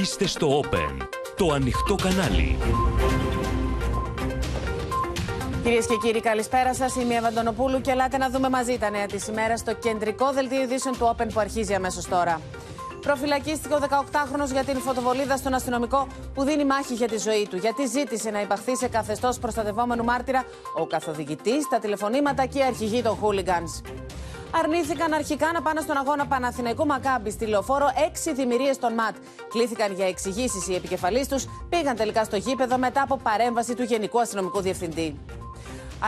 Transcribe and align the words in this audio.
Είστε 0.00 0.26
στο 0.26 0.60
Open, 0.60 1.06
το 1.36 1.52
ανοιχτό 1.52 1.94
κανάλι. 1.94 2.58
Κυρίες 5.62 5.86
και 5.86 5.96
κύριοι, 6.02 6.20
καλησπέρα 6.20 6.74
σας. 6.74 6.96
Είμαι 6.96 7.14
η 7.14 7.16
Ευαντονοπούλου 7.16 7.80
και 7.80 7.90
ελάτε 7.90 8.16
να 8.16 8.30
δούμε 8.30 8.48
μαζί 8.48 8.78
τα 8.78 8.90
νέα 8.90 9.06
της 9.06 9.26
ημέρας 9.26 9.60
στο 9.60 9.74
κεντρικό 9.74 10.32
δελτίο 10.32 10.62
ειδήσεων 10.62 10.98
του 10.98 11.14
Open 11.16 11.26
που 11.32 11.40
αρχίζει 11.40 11.74
αμέσως 11.74 12.08
τώρα. 12.08 12.40
Προφυλακίστηκε 13.00 13.74
ο 13.74 13.78
18χρονο 13.78 14.52
για 14.52 14.64
την 14.64 14.78
φωτοβολίδα 14.78 15.36
στον 15.36 15.54
αστυνομικό 15.54 16.06
που 16.34 16.44
δίνει 16.44 16.64
μάχη 16.64 16.94
για 16.94 17.08
τη 17.08 17.18
ζωή 17.18 17.46
του, 17.50 17.56
γιατί 17.56 17.86
ζήτησε 17.86 18.30
να 18.30 18.40
υπαχθεί 18.40 18.76
σε 18.76 18.88
καθεστώς 18.88 19.38
προστατευόμενου 19.38 20.04
μάρτυρα 20.04 20.44
ο 20.78 20.86
καθοδηγητής, 20.86 21.68
τα 21.68 21.78
τηλεφωνήματα 21.78 22.46
και 22.46 22.58
η 22.58 22.62
αρχηγοί 22.62 23.02
των 23.02 23.16
χούλιγκανς. 23.16 23.80
Αρνήθηκαν 24.54 25.12
αρχικά 25.12 25.52
να 25.52 25.62
πάνε 25.62 25.80
στον 25.80 25.96
αγώνα 25.96 26.26
Παναθηναϊκού 26.26 26.86
Μακάμπη 26.86 27.30
στη 27.30 27.46
λεωφόρο 27.46 27.86
έξι 28.06 28.34
δημιουργίες 28.34 28.78
των 28.78 28.94
ΜΑΤ. 28.94 29.14
Κλήθηκαν 29.48 29.92
για 29.92 30.06
εξηγήσεις 30.06 30.68
οι 30.68 30.74
επικεφαλεί 30.74 31.26
τους, 31.26 31.44
πήγαν 31.68 31.96
τελικά 31.96 32.24
στο 32.24 32.36
γήπεδο 32.36 32.78
μετά 32.78 33.02
από 33.02 33.16
παρέμβαση 33.16 33.74
του 33.74 33.82
Γενικού 33.82 34.20
Αστυνομικού 34.20 34.60
Διευθυντή. 34.60 35.18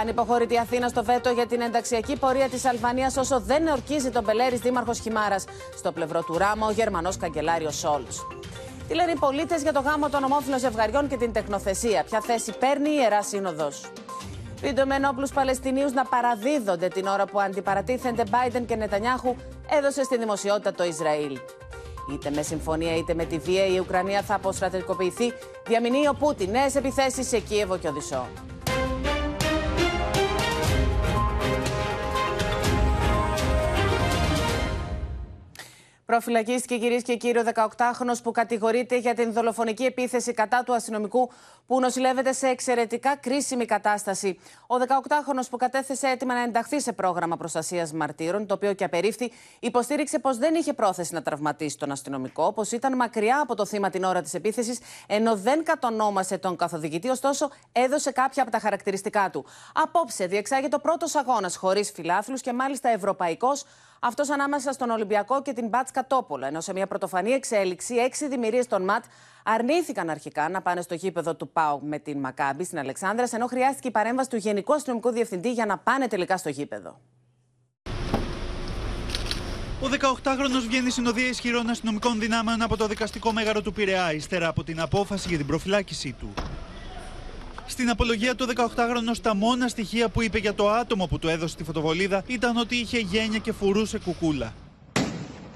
Αν 0.00 0.08
υποχωρεί 0.08 0.46
η 0.50 0.58
Αθήνα 0.58 0.88
στο 0.88 1.04
βέτο 1.04 1.30
για 1.30 1.46
την 1.46 1.60
ενταξιακή 1.60 2.16
πορεία 2.16 2.48
της 2.48 2.64
Αλβανίας 2.64 3.16
όσο 3.16 3.40
δεν 3.40 3.66
ορκίζει 3.66 4.10
τον 4.10 4.24
Πελέρη 4.24 4.56
Δήμαρχος 4.56 4.98
Χιμάρας. 4.98 5.44
Στο 5.76 5.92
πλευρό 5.92 6.22
του 6.22 6.38
Ράμα, 6.38 6.66
ο 6.66 6.70
Γερμανός 6.70 7.16
καγκελάριος 7.16 7.78
Σόλτς. 7.78 8.26
Τι 8.88 8.94
λένε 8.94 9.10
οι 9.10 9.16
πολίτες 9.18 9.62
για 9.62 9.72
το 9.72 9.80
γάμο 9.80 10.08
των 10.08 10.24
ομόφυλων 10.24 10.58
ζευγαριών 10.58 11.08
και 11.08 11.16
την 11.16 11.32
τεχνοθεσία; 11.32 12.04
Ποια 12.04 12.20
θέση 12.20 12.52
παίρνει 12.58 12.90
η 12.90 12.96
Ιερά 13.00 13.22
Σύνοδος; 13.22 13.90
Βίντεο 14.64 14.86
με 14.86 14.94
ενόπλου 14.94 15.26
Παλαιστινίους 15.34 15.92
να 15.92 16.04
παραδίδονται 16.04 16.88
την 16.88 17.06
ώρα 17.06 17.24
που 17.26 17.40
αντιπαρατίθενται 17.40 18.22
Biden 18.30 18.62
και 18.66 18.76
Νετανιάχου 18.76 19.36
έδωσε 19.70 20.02
στη 20.02 20.18
δημοσιότητα 20.18 20.72
το 20.72 20.84
Ισραήλ. 20.84 21.38
Είτε 22.12 22.30
με 22.30 22.42
συμφωνία 22.42 22.96
είτε 22.96 23.14
με 23.14 23.24
τη 23.24 23.38
βία 23.38 23.66
η 23.66 23.78
Ουκρανία 23.78 24.22
θα 24.22 24.34
αποστρατικοποιηθεί, 24.34 25.32
διαμηνύει 25.66 26.08
ο 26.08 26.14
Πούτιν 26.14 26.50
νέες 26.50 26.74
επιθέσεις 26.74 27.28
σε 27.28 27.38
Κίεβο 27.38 27.78
και 27.78 27.88
Οδυσσό. 27.88 28.26
Προφυλακίστηκε 36.14 36.78
κυρίες 36.78 37.02
και 37.02 37.16
κύριοι 37.16 37.38
ο 37.38 37.42
18χρονο 37.54 38.14
που 38.22 38.30
κατηγορείται 38.30 38.96
για 38.96 39.14
την 39.14 39.32
δολοφονική 39.32 39.84
επίθεση 39.84 40.32
κατά 40.32 40.62
του 40.62 40.74
αστυνομικού 40.74 41.30
που 41.66 41.80
νοσηλεύεται 41.80 42.32
σε 42.32 42.46
εξαιρετικά 42.46 43.16
κρίσιμη 43.16 43.64
κατάσταση. 43.64 44.38
Ο 44.66 44.74
18χρονο 44.88 45.42
που 45.50 45.56
κατέθεσε 45.56 46.06
έτοιμα 46.06 46.34
να 46.34 46.40
ενταχθεί 46.40 46.80
σε 46.80 46.92
πρόγραμμα 46.92 47.36
προστασίας 47.36 47.92
μαρτύρων, 47.92 48.46
το 48.46 48.54
οποίο 48.54 48.72
και 48.72 48.84
απερίφθη, 48.84 49.32
υποστήριξε 49.60 50.18
πως 50.18 50.38
δεν 50.38 50.54
είχε 50.54 50.72
πρόθεση 50.72 51.14
να 51.14 51.22
τραυματίσει 51.22 51.78
τον 51.78 51.90
αστυνομικό, 51.90 52.52
πως 52.52 52.72
ήταν 52.72 52.96
μακριά 52.96 53.40
από 53.40 53.54
το 53.54 53.66
θύμα 53.66 53.90
την 53.90 54.04
ώρα 54.04 54.22
της 54.22 54.34
επίθεσης, 54.34 54.78
ενώ 55.06 55.36
δεν 55.36 55.64
κατονόμασε 55.64 56.38
τον 56.38 56.56
καθοδηγητή, 56.56 57.08
ωστόσο 57.08 57.50
έδωσε 57.72 58.10
κάποια 58.10 58.42
από 58.42 58.52
τα 58.52 58.58
χαρακτηριστικά 58.58 59.30
του. 59.30 59.44
Απόψε 59.74 60.26
διεξάγεται 60.26 60.76
ο 60.76 60.80
πρώτος 60.80 61.14
αγώνας 61.14 61.56
χωρίς 61.56 61.90
φιλάθλους 61.90 62.40
και 62.40 62.52
μάλιστα 62.52 62.88
ευρωπαϊκός 62.88 63.64
αυτός 64.06 64.30
ανάμεσα 64.30 64.72
στον 64.72 64.90
Ολυμπιακό 64.90 65.42
και 65.42 65.52
την 65.52 65.68
Μπάτσκα 65.68 66.06
Τόπολα. 66.06 66.46
Ενώ 66.46 66.60
σε 66.60 66.72
μια 66.72 66.86
πρωτοφανή 66.86 67.30
εξέλιξη, 67.30 67.94
έξι 67.94 68.28
δημιουργίες 68.28 68.66
των 68.66 68.82
ΜΑΤ 68.84 69.04
αρνήθηκαν 69.44 70.10
αρχικά 70.10 70.48
να 70.48 70.62
πάνε 70.62 70.82
στο 70.82 70.94
γήπεδο 70.94 71.34
του 71.34 71.48
ΠΑΟ 71.48 71.80
με 71.82 71.98
την 71.98 72.18
Μακάμπη 72.18 72.64
στην 72.64 72.78
Αλεξάνδρα, 72.78 73.28
ενώ 73.32 73.46
χρειάστηκε 73.46 73.88
η 73.88 73.90
παρέμβαση 73.90 74.30
του 74.30 74.36
Γενικού 74.36 74.74
Αστυνομικού 74.74 75.10
Διευθυντή 75.10 75.52
για 75.52 75.66
να 75.66 75.78
πάνε 75.78 76.06
τελικά 76.08 76.36
στο 76.36 76.48
γήπεδο. 76.48 77.00
Ο 79.82 79.86
18χρονο 80.00 80.60
βγαίνει 80.66 80.90
συνοδεία 80.90 81.28
ισχυρών 81.28 81.70
αστυνομικών 81.70 82.20
δυνάμεων 82.20 82.62
από 82.62 82.76
το 82.76 82.86
δικαστικό 82.86 83.32
μέγαρο 83.32 83.62
του 83.62 83.72
Πειραιά, 83.72 84.12
ύστερα 84.12 84.48
από 84.48 84.64
την 84.64 84.80
απόφαση 84.80 85.28
για 85.28 85.36
την 85.36 85.46
προφυλάκησή 85.46 86.12
του. 86.12 86.32
Στην 87.66 87.90
απολογία 87.90 88.34
του 88.34 88.46
18χρονο, 88.56 89.16
τα 89.22 89.34
μόνα 89.34 89.68
στοιχεία 89.68 90.08
που 90.08 90.22
είπε 90.22 90.38
για 90.38 90.54
το 90.54 90.70
άτομο 90.70 91.06
που 91.06 91.18
του 91.18 91.28
έδωσε 91.28 91.56
τη 91.56 91.64
φωτοβολίδα 91.64 92.22
ήταν 92.26 92.56
ότι 92.56 92.76
είχε 92.76 92.98
γένεια 92.98 93.38
και 93.38 93.52
φορούσε 93.52 93.98
κουκούλα. 93.98 94.54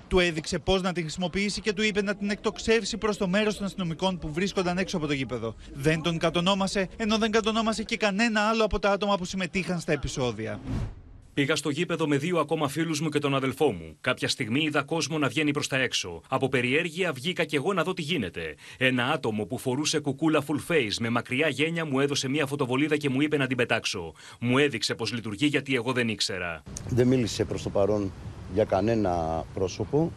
Του 0.08 0.18
έδειξε 0.18 0.58
πώς 0.58 0.82
να 0.82 0.92
την 0.92 1.02
χρησιμοποιήσει 1.02 1.60
και 1.60 1.72
του 1.72 1.82
είπε 1.82 2.02
να 2.02 2.14
την 2.14 2.30
εκτοξεύσει 2.30 2.96
προς 2.96 3.16
το 3.16 3.28
μέρος 3.28 3.56
των 3.56 3.66
αστυνομικών 3.66 4.18
που 4.18 4.32
βρίσκονταν 4.32 4.78
έξω 4.78 4.96
από 4.96 5.06
το 5.06 5.12
γήπεδο. 5.12 5.54
Δεν 5.74 6.02
τον 6.02 6.18
κατονόμασε, 6.18 6.88
ενώ 6.96 7.18
δεν 7.18 7.30
κατονόμασε 7.30 7.82
και 7.82 7.96
κανένα 7.96 8.40
άλλο 8.40 8.64
από 8.64 8.78
τα 8.78 8.90
άτομα 8.90 9.16
που 9.16 9.24
συμμετείχαν 9.24 9.80
στα 9.80 9.92
επεισόδια. 9.92 10.60
Πήγα 11.38 11.56
στο 11.56 11.70
γήπεδο 11.70 12.08
με 12.08 12.16
δύο 12.16 12.38
ακόμα 12.38 12.68
φίλους 12.68 13.00
μου 13.00 13.08
και 13.08 13.18
τον 13.18 13.34
αδελφό 13.34 13.72
μου. 13.72 13.96
Κάποια 14.00 14.28
στιγμή 14.28 14.62
είδα 14.62 14.82
κόσμο 14.82 15.18
να 15.18 15.28
βγαίνει 15.28 15.50
προς 15.50 15.68
τα 15.68 15.76
έξω. 15.76 16.20
Από 16.28 16.48
περιέργεια 16.48 17.12
βγήκα 17.12 17.44
κι 17.44 17.56
εγώ 17.56 17.72
να 17.72 17.82
δω 17.82 17.92
τι 17.92 18.02
γίνεται. 18.02 18.54
Ένα 18.78 19.04
άτομο 19.04 19.44
που 19.44 19.58
φορούσε 19.58 19.98
κουκούλα 19.98 20.42
full 20.46 20.72
face 20.72 20.94
με 21.00 21.08
μακριά 21.10 21.48
γένια 21.48 21.84
μου 21.84 22.00
έδωσε 22.00 22.28
μια 22.28 22.46
φωτοβολίδα 22.46 22.96
και 22.96 23.08
μου 23.08 23.20
είπε 23.20 23.36
να 23.36 23.46
την 23.46 23.56
πετάξω. 23.56 24.12
Μου 24.40 24.58
έδειξε 24.58 24.94
πώ 24.94 25.04
λειτουργεί 25.06 25.46
γιατί 25.46 25.74
εγώ 25.74 25.92
δεν 25.92 26.08
ήξερα. 26.08 26.62
Δεν 26.88 27.06
μίλησε 27.06 27.44
προς 27.44 27.62
το 27.62 27.70
παρόν 27.70 28.12
για 28.54 28.64
κανένα 28.64 29.44
πρόσωπο. 29.54 30.12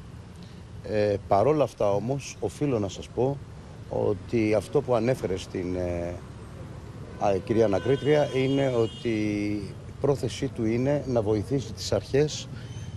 Ε, 0.83 1.15
παρόλα 1.27 1.63
αυτά 1.63 1.91
όμως 1.91 2.35
οφείλω 2.39 2.79
να 2.79 2.87
σας 2.87 3.07
πω 3.07 3.37
ότι 3.89 4.53
αυτό 4.53 4.81
που 4.81 4.95
ανέφερε 4.95 5.37
στην 5.37 5.75
ε, 5.75 6.13
κυρία 7.45 7.65
Ανακρίτρια 7.65 8.29
είναι 8.35 8.73
ότι 8.77 9.19
πρόθεσή 10.01 10.47
του 10.47 10.65
είναι 10.65 11.03
να 11.07 11.21
βοηθήσει 11.21 11.73
τις 11.73 11.91
αρχές 11.91 12.47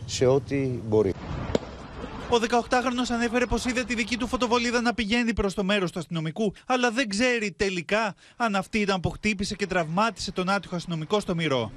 σε 0.07 0.27
ό,τι 0.27 0.57
μπορεί. 0.89 1.13
Ο 2.31 2.37
18χρονος 2.51 3.11
ανέφερε 3.11 3.47
πως 3.47 3.65
είδε 3.65 3.85
τη 3.85 3.95
δική 3.95 4.17
του 4.17 4.27
φωτοβολίδα 4.27 4.81
να 4.81 4.95
πηγαίνει 4.95 5.33
προς 5.33 5.55
το 5.55 5.65
μέρος 5.65 5.93
του 5.93 5.99
αστυνομικού, 5.99 6.53
αλλά 6.67 6.91
δεν 6.91 7.09
ξέρει 7.09 7.53
τελικά 7.53 8.15
αν 8.37 8.57
αυτή 8.57 8.79
ήταν 8.79 9.01
που 9.01 9.11
χτύπησε 9.11 9.55
και 9.55 9.67
τραυμάτισε 9.67 10.33
τον 10.33 10.49
άτυχο 10.49 10.77
αστυνομικό 10.77 11.21
στο 11.21 11.35
μυρό. 11.35 11.73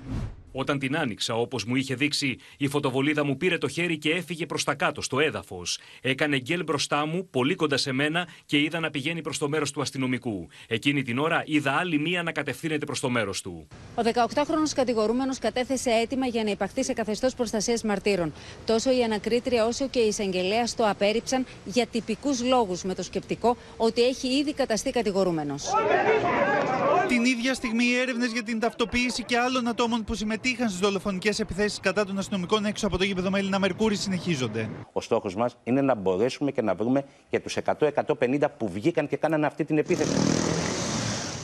Όταν 0.59 0.79
την 0.79 0.97
άνοιξα, 0.97 1.35
όπως 1.35 1.63
μου 1.65 1.75
είχε 1.75 1.95
δείξει, 1.95 2.37
η 2.57 2.67
φωτοβολίδα 2.67 3.25
μου 3.25 3.37
πήρε 3.37 3.57
το 3.57 3.67
χέρι 3.67 3.97
και 3.97 4.11
έφυγε 4.11 4.45
προς 4.45 4.63
τα 4.63 4.75
κάτω, 4.75 5.01
στο 5.01 5.19
έδαφος. 5.19 5.79
Έκανε 6.01 6.37
γκέλ 6.37 6.63
μπροστά 6.63 7.05
μου, 7.05 7.27
πολύ 7.29 7.55
κοντά 7.55 7.77
σε 7.77 7.91
μένα 7.91 8.27
και 8.45 8.59
είδα 8.59 8.79
να 8.79 8.89
πηγαίνει 8.89 9.21
προς 9.21 9.37
το 9.37 9.49
μέρος 9.49 9.71
του 9.71 9.81
αστυνομικού. 9.81 10.47
Εκείνη 10.67 11.01
την 11.01 11.17
ώρα 11.17 11.43
είδα 11.45 11.71
άλλη 11.71 11.99
μία 11.99 12.23
να 12.23 12.31
κατευθύνεται 12.31 12.85
προς 12.85 12.99
το 12.99 13.09
μέρος 13.09 13.41
του. 13.41 13.67
Ο 13.95 14.01
18χρονο 14.03 14.69
κατηγορούμενος 14.75 15.39
κατέθεσε 15.39 15.89
αίτημα 15.89 16.25
για 16.25 16.43
να 16.43 16.49
υπαχθεί 16.49 16.83
σε 16.83 16.93
καθεστώς 16.93 17.33
προστασίας 17.33 17.83
μαρτύρων. 17.83 18.33
Τόσο 18.65 18.97
η 18.97 19.03
ανακρίτρια 19.03 19.65
όσο 19.65 19.87
και 19.89 19.99
η 19.99 20.07
εισαγγελέα 20.07 20.63
το 20.75 20.89
απέρριψαν 20.89 21.45
για 21.65 21.85
τυπικούς 21.85 22.43
λόγους, 22.43 22.83
με 22.83 22.93
το 22.93 23.03
σκεπτικό 23.03 23.57
ότι 23.77 24.03
έχει 24.03 24.27
ήδη 24.27 24.53
καταστεί 24.53 24.91
κατηγορούμενος. 24.91 25.63
Την 27.07 27.25
ίδια 27.25 27.53
στιγμή 27.53 27.83
οι 27.83 27.95
έρευνες 27.95 28.31
για 28.31 28.43
την 28.43 28.59
ταυτοποίηση 28.59 29.23
και 29.23 29.37
άλλων 29.37 29.67
ατόμων 29.67 30.03
που 30.03 30.13
συμμετείχαν 30.13 30.69
στις 30.69 30.79
δολοφονικές 30.79 31.39
επιθέσεις 31.39 31.79
κατά 31.79 32.05
των 32.05 32.17
αστυνομικών 32.17 32.65
έξω 32.65 32.87
από 32.87 32.97
το 32.97 33.03
γήπεδο 33.03 33.29
Μέλινα 33.29 33.59
Μερκούρη 33.59 33.95
συνεχίζονται. 33.95 34.69
Ο 34.93 35.01
στόχος 35.01 35.35
μας 35.35 35.57
είναι 35.63 35.81
να 35.81 35.95
μπορέσουμε 35.95 36.51
και 36.51 36.61
να 36.61 36.75
βρούμε 36.75 37.03
και 37.29 37.39
τους 37.39 37.57
100-150 37.79 38.47
που 38.57 38.69
βγήκαν 38.69 39.07
και 39.07 39.17
κάνανε 39.17 39.45
αυτή 39.45 39.65
την 39.65 39.77
επίθεση. 39.77 40.56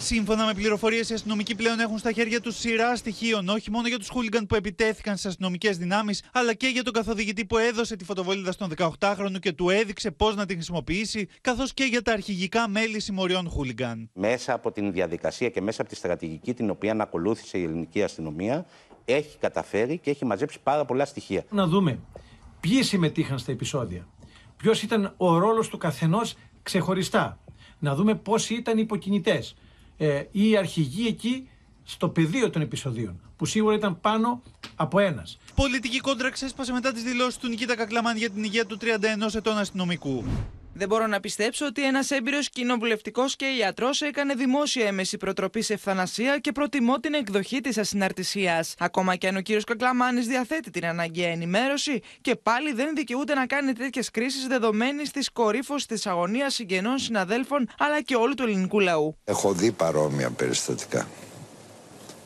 Σύμφωνα 0.05 0.45
με 0.45 0.53
πληροφορίες, 0.53 1.09
οι 1.09 1.13
αστυνομικοί 1.13 1.55
πλέον 1.55 1.79
έχουν 1.79 1.97
στα 1.97 2.11
χέρια 2.11 2.41
τους 2.41 2.55
σειρά 2.55 2.95
στοιχείων, 2.95 3.49
όχι 3.49 3.71
μόνο 3.71 3.87
για 3.87 3.97
τους 3.97 4.09
χούλιγκαν 4.09 4.45
που 4.45 4.55
επιτέθηκαν 4.55 5.17
στις 5.17 5.29
αστυνομικές 5.29 5.77
δυνάμεις, 5.77 6.23
αλλά 6.33 6.53
και 6.53 6.67
για 6.67 6.83
τον 6.83 6.93
καθοδηγητή 6.93 7.45
που 7.45 7.57
έδωσε 7.57 7.95
τη 7.95 8.03
φωτοβολίδα 8.03 8.51
στον 8.51 8.73
18χρονο 8.77 9.39
και 9.39 9.51
του 9.51 9.69
έδειξε 9.69 10.11
πώς 10.11 10.35
να 10.35 10.45
την 10.45 10.55
χρησιμοποιήσει, 10.55 11.27
καθώς 11.41 11.73
και 11.73 11.83
για 11.83 12.01
τα 12.01 12.11
αρχηγικά 12.11 12.67
μέλη 12.67 12.99
συμμοριών 12.99 13.49
χούλιγκαν. 13.49 14.09
Μέσα 14.13 14.53
από 14.53 14.71
την 14.71 14.91
διαδικασία 14.91 15.49
και 15.49 15.61
μέσα 15.61 15.81
από 15.81 15.89
τη 15.89 15.95
στρατηγική 15.95 16.53
την 16.53 16.69
οποία 16.69 16.95
ακολούθησε 16.99 17.57
η 17.57 17.63
ελληνική 17.63 18.03
αστυνομία, 18.03 18.65
έχει 19.05 19.37
καταφέρει 19.37 19.97
και 19.97 20.09
έχει 20.09 20.25
μαζέψει 20.25 20.59
πάρα 20.63 20.85
πολλά 20.85 21.05
στοιχεία. 21.05 21.43
Να 21.49 21.67
δούμε 21.67 21.99
ποιοι 22.59 22.83
συμμετείχαν 22.83 23.39
στα 23.39 23.51
επεισόδια; 23.51 24.07
Ποιος 24.57 24.81
ήταν 24.83 25.13
ο 25.17 25.37
ρόλος 25.37 25.67
του 25.67 25.77
καθενός 25.77 26.35
ξεχωριστά; 26.63 27.39
Να 27.79 27.95
δούμε 27.95 28.15
πόσοι 28.15 28.53
ήταν 28.53 28.77
οι 28.77 28.81
υποκινητές 28.83 29.55
ε, 29.97 30.23
ή 30.31 30.57
αρχηγοί 30.57 31.07
εκεί 31.07 31.47
στο 31.83 32.09
πεδίο 32.09 32.49
των 32.49 32.61
επεισοδίων, 32.61 33.21
που 33.37 33.45
σίγουρα 33.45 33.75
ήταν 33.75 34.01
πάνω 34.01 34.41
από 34.75 34.99
ένας. 34.99 35.37
Πολιτική 35.55 35.99
κόντρα 35.99 36.31
ξέσπασε 36.31 36.71
μετά 36.71 36.91
τις 36.91 37.03
δηλώσεις 37.03 37.37
του 37.37 37.47
Νικήτα 37.47 37.75
Κακλαμάν 37.75 38.17
για 38.17 38.29
την 38.29 38.43
υγεία 38.43 38.65
του 38.65 38.77
31 38.81 39.35
ετών 39.35 39.57
αστυνομικού. 39.57 40.23
Δεν 40.75 40.87
μπορώ 40.87 41.07
να 41.07 41.19
πιστέψω 41.19 41.65
ότι 41.65 41.85
ένας 41.85 42.11
έμπειρος 42.11 42.49
κοινοβουλευτικός 42.49 43.35
και 43.35 43.45
ιατρός 43.45 44.01
έκανε 44.01 44.33
δημόσια 44.33 44.87
έμεση 44.87 45.17
προτροπής 45.17 45.65
σε 45.65 45.73
ευθανασία 45.73 46.37
και 46.39 46.51
προτιμώ 46.51 46.99
την 46.99 47.13
εκδοχή 47.13 47.61
της 47.61 47.77
ασυναρτησίας. 47.77 48.75
Ακόμα 48.79 49.15
και 49.15 49.27
αν 49.27 49.35
ο 49.35 49.41
κύριος 49.41 49.63
Κακλαμάνης 49.63 50.27
διαθέτει 50.27 50.69
την 50.69 50.85
αναγκαία 50.85 51.29
ενημέρωση 51.29 52.01
και 52.21 52.35
πάλι 52.35 52.73
δεν 52.73 52.95
δικαιούται 52.95 53.33
να 53.33 53.45
κάνει 53.45 53.73
τέτοιες 53.73 54.11
κρίσεις 54.11 54.47
δεδομένης 54.47 55.11
της 55.11 55.31
κορύφωσης 55.31 55.85
της 55.85 56.05
αγωνίας 56.07 56.53
συγγενών 56.53 56.97
συναδέλφων 56.97 57.69
αλλά 57.77 58.01
και 58.01 58.15
όλου 58.15 58.33
του 58.33 58.43
ελληνικού 58.43 58.79
λαού. 58.79 59.17
Έχω 59.23 59.53
δει 59.53 59.71
παρόμοια 59.71 60.29
περιστατικά 60.29 61.07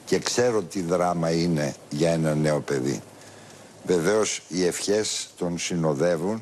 και 0.06 0.20
ξέρω 0.20 0.62
τι 0.62 0.82
δράμα 0.82 1.32
είναι 1.32 1.76
για 1.90 2.12
ένα 2.12 2.36
νέο 2.36 2.60
παιδί. 2.60 3.02
Βεβαίως 3.84 4.42
οι 4.48 4.66
ευχές 4.66 5.30
τον 5.38 5.58
συνοδεύουν 5.58 6.42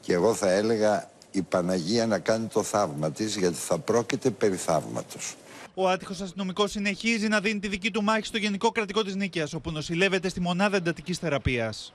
και 0.00 0.12
εγώ 0.12 0.34
θα 0.34 0.50
έλεγα 0.50 1.10
η 1.38 1.42
Παναγία 1.42 2.06
να 2.06 2.18
κάνει 2.18 2.46
το 2.46 2.62
θαύμα 2.62 3.10
της 3.10 3.36
γιατί 3.36 3.56
θα 3.56 3.78
πρόκειται 3.78 4.30
περί 4.30 4.56
θαύματος. 4.56 5.34
Ο 5.74 5.88
άτυχος 5.88 6.20
αστυνομικός 6.20 6.70
συνεχίζει 6.70 7.28
να 7.28 7.40
δίνει 7.40 7.60
τη 7.60 7.68
δική 7.68 7.90
του 7.90 8.02
μάχη 8.02 8.26
στο 8.26 8.38
Γενικό 8.38 8.70
Κρατικό 8.70 9.02
της 9.02 9.14
Νίκαιας, 9.14 9.54
όπου 9.54 9.70
νοσηλεύεται 9.70 10.28
στη 10.28 10.40
μονάδα 10.40 10.76
εντατικής 10.76 11.18
θεραπείας. 11.18 11.92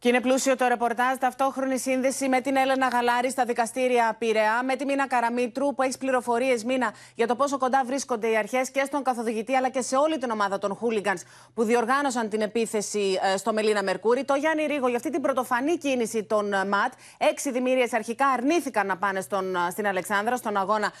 Και 0.00 0.08
είναι 0.08 0.20
πλούσιο 0.20 0.56
το 0.56 0.66
ρεπορτάζ. 0.66 1.16
Ταυτόχρονη 1.18 1.78
σύνδεση 1.78 2.28
με 2.28 2.40
την 2.40 2.56
Έλενα 2.56 2.88
Γαλάρη 2.88 3.30
στα 3.30 3.44
δικαστήρια 3.44 4.16
Πειραιά, 4.18 4.62
με 4.64 4.76
τη 4.76 4.84
Μίνα 4.84 5.06
Καραμίτρου, 5.06 5.74
που 5.74 5.82
έχει 5.82 5.98
πληροφορίες, 5.98 6.64
Μίνα, 6.64 6.94
για 7.14 7.26
το 7.26 7.36
πόσο 7.36 7.58
κοντά 7.58 7.82
βρίσκονται 7.86 8.30
οι 8.30 8.36
αρχές 8.36 8.70
και 8.70 8.82
στον 8.86 9.02
καθοδηγητή, 9.02 9.54
αλλά 9.54 9.68
και 9.68 9.82
σε 9.82 9.96
όλη 9.96 10.18
την 10.18 10.30
ομάδα 10.30 10.58
των 10.58 10.74
Χούλιγκανς 10.74 11.22
που 11.54 11.64
διοργάνωσαν 11.64 12.28
την 12.28 12.40
επίθεση 12.40 13.18
ε, 13.32 13.36
στο 13.36 13.52
Μελίνα 13.52 13.82
Μερκούρη. 13.82 14.24
Το 14.24 14.34
Γιάννη 14.34 14.66
Ρίγο 14.66 14.88
για 14.88 14.96
αυτή 14.96 15.10
την 15.10 15.20
πρωτοφανή 15.20 15.78
κίνηση 15.78 16.24
των 16.24 16.52
ε, 16.52 16.64
ΜΑΤ. 16.64 16.92
Έξι 17.18 17.50
δημιουργίες 17.50 17.92
αρχικά 17.92 18.26
αρνήθηκαν 18.26 18.86
να 18.86 18.96
πάνε 18.96 19.20
στον, 19.20 19.56
ε, 19.56 19.70
στην 19.70 19.86
Αλεξάνδρα, 19.86 20.36
στον 20.36 20.56
αγώνα 20.56 20.92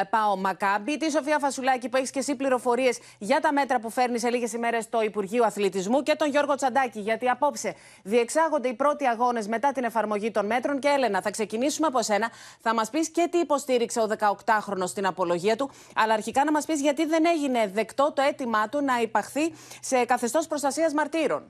ε, 0.00 0.04
Πάο 0.04 0.36
Μακάμπι. 0.36 0.96
Τη 0.96 1.10
Σοφία 1.10 1.38
Φασουλάκη, 1.38 1.88
που 1.88 1.96
έχεις 1.96 2.10
και 2.10 2.18
εσύ 2.18 2.34
πληροφορίες 2.34 2.98
για 3.18 3.40
τα 3.40 3.52
μέτρα 3.52 3.80
που 3.80 3.90
φέρνεις 3.90 4.20
σε 4.20 4.30
λίγες 4.30 4.52
ημέρες 4.52 4.84
στο 4.84 5.02
Υπουργείο 5.02 5.44
Αθλητισμού. 5.44 6.02
Και 6.02 6.14
τον 6.14 6.28
Γιώργο 6.28 6.54
Τσαντάκη, 6.54 7.00
γιατί 7.00 7.28
απόψε 7.28 7.74
διεξάγονται 8.02 8.38
διεξάγονται 8.40 8.68
οι 8.68 8.74
πρώτοι 8.74 9.06
αγώνες 9.06 9.46
μετά 9.48 9.72
την 9.72 9.84
εφαρμογή 9.84 10.30
των 10.30 10.46
μέτρων. 10.46 10.78
Και 10.78 10.88
Έλενα, 10.88 11.22
θα 11.22 11.30
ξεκινήσουμε 11.30 11.86
από 11.86 12.02
σένα. 12.02 12.30
Θα 12.60 12.74
μας 12.74 12.90
πεις 12.90 13.08
και 13.08 13.28
τι 13.30 13.38
υποστήριξε 13.38 14.00
ο 14.00 14.08
18χρονο 14.18 14.86
στην 14.86 15.06
απολογία 15.06 15.56
του, 15.56 15.70
αλλά 15.94 16.14
αρχικά 16.14 16.44
να 16.44 16.50
μας 16.50 16.64
πεις 16.64 16.80
γιατί 16.80 17.06
δεν 17.06 17.24
έγινε 17.26 17.70
δεκτό 17.74 18.12
το 18.14 18.22
αίτημά 18.22 18.68
του 18.68 18.84
να 18.84 19.00
υπαχθεί 19.00 19.52
σε 19.80 20.04
καθεστώς 20.04 20.46
προστασίας 20.46 20.92
μαρτύρων. 20.92 21.42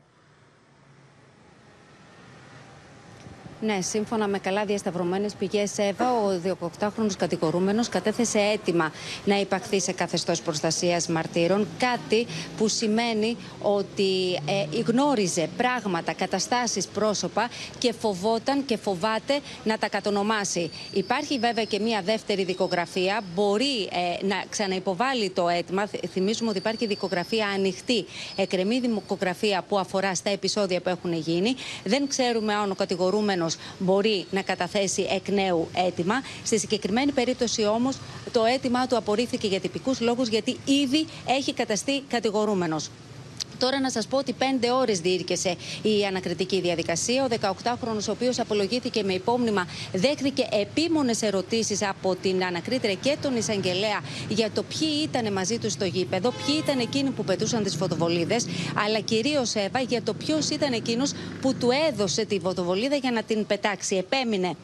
Ναι, 3.62 3.80
σύμφωνα 3.80 4.28
με 4.28 4.38
καλά 4.38 4.64
διασταυρωμένες 4.64 5.34
πηγές 5.34 5.78
ΕΒΑ, 5.78 6.12
ο 6.12 6.56
18χρονο 6.80 7.12
κατηγορούμενος 7.18 7.88
κατέθεσε 7.88 8.38
αίτημα 8.38 8.92
να 9.24 9.40
υπαχθεί 9.40 9.80
σε 9.80 9.92
καθεστώς 9.92 10.40
προστασίας 10.40 11.08
μαρτύρων. 11.08 11.66
Κάτι 11.78 12.26
που 12.56 12.68
σημαίνει 12.68 13.36
ότι 13.62 14.34
ε, 14.34 14.80
γνώριζε 14.86 15.48
πράγματα, 15.56 16.12
καταστάσεις, 16.12 16.86
πρόσωπα 16.86 17.50
και 17.78 17.92
φοβόταν 17.92 18.64
και 18.64 18.76
φοβάται 18.76 19.40
να 19.64 19.78
τα 19.78 19.88
κατονομάσει. 19.88 20.70
Υπάρχει 20.92 21.38
βέβαια 21.38 21.64
και 21.64 21.78
μία 21.78 22.02
δεύτερη 22.04 22.44
δικογραφία. 22.44 23.22
Μπορεί 23.34 23.82
ε, 23.82 24.26
να 24.26 24.44
ξαναυποβάλει 24.48 25.30
το 25.30 25.48
αίτημα. 25.48 25.86
Θυμίζουμε 26.12 26.48
ότι 26.48 26.58
υπάρχει 26.58 26.86
δικογραφία 26.86 27.46
ανοιχτή, 27.46 28.04
εκρεμή 28.36 28.80
δικογραφία 28.80 29.64
που 29.68 29.78
αφορά 29.78 30.14
στα 30.14 30.30
επεισόδια 30.30 30.80
που 30.80 30.88
έχουν 30.88 31.12
γίνει. 31.12 31.54
Δεν 31.84 32.08
ξέρουμε 32.08 32.54
αν 32.54 32.70
ο 32.70 32.74
κατηγορούμενος 32.74 33.50
μπορεί 33.79 34.26
να 34.31 34.43
καταθέσει 34.43 35.06
εκ 35.11 35.29
νέου 35.29 35.69
αίτημα. 35.87 36.14
Στη 36.44 36.58
συγκεκριμένη 36.58 37.12
περίπτωση 37.12 37.64
όμως 37.67 37.97
το 38.32 38.44
αίτημά 38.44 38.87
του 38.87 38.97
απορρίφθηκε 38.97 39.47
για 39.47 39.61
τυπικούς 39.61 40.00
λόγους 40.00 40.29
γιατί 40.29 40.56
ήδη 40.64 41.06
έχει 41.26 41.52
καταστεί 41.55 42.02
κατηγορούμενος. 42.08 42.91
Τώρα 43.60 43.80
να 43.80 43.90
σας 43.90 44.06
πω 44.06 44.16
ότι 44.16 44.32
πέντε 44.32 44.70
ώρες 44.72 45.00
διήρκεσε 45.00 45.56
η 45.82 46.04
ανακριτική 46.08 46.60
διαδικασία. 46.60 47.24
Ο 47.24 47.26
18χρονο, 47.40 48.08
ο 48.08 48.10
οποίος 48.10 48.38
απολογήθηκε 48.38 49.02
με 49.02 49.12
υπόμνημα, 49.12 49.66
δέχθηκε 49.92 50.46
επίμονες 50.52 51.22
ερωτήσεις 51.22 51.82
από 51.82 52.14
την 52.14 52.44
ανακρίτρια 52.44 52.94
και 52.94 53.16
τον 53.22 53.36
εισαγγελέα 53.36 54.00
για 54.28 54.50
το 54.50 54.62
ποιοι 54.62 54.88
ήταν 55.02 55.32
μαζί 55.32 55.58
τους 55.58 55.72
στο 55.72 55.84
γήπεδο, 55.84 56.30
ποιοι 56.30 56.54
ήταν 56.62 56.78
εκείνοι 56.78 57.10
που 57.10 57.24
πετούσαν 57.24 57.62
τις 57.62 57.76
φωτοβολίδες, 57.76 58.46
αλλά 58.86 59.00
κυρίως 59.00 59.54
Εύα 59.54 59.80
για 59.80 60.02
το 60.02 60.14
ποιος 60.14 60.48
ήταν 60.48 60.72
εκείνος 60.72 61.12
που 61.40 61.54
του 61.54 61.68
έδωσε 61.88 62.24
τη 62.24 62.40
φωτοβολίδα 62.40 62.96
για 62.96 63.10
να 63.10 63.22
την 63.22 63.46
πετάξει. 63.46 63.96
Επέμεινε 63.96 64.56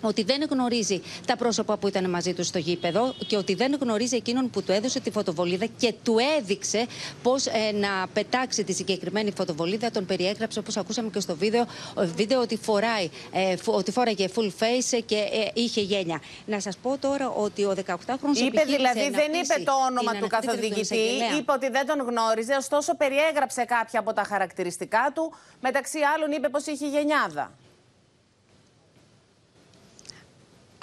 ότι 0.00 0.22
δεν 0.22 0.46
γνωρίζει 0.50 1.02
τα 1.26 1.36
πρόσωπα 1.36 1.76
που 1.76 1.88
ήταν 1.88 2.10
μαζί 2.10 2.32
του 2.32 2.44
στο 2.44 2.58
γήπεδο 2.58 3.14
και 3.26 3.36
ότι 3.36 3.54
δεν 3.54 3.76
γνωρίζει 3.80 4.16
εκείνον 4.16 4.50
που 4.50 4.62
του 4.62 4.72
έδωσε 4.72 5.00
τη 5.00 5.10
φωτοβολίδα 5.10 5.66
και 5.78 5.94
του 6.02 6.16
έδειξε 6.38 6.86
πώς 7.22 7.46
ε, 7.46 7.72
να 7.72 8.06
πετάξει 8.12 8.64
τη 8.64 8.72
συγκεκριμένη 8.72 9.32
φωτοβολίδα. 9.36 9.90
Τον 9.90 10.06
περιέγραψε, 10.06 10.58
όπως 10.58 10.76
ακούσαμε 10.76 11.10
και 11.10 11.20
στο 11.20 11.36
βίντεο, 11.36 11.66
βίντεο 11.96 12.40
ότι, 12.40 12.56
φοράει, 12.56 13.10
ε, 13.32 13.54
ότι 13.64 13.90
φόραγε 13.90 14.28
full 14.34 14.50
face 14.58 15.02
και 15.06 15.16
ε, 15.16 15.50
είχε 15.54 15.80
γένια. 15.80 16.20
Να 16.46 16.60
σας 16.60 16.76
πω 16.76 16.96
τώρα 16.98 17.28
ότι 17.28 17.64
ο 17.64 17.74
18χρονο. 17.86 18.36
Είπε 18.46 18.62
δηλαδή, 18.66 19.10
δεν 19.10 19.32
είπε 19.32 19.62
το 19.64 19.72
όνομα 19.90 20.12
του 20.20 20.26
καθοδηγητή, 20.26 20.96
είπε 21.38 21.52
ότι 21.52 21.68
δεν 21.70 21.86
τον 21.86 21.98
γνώριζε, 21.98 22.54
ωστόσο 22.54 22.96
περιέγραψε 22.96 23.64
κάποια 23.64 24.00
από 24.00 24.12
τα 24.12 24.22
χαρακτηριστικά 24.22 25.10
του. 25.14 25.32
Μεταξύ 25.60 25.98
άλλων, 26.14 26.32
είπε 26.32 26.48
πως 26.48 26.66
είχε 26.66 26.88
γενιάδα. 26.88 27.52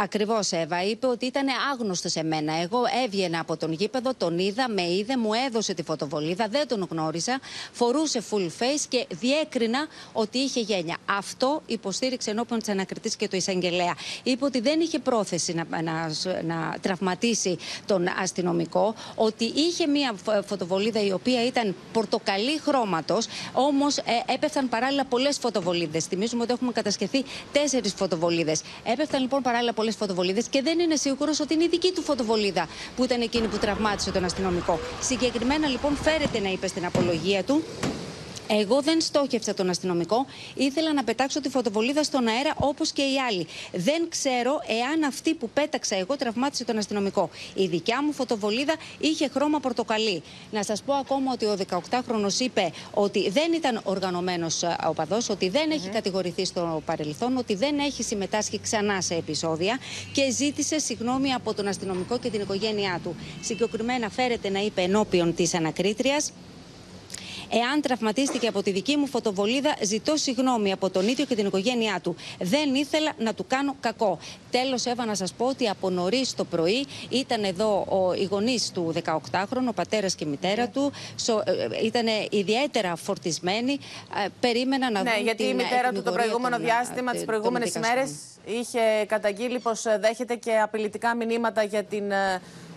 Ακριβώς, 0.03 0.51
Εύα. 0.51 0.83
Είπε 0.83 1.07
ότι 1.07 1.25
ήταν 1.25 1.47
άγνωστο 1.71 2.09
σε 2.09 2.23
μένα. 2.23 2.53
Εγώ 2.61 2.81
έβγαινα 3.05 3.39
από 3.39 3.57
τον 3.57 3.71
γήπεδο, 3.71 4.13
τον 4.17 4.39
είδα, 4.39 4.69
με 4.69 4.81
είδε, 4.81 5.17
μου 5.17 5.29
έδωσε 5.47 5.73
τη 5.73 5.83
φωτοβολίδα, 5.83 6.47
δεν 6.47 6.67
τον 6.67 6.87
γνώριζα. 6.91 7.39
Φορούσε 7.71 8.23
full 8.31 8.45
face 8.45 8.85
και 8.89 9.05
διέκρινα 9.09 9.87
ότι 10.13 10.37
είχε 10.37 10.59
γένια. 10.59 10.97
Αυτό 11.05 11.61
υποστήριξε 11.65 12.29
ενώπιον 12.31 12.59
της 12.59 12.69
ανακριτής 12.69 13.15
και 13.15 13.27
του 13.27 13.35
εισαγγελέα. 13.35 13.95
Είπε 14.23 14.45
ότι 14.45 14.59
δεν 14.59 14.79
είχε 14.79 14.99
πρόθεση 14.99 15.53
να, 15.53 15.81
να, 15.81 16.11
να 16.43 16.77
τραυματίσει 16.81 17.57
τον 17.85 18.07
αστυνομικό, 18.21 18.95
ότι 19.15 19.45
είχε 19.45 19.87
μία 19.87 20.15
φωτοβολίδα 20.45 21.05
η 21.05 21.11
οποία 21.11 21.45
ήταν 21.45 21.75
πορτοκαλί 21.93 22.59
χρώματος, 22.59 23.27
όμως 23.53 23.97
ε, 23.97 24.03
έπεφταν 24.33 24.69
παράλληλα 24.69 25.05
πολλές 25.05 25.37
φωτοβολίδες. 25.37 26.05
Θυμίζουμε 26.05 26.43
ότι 26.43 26.53
έχουμε 26.53 26.71
κατασκευθεί 26.71 27.23
τέσσερις 27.51 27.93
φωτοβολίδες. 27.93 28.61
Έπεφταν 28.83 29.21
λοιπόν 29.21 29.41
παράλληλα 29.41 29.73
πολλές 29.73 29.90
φωτοβολίδες 29.95 30.47
και 30.47 30.61
δεν 30.61 30.79
είναι 30.79 30.95
σίγουρος 30.95 31.39
ότι 31.39 31.53
είναι 31.53 31.63
η 31.63 31.67
δική 31.67 31.91
του 31.91 32.01
φωτοβολίδα 32.01 32.67
που 32.95 33.03
ήταν 33.03 33.21
εκείνη 33.21 33.47
που 33.47 33.57
τραυμάτισε 33.57 34.11
τον 34.11 34.23
αστυνομικό. 34.23 34.79
Συγκεκριμένα 35.01 35.67
λοιπόν 35.67 35.95
φέρεται 35.95 36.39
να 36.39 36.49
είπε 36.49 36.67
στην 36.67 36.85
απολογία 36.85 37.43
του 37.43 37.63
εγώ 38.59 38.81
δεν 38.81 39.01
στόχευσα 39.01 39.53
τον 39.53 39.69
αστυνομικό. 39.69 40.25
Ήθελα 40.55 40.93
να 40.93 41.03
πετάξω 41.03 41.41
τη 41.41 41.49
φωτοβολίδα 41.49 42.03
στον 42.03 42.27
αέρα 42.27 42.53
όπως 42.59 42.91
και 42.91 43.01
οι 43.01 43.19
άλλοι. 43.29 43.47
Δεν 43.71 44.09
ξέρω 44.09 44.59
εάν 44.67 45.03
αυτή 45.03 45.33
που 45.33 45.49
πέταξα 45.49 45.95
εγώ 45.95 46.15
τραυμάτισε 46.15 46.65
τον 46.65 46.77
αστυνομικό. 46.77 47.29
Η 47.53 47.67
δικιά 47.67 48.03
μου 48.03 48.13
φωτοβολίδα 48.13 48.75
είχε 48.99 49.27
χρώμα 49.27 49.59
πορτοκαλί. 49.59 50.23
Να 50.51 50.63
σας 50.63 50.81
πω 50.81 50.93
ακόμα 50.93 51.31
ότι 51.31 51.45
ο 51.45 51.57
18χρονο 51.69 52.39
είπε 52.39 52.71
ότι 52.93 53.29
δεν 53.29 53.53
ήταν 53.53 53.81
οργανωμένος 53.83 54.63
ε, 54.63 54.75
οπαδό, 54.87 55.17
ότι 55.29 55.49
δεν 55.49 55.71
έχει 55.71 55.89
κατηγορηθεί 55.89 56.45
στο 56.45 56.81
παρελθόν, 56.85 57.37
ότι 57.37 57.55
δεν 57.55 57.79
έχει 57.79 58.03
συμμετάσχει 58.03 58.59
ξανά 58.59 59.01
σε 59.01 59.15
επεισόδια 59.15 59.79
και 60.13 60.31
ζήτησε 60.31 60.79
συγγνώμη 60.79 61.33
από 61.33 61.53
τον 61.53 61.67
αστυνομικό 61.67 62.19
και 62.19 62.29
την 62.29 62.41
οικογένειά 62.41 62.99
του. 63.03 63.15
Συγκεκριμένα 63.41 64.09
φέρεται 64.09 64.49
να 64.49 64.59
είπε 64.59 64.81
ενώπιον 64.81 65.35
της 65.35 65.53
ανακρίτριας. 65.53 66.31
Εάν 67.53 67.81
τραυματίστηκε 67.81 68.47
από 68.47 68.63
τη 68.63 68.71
δική 68.71 68.97
μου 68.97 69.07
φωτοβολίδα, 69.07 69.75
ζητώ 69.83 70.15
συγγνώμη 70.15 70.71
από 70.71 70.89
τον 70.89 71.07
ίδιο 71.07 71.25
και 71.25 71.35
την 71.35 71.45
οικογένειά 71.45 71.99
του. 72.03 72.15
Δεν 72.39 72.75
ήθελα 72.75 73.11
να 73.17 73.33
του 73.33 73.45
κάνω 73.47 73.75
κακό. 73.79 74.19
Τέλος, 74.51 74.85
έβα 74.85 75.05
να 75.05 75.15
σας 75.15 75.33
πω 75.33 75.45
ότι 75.45 75.67
από 75.67 75.89
νωρίς 75.89 76.35
το 76.35 76.43
πρωί 76.45 76.85
ήταν 77.09 77.43
εδώ 77.43 77.85
ο, 77.89 78.13
οι 78.13 78.23
γονείς 78.23 78.71
του 78.71 78.93
18χρονου, 79.03 79.67
ο 79.69 79.73
πατέρας 79.73 80.15
και 80.15 80.23
η 80.23 80.27
μητέρα 80.27 80.67
του. 80.67 80.91
Ε, 81.45 81.51
ε, 81.51 81.85
ήταν 81.85 82.05
ιδιαίτερα 82.29 82.95
φορτισμένοι. 82.95 83.79
Ε, 84.25 84.27
περίμενα 84.39 84.91
να 84.91 85.01
ναι, 85.01 85.11
δουν 85.11 85.23
γιατί 85.23 85.43
η 85.43 85.53
μητέρα 85.53 85.91
του 85.91 86.01
το 86.01 86.11
προηγούμενο 86.11 86.57
διάστημα, 86.57 87.11
τις 87.11 87.25
προηγούμενες 87.25 87.73
ημέρες, 87.73 88.11
είχε 88.45 89.05
καταγγείλει 89.07 89.59
πως 89.59 89.85
δέχεται 89.99 90.35
και 90.35 90.59
απειλητικά 90.59 91.15
μηνύματα 91.15 91.63
για 91.63 91.83
την 91.83 92.11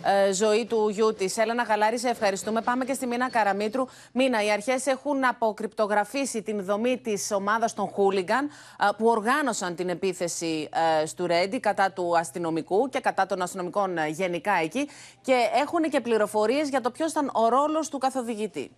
ε, 0.06 0.32
ζωή 0.32 0.66
του 0.66 0.88
γιού 0.88 1.14
της. 1.14 1.36
Έλενα 1.36 1.62
Γαλάρη, 1.62 1.98
σε 1.98 2.08
ευχαριστούμε. 2.08 2.60
Πάμε 2.60 2.84
και 2.84 2.92
στη 2.92 3.06
Μίνα 3.06 3.30
Καραμίτρου. 3.30 3.86
Μίνα, 4.12 4.44
οι 4.44 4.50
αρχές 4.50 4.86
έχουν 4.86 5.24
αποκρυπτογραφήσει 5.24 6.42
την 6.42 6.64
δομή 6.64 6.98
της 6.98 7.32
ομάδας 7.32 7.74
των 7.74 7.88
Χούλιγκαν 7.88 8.44
ε, 8.44 8.88
που 8.96 9.06
οργάνωσαν 9.06 9.74
την 9.74 9.88
επίθεση 9.88 10.68
ε, 11.02 11.06
στο 11.06 11.26
Ρέντι 11.26 11.60
κατά 11.60 11.92
του 11.92 12.18
αστυνομικού 12.18 12.88
και 12.88 13.00
κατά 13.00 13.26
των 13.26 13.42
αστυνομικών 13.42 13.96
γενικά 14.08 14.52
εκεί. 14.62 14.88
Και 15.20 15.34
έχουν 15.62 15.82
και 15.82 16.00
πληροφορίες 16.00 16.68
για 16.68 16.80
το 16.80 16.90
ποιος 16.90 17.10
ήταν 17.10 17.30
ο 17.34 17.48
ρόλος 17.48 17.88
του 17.88 17.98
καθοδηγητή. 17.98 18.70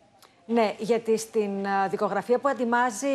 Ναι, 0.49 0.75
γιατί 0.79 1.19
στην 1.19 1.67
δικογραφία 1.91 2.39
που 2.39 2.49
ετοιμάζει 2.49 3.07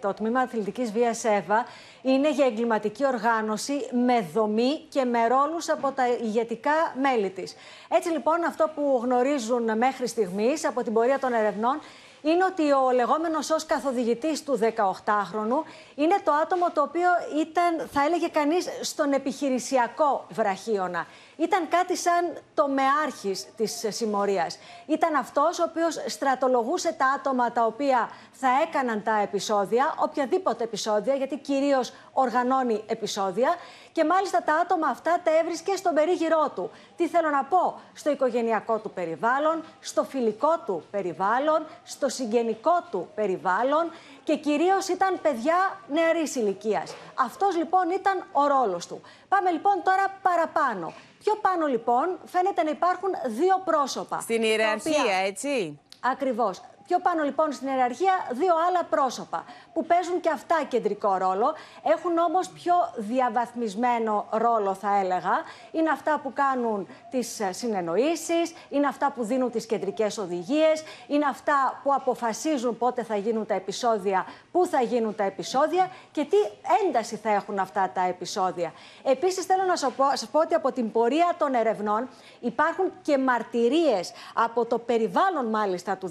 το 0.00 0.14
Τμήμα 0.14 0.40
Αθλητικής 0.40 0.92
Βίας 0.92 1.24
ΕΒΑ 1.24 1.66
είναι 2.02 2.30
για 2.30 2.46
εγκληματική 2.46 3.06
οργάνωση 3.06 3.72
με 4.06 4.28
δομή 4.32 4.78
και 4.88 5.04
με 5.04 5.26
ρόλους 5.26 5.68
από 5.68 5.90
τα 5.90 6.08
ηγετικά 6.08 6.72
μέλη 7.00 7.30
της. 7.30 7.54
Έτσι 7.88 8.08
λοιπόν 8.08 8.44
αυτό 8.44 8.70
που 8.74 9.00
γνωρίζουν 9.02 9.76
μέχρι 9.76 10.06
στιγμής 10.06 10.64
από 10.64 10.82
την 10.82 10.92
πορεία 10.92 11.18
των 11.18 11.32
ερευνών 11.32 11.80
είναι 12.22 12.44
ότι 12.44 12.72
ο 12.72 12.90
λεγόμενος 12.94 13.50
ως 13.50 13.66
καθοδηγητής 13.66 14.44
του 14.44 14.58
18χρονου 14.62 15.62
είναι 15.94 16.16
το 16.24 16.32
άτομο 16.42 16.70
το 16.72 16.82
οποίο 16.82 17.08
ήταν, 17.40 17.88
θα 17.92 18.04
έλεγε 18.04 18.28
κανείς, 18.28 18.68
στον 18.80 19.12
επιχειρησιακό 19.12 20.26
βραχίωνα. 20.30 21.06
Ήταν 21.36 21.68
κάτι 21.68 21.96
σαν 21.96 22.36
το 22.54 22.68
μεάρχης 22.68 23.46
της 23.56 23.84
συμμορίας. 23.88 24.58
Ήταν 24.86 25.14
αυτός 25.14 25.58
ο 25.58 25.64
οποίος 25.68 26.04
στρατολογούσε 26.06 26.92
τα 26.92 27.06
άτομα 27.06 27.52
τα 27.52 27.64
οποία 27.64 28.10
θα 28.32 28.48
έκαναν 28.68 29.02
τα 29.02 29.20
επεισόδια, 29.20 29.94
οποιαδήποτε 29.98 30.64
επεισόδια, 30.64 31.14
γιατί 31.14 31.38
κυρίως 31.38 31.92
οργανώνει 32.12 32.84
επεισόδια 32.86 33.54
και 33.92 34.04
μάλιστα 34.04 34.42
τα 34.42 34.54
άτομα 34.54 34.88
αυτά 34.88 35.20
τα 35.24 35.38
έβρισκε 35.38 35.76
στον 35.76 35.94
περίγυρό 35.94 36.50
του. 36.54 36.70
Τι 36.96 37.08
θέλω 37.08 37.30
να 37.30 37.44
πω, 37.44 37.80
στο 37.94 38.10
οικογενειακό 38.10 38.78
του 38.78 38.90
περιβάλλον, 38.90 39.64
στο 39.80 40.04
φιλικό 40.04 40.58
του 40.66 40.84
περιβάλλον, 40.90 41.66
στο 41.84 42.08
συγγενικό 42.08 42.82
του 42.90 43.08
περιβάλλον 43.14 43.90
και 44.24 44.36
κυρίως 44.36 44.88
ήταν 44.88 45.20
παιδιά 45.22 45.80
νεαρής 45.88 46.34
ηλικίας. 46.34 46.94
Αυτός 47.14 47.56
λοιπόν 47.56 47.90
ήταν 47.90 48.24
ο 48.32 48.46
ρόλος 48.46 48.86
του. 48.86 49.00
Πάμε 49.28 49.50
λοιπόν 49.50 49.82
τώρα 49.84 50.18
παραπάνω. 50.22 50.92
Πιο 51.26 51.34
πάνω 51.40 51.66
λοιπόν 51.66 52.18
φαίνεται 52.24 52.62
να 52.62 52.70
υπάρχουν 52.70 53.10
δύο 53.26 53.62
πρόσωπα. 53.64 54.20
Στην 54.20 54.42
ιεραρχία, 54.42 55.14
έτσι. 55.26 55.80
Ακριβώς. 56.00 56.60
Πιο 56.86 56.98
πάνω 56.98 57.22
λοιπόν 57.22 57.52
στην 57.52 57.68
ιεραρχία 57.68 58.12
δύο 58.30 58.54
άλλα 58.68 58.84
πρόσωπα 58.84 59.44
που 59.72 59.86
παίζουν 59.86 60.20
και 60.20 60.30
αυτά 60.30 60.56
κεντρικό 60.68 61.16
ρόλο. 61.16 61.54
Έχουν 61.82 62.18
όμως 62.18 62.48
πιο 62.48 62.74
διαβαθμισμένο 62.96 64.26
ρόλο 64.30 64.74
θα 64.74 64.98
έλεγα. 64.98 65.34
Είναι 65.72 65.90
αυτά 65.90 66.20
που 66.22 66.32
κάνουν 66.32 66.88
τις 67.10 67.40
ε, 67.40 67.52
συνεννοήσεις, 67.52 68.54
είναι 68.68 68.86
αυτά 68.86 69.12
που 69.12 69.24
δίνουν 69.24 69.50
τις 69.50 69.66
κεντρικές 69.66 70.18
οδηγίες, 70.18 70.82
είναι 71.06 71.24
αυτά 71.24 71.80
που 71.82 71.94
αποφασίζουν 71.94 72.78
πότε 72.78 73.02
θα 73.02 73.16
γίνουν 73.16 73.46
τα 73.46 73.54
επεισόδια, 73.54 74.26
πού 74.52 74.66
θα 74.66 74.80
γίνουν 74.82 75.14
τα 75.14 75.24
επεισόδια 75.24 75.90
και 76.12 76.24
τι 76.24 76.36
ένταση 76.84 77.16
θα 77.16 77.30
έχουν 77.30 77.58
αυτά 77.58 77.90
τα 77.94 78.00
επεισόδια. 78.00 78.72
Επίσης 79.02 79.44
θέλω 79.44 79.62
να 79.62 79.76
σας 79.76 79.92
πω, 79.92 80.04
σας 80.10 80.28
πω 80.28 80.38
ότι 80.40 80.54
από 80.54 80.72
την 80.72 80.92
πορεία 80.92 81.34
των 81.38 81.54
ερευνών 81.54 82.08
υπάρχουν 82.40 82.92
και 83.02 83.18
μαρτυρίες 83.18 84.12
από 84.34 84.64
το 84.64 84.78
περιβάλλον 84.78 85.46
μάλιστα 85.46 85.96
του 85.96 86.08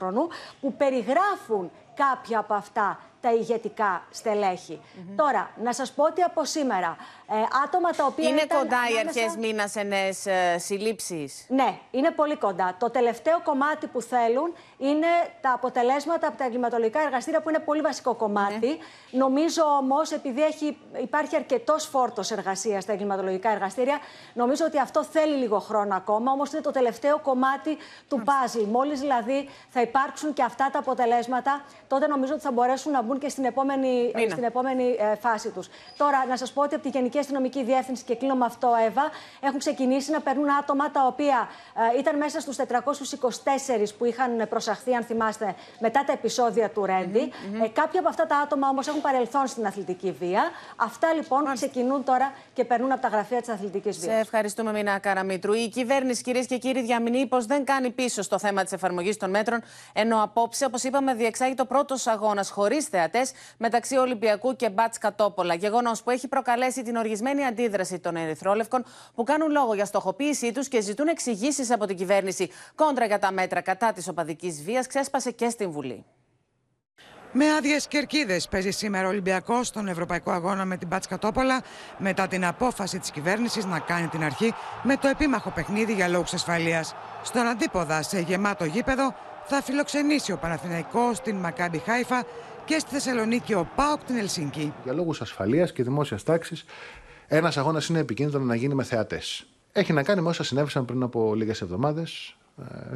18χρονου 0.00 0.28
που 0.60 0.72
περιγράφουν 0.76 1.70
κάποια 1.94 2.38
από 2.38 2.54
αυτά 2.54 3.00
τα 3.20 3.32
ηγετικά 3.32 4.02
στελέχη. 4.10 4.80
Τώρα, 5.16 5.50
να 5.62 5.72
σας 5.72 5.92
πω 5.92 6.04
ότι 6.04 6.22
από 6.22 6.44
σήμερα 6.44 6.96
ε, 7.28 7.34
άτομα 7.64 7.90
τα 7.90 8.04
οποία 8.06 8.28
Είναι 8.28 8.40
ήταν 8.40 8.58
κοντά 8.58 8.76
οι 8.76 8.92
ανάμεσα- 8.94 9.20
αρχές 9.20 9.36
μήνας 9.36 9.70
σε 9.70 9.82
νέες 9.82 10.26
ε, 10.26 10.58
συλλήψεις; 10.58 11.44
ναι, 11.48 11.78
είναι 11.90 12.10
πολύ 12.10 12.36
κοντά. 12.36 12.76
Το 12.78 12.90
τελευταίο 12.90 13.40
κομμάτι 13.42 13.86
που 13.86 14.00
θέλουν 14.02 14.54
είναι 14.78 15.06
τα 15.40 15.52
αποτελέσματα 15.52 16.26
από 16.26 16.36
τα 16.38 16.44
εγκληματολογικά 16.44 17.00
εργαστήρια, 17.00 17.40
που 17.40 17.48
είναι 17.48 17.58
πολύ 17.58 17.80
βασικό 17.80 18.14
κομμάτι. 18.14 18.78
Νομίζω 19.10 19.62
όμως, 19.80 20.10
επειδή 20.10 20.42
έχει, 20.42 20.78
υπάρχει 21.02 21.36
αρκετός 21.36 21.84
φόρτος 21.84 22.30
εργασίας 22.30 22.82
στα 22.82 22.92
εγκληματολογικά 22.92 23.50
εργαστήρια, 23.50 23.98
νομίζω 24.34 24.64
ότι 24.64 24.78
αυτό 24.78 25.04
θέλει 25.04 25.36
λίγο 25.36 25.58
χρόνο 25.58 25.96
ακόμα. 25.96 26.32
Όμως 26.32 26.52
είναι 26.52 26.60
το 26.60 26.70
τελευταίο 26.70 27.18
κομμάτι 27.18 27.76
του 28.08 28.22
παζλ. 28.24 28.62
Μόλις 28.62 29.00
δηλαδή 29.00 29.48
θα 29.68 29.80
υπάρξουν 29.80 30.32
και 30.32 30.42
αυτά 30.42 30.70
τα 30.72 30.78
αποτελέσματα, 30.78 31.64
τότε 31.88 32.06
νομίζω 32.06 32.32
ότι 32.32 32.42
θα 32.42 32.52
μπορέσουν 32.52 32.92
να 32.92 33.02
μπουν 33.02 33.18
και 33.18 33.28
στην 33.28 33.44
επόμενη, 33.44 34.12
Μήνα. 34.14 34.30
στην 34.30 34.44
επόμενη 34.44 34.96
ε, 34.98 35.14
φάση 35.14 35.50
τους. 35.50 35.68
Τώρα, 35.96 36.26
να 36.26 36.36
σας 36.36 36.52
πω 36.52 36.62
ότι 36.62 36.74
από 36.74 36.82
τη 36.84 36.88
Γενική 36.88 37.18
Αστυνομική 37.18 37.64
Διεύθυνση, 37.64 38.04
και 38.04 38.14
κλείνω 38.16 38.34
με 38.34 38.44
αυτό, 38.44 38.74
Εύα, 38.86 39.10
έχουν 39.40 39.58
ξεκινήσει 39.58 40.10
να 40.10 40.20
περνούν 40.20 40.50
άτομα 40.50 40.90
τα 40.90 41.06
οποία 41.06 41.48
ε, 41.94 41.98
ήταν 41.98 42.16
μέσα 42.16 42.40
στους 42.40 42.56
424 42.56 42.62
που 43.98 44.04
είχαν 44.04 44.48
προσαχθεί, 44.68 44.94
αν 44.94 45.04
θυμάστε, 45.04 45.54
μετά 45.78 46.04
τα 46.04 46.12
επεισόδια 46.12 46.68
του 46.70 46.84
ρεντι 46.86 47.32
Ε, 47.64 47.68
κάποια 47.68 48.00
από 48.00 48.08
αυτά 48.08 48.26
τα 48.26 48.36
άτομα 48.36 48.68
όμως 48.68 48.86
έχουν 48.86 49.00
παρελθόν 49.00 49.46
στην 49.46 49.66
αθλητική 49.66 50.16
βία. 50.20 50.42
Αυτά 50.76 51.12
λοιπόν 51.14 51.44
ξεκινούν 51.54 52.04
τώρα 52.04 52.32
και 52.52 52.64
περνούν 52.64 52.92
από 52.92 53.00
τα 53.00 53.08
γραφεία 53.08 53.40
της 53.40 53.48
αθλητικής 53.48 53.96
Σε 53.96 54.06
βίας. 54.06 54.20
ευχαριστούμε, 54.20 54.72
Μινά 54.72 54.98
Καραμίτρου. 54.98 55.52
Η 55.52 55.68
κυβέρνηση, 55.68 56.22
κυρίες 56.22 56.46
και 56.46 56.58
κύριοι, 56.58 56.82
διαμηνύει 56.82 57.26
πως 57.26 57.46
δεν 57.46 57.64
κάνει 57.64 57.90
πίσω 57.90 58.22
στο 58.22 58.38
θέμα 58.38 58.62
της 58.62 58.72
εφαρμογής 58.72 59.16
των 59.16 59.30
μέτρων, 59.30 59.62
ενώ 59.92 60.22
απόψε, 60.22 60.64
όπως 60.64 60.82
είπαμε, 60.82 61.14
διεξάγει 61.14 61.54
το 61.54 61.64
πρώτο 61.64 61.94
αγώνας 62.04 62.50
χωρίς 62.50 62.84
θεατές 62.86 63.32
μεταξύ 63.56 63.96
Ολυμπιακού 63.96 64.56
και 64.56 64.70
Μπάτς 64.70 64.98
Κατόπολα. 64.98 65.54
Γεγονός 65.54 66.02
που 66.02 66.10
έχει 66.10 66.28
προκαλέσει 66.28 66.82
την 66.82 66.96
οργισμένη 66.96 67.44
αντίδραση 67.44 67.98
των 67.98 68.16
Ερυθρόλευκων 68.16 68.84
που 69.14 69.24
κάνουν 69.24 69.50
λόγο 69.50 69.74
για 69.74 69.84
στοχοποίησή 69.84 70.52
τους 70.52 70.68
και 70.68 70.80
ζητούν 70.80 71.06
εξηγήσεις 71.08 71.70
από 71.70 71.86
την 71.86 71.96
κυβέρνηση. 71.96 72.50
Κόντρα 72.74 73.04
για 73.06 73.18
τα 73.18 73.32
μέτρα 73.32 73.60
κατά 73.60 73.92
της 73.92 74.08
οπαδικής 74.08 74.57
βίας 74.62 74.86
ξέσπασε 74.86 75.30
και 75.30 75.48
στην 75.48 75.70
Βουλή. 75.70 76.04
Με 77.32 77.44
άδειες 77.52 77.86
κερκίδες 77.86 78.48
παίζει 78.48 78.70
σήμερα 78.70 79.06
ο 79.06 79.10
Ολυμπιακός 79.10 79.66
στον 79.66 79.88
Ευρωπαϊκό 79.88 80.30
Αγώνα 80.30 80.64
με 80.64 80.76
την 80.76 80.88
Μπάτς 80.88 81.06
Κατόπολα 81.06 81.62
μετά 81.98 82.28
την 82.28 82.44
απόφαση 82.44 82.98
της 82.98 83.10
κυβέρνησης 83.10 83.64
να 83.64 83.78
κάνει 83.78 84.06
την 84.06 84.24
αρχή 84.24 84.54
με 84.82 84.96
το 84.96 85.08
επίμαχο 85.08 85.50
παιχνίδι 85.50 85.92
για 85.92 86.08
λόγους 86.08 86.32
ασφαλείας. 86.32 86.94
Στον 87.22 87.46
αντίποδα, 87.46 88.02
σε 88.02 88.20
γεμάτο 88.20 88.64
γήπεδο, 88.64 89.14
θα 89.44 89.62
φιλοξενήσει 89.62 90.32
ο 90.32 90.36
Παναθηναϊκός 90.36 91.20
την 91.20 91.36
Μακάμπι 91.36 91.78
Χάιφα 91.78 92.24
και 92.64 92.78
στη 92.78 92.90
Θεσσαλονίκη 92.90 93.54
ο 93.54 93.68
Πάοκ 93.74 94.04
την 94.04 94.16
Ελσίνκη. 94.16 94.72
Για 94.84 94.92
λόγους 94.92 95.20
ασφαλείας 95.20 95.72
και 95.72 95.82
δημόσιας 95.82 96.22
τάξης, 96.22 96.64
ένας 97.26 97.56
αγώνας 97.56 97.86
είναι 97.86 97.98
επικίνδυνο 97.98 98.44
να 98.44 98.54
γίνει 98.54 98.74
με 98.74 98.84
θεατές. 98.84 99.46
Έχει 99.72 99.92
να 99.92 100.02
κάνει 100.02 100.20
με 100.20 100.28
όσα 100.28 100.44
συνέβησαν 100.44 100.84
πριν 100.84 101.02
από 101.02 101.34
λίγες 101.34 101.60
εβδομάδες, 101.60 102.36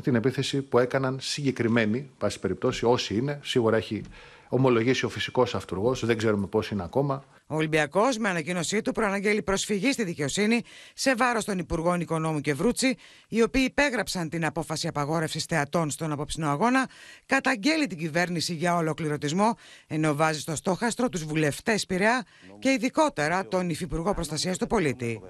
την 0.03 0.15
επίθεση 0.15 0.63
που 0.63 0.79
έκαναν 0.79 1.19
συγκεκριμένοι, 1.21 2.11
πάση 2.19 2.41
περιπτώσει, 2.41 2.85
όσοι 2.85 3.17
είναι. 3.17 3.41
Σίγουρα 3.43 3.77
έχει 3.77 4.03
ομολογήσει 4.49 5.05
ο 5.05 5.09
φυσικός 5.09 5.55
αυτούργος, 5.55 6.07
δεν 6.07 6.17
ξέρουμε 6.17 6.47
πώ 6.47 6.63
είναι 6.73 6.83
ακόμα. 6.83 7.25
Ο 7.53 7.55
Ολυμπιακός, 7.55 8.19
με 8.19 8.29
ανακοίνωσή 8.29 8.83
του, 8.83 8.93
προαναγγέλει 8.93 9.43
προσφυγή 9.43 9.93
στη 9.93 10.05
δικαιοσύνη 10.05 10.63
σε 10.95 11.15
βάρος 11.15 11.45
των 11.45 11.59
Υπουργών 11.59 12.01
Οικονόμου 12.01 12.41
και 12.41 12.55
Βρούτσι, 12.55 12.97
οι 13.29 13.43
οποίοι 13.43 13.65
υπέγραψαν 13.67 14.29
την 14.29 14.45
απόφαση 14.45 14.87
απαγόρευσης 14.87 15.45
θεατών 15.45 15.91
στον 15.91 16.13
απόψινό 16.13 16.49
αγώνα, 16.49 16.89
καταγγέλει 17.27 17.87
την 17.87 17.99
κυβέρνηση 17.99 18.55
για 18.55 18.77
ολοκληρωτισμό, 18.77 19.57
ενώ 19.87 20.15
βάζει 20.15 20.41
στο 20.41 20.57
στόχαστρο 20.57 21.09
τους 21.09 21.25
βουλευτές 21.25 21.87
Πειραιά 21.87 22.27
και 22.59 22.71
ειδικότερα 22.71 23.49
τον 23.49 23.71
Υφυπουργό 23.71 24.15
Προστασίας 24.15 24.59
του 24.59 24.67
Πολίτη. 24.67 25.21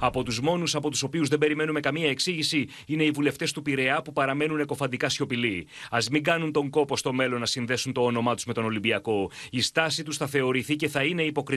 Από 0.00 0.22
τους 0.22 0.40
μόνους 0.40 0.74
από 0.74 0.90
τους 0.90 1.02
οποίους 1.02 1.28
δεν 1.28 1.38
περιμένουμε 1.38 1.80
καμία 1.80 2.08
εξήγηση 2.10 2.68
είναι 2.86 3.04
οι 3.04 3.10
βουλευτές 3.10 3.52
του 3.52 3.62
Πειραιά 3.62 4.02
που 4.02 4.12
παραμένουν 4.12 4.60
εκοφαντικά 4.60 5.08
σιωπηλοί. 5.08 5.66
Α 5.90 5.98
μην 6.10 6.22
κάνουν 6.22 6.52
τον 6.52 6.70
κόπο 6.70 6.96
στο 6.96 7.12
μέλλον 7.12 7.40
να 7.40 7.46
συνδέσουν 7.46 7.92
το 7.92 8.04
όνομά 8.04 8.34
τους 8.34 8.44
με 8.44 8.52
τον 8.52 8.64
Ολυμπιακό. 8.64 9.30
Η 9.50 9.60
στάση 9.60 10.02
τους 10.02 10.16
θα 10.16 10.26
θεωρηθεί 10.26 10.76
και 10.76 10.88
θα 10.88 11.02
είναι 11.02 11.22
υποκριτική. 11.22 11.52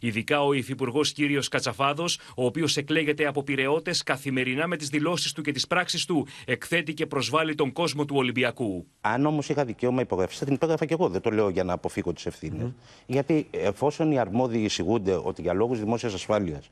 Ειδικά 0.00 0.42
ο 0.42 0.52
Υφυπουργός 0.52 1.12
κ. 1.12 1.16
Κατσαφάδος, 1.50 2.18
ο 2.36 2.44
οποίος 2.44 2.76
εκλέγεται 2.76 3.26
από 3.26 3.42
πειραιώτε 3.42 3.94
καθημερινά 4.04 4.66
με 4.66 4.76
τις 4.76 4.88
δηλώσεις 4.88 5.32
του 5.32 5.42
και 5.42 5.52
τις 5.52 5.66
πράξεις 5.66 6.04
του, 6.04 6.26
εκθέτει 6.44 6.94
και 6.94 7.06
προσβάλλει 7.06 7.54
τον 7.54 7.72
κόσμο 7.72 8.04
του 8.04 8.16
Ολυμπιακού. 8.16 8.86
Αν 9.00 9.26
όμως 9.26 9.48
είχα 9.48 9.64
δικαίωμα 9.64 10.00
υπογραφής, 10.00 10.38
θα 10.38 10.44
την 10.44 10.54
υπέγραφα 10.54 10.84
και 10.84 10.92
εγώ. 10.92 11.08
Δεν 11.08 11.20
το 11.20 11.30
λέω 11.30 11.48
για 11.48 11.64
να 11.64 11.72
αποφύγω 11.72 12.12
τις 12.12 12.26
ευθύνες. 12.26 12.72
Γιατί 13.06 13.46
εφόσον 13.50 14.12
οι 14.12 14.18
αρμόδιοι 14.18 14.60
εισηγούνται 14.64 15.20
ότι 15.22 15.42
για 15.42 15.52
λόγους 15.52 15.78
δημόσιας 15.78 16.14
ασφάλειας 16.14 16.68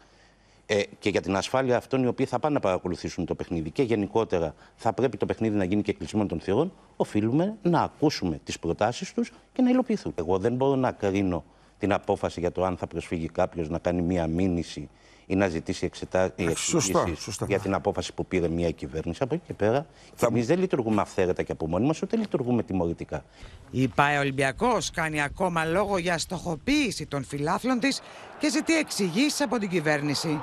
ε, 0.66 0.82
και 0.98 1.10
για 1.10 1.20
την 1.20 1.36
ασφάλεια 1.36 1.76
αυτών 1.76 2.02
οι 2.02 2.06
οποίοι 2.06 2.26
θα 2.26 2.38
πάνε 2.38 2.54
να 2.54 2.60
παρακολουθήσουν 2.60 3.26
το 3.26 3.34
παιχνίδι 3.34 3.70
και 3.70 3.82
γενικότερα 3.82 4.54
θα 4.76 4.92
πρέπει 4.92 5.16
το 5.16 5.26
παιχνίδι 5.26 5.56
να 5.56 5.64
γίνει 5.64 5.82
και 5.82 5.92
κλεισμένο 5.92 6.26
των 6.26 6.40
θυρών, 6.40 6.72
οφείλουμε 6.96 7.56
να 7.62 7.80
ακούσουμε 7.80 8.40
τις 8.44 8.58
προτάσεις 8.58 9.12
τους 9.12 9.32
και 9.52 9.62
να 9.62 9.70
υλοποιηθούν. 9.70 10.12
Εγώ 10.14 10.38
δεν 10.38 10.54
μπορώ 10.54 10.76
να 10.76 10.92
κρίνω 10.92 11.44
την 11.78 11.92
απόφαση 11.92 12.40
για 12.40 12.52
το 12.52 12.64
αν 12.64 12.76
θα 12.76 12.86
προσφύγει 12.86 13.28
κάποιος 13.28 13.68
να 13.68 13.78
κάνει 13.78 14.02
μία 14.02 14.26
μήνυση 14.26 14.88
ή 15.30 15.36
να 15.36 15.48
ζητήσει 15.48 15.84
εξετά... 15.84 16.34
σωστά, 16.56 16.98
εξηγήσεις 16.98 17.24
σωστά. 17.24 17.46
για 17.48 17.58
την 17.58 17.74
απόφαση 17.74 18.14
που 18.14 18.26
πήρε 18.26 18.48
μια 18.48 18.70
κυβέρνηση. 18.70 19.22
Από 19.22 19.34
εκεί 19.34 19.42
και 19.46 19.54
πέρα, 19.54 19.86
εμείς 20.28 20.46
δεν 20.46 20.58
λειτουργούμε 20.58 21.00
αυθαίρετα 21.00 21.42
και 21.42 21.52
από 21.52 21.68
μόνοι 21.68 21.86
μας, 21.86 22.02
ούτε 22.02 22.16
λειτουργούμε 22.16 22.62
τιμωρητικά. 22.62 23.24
Η 23.70 23.88
ΠΑΕ 23.88 24.18
Ολυμπιακός 24.18 24.90
κάνει 24.90 25.22
ακόμα 25.22 25.64
λόγο 25.64 25.98
για 25.98 26.18
στοχοποίηση 26.18 27.06
των 27.06 27.24
φιλάθλων 27.24 27.78
της 27.78 28.00
και 28.38 28.50
ζητεί 28.50 28.76
εξηγήσεις 28.78 29.40
από 29.40 29.58
την 29.58 29.68
κυβέρνηση. 29.68 30.40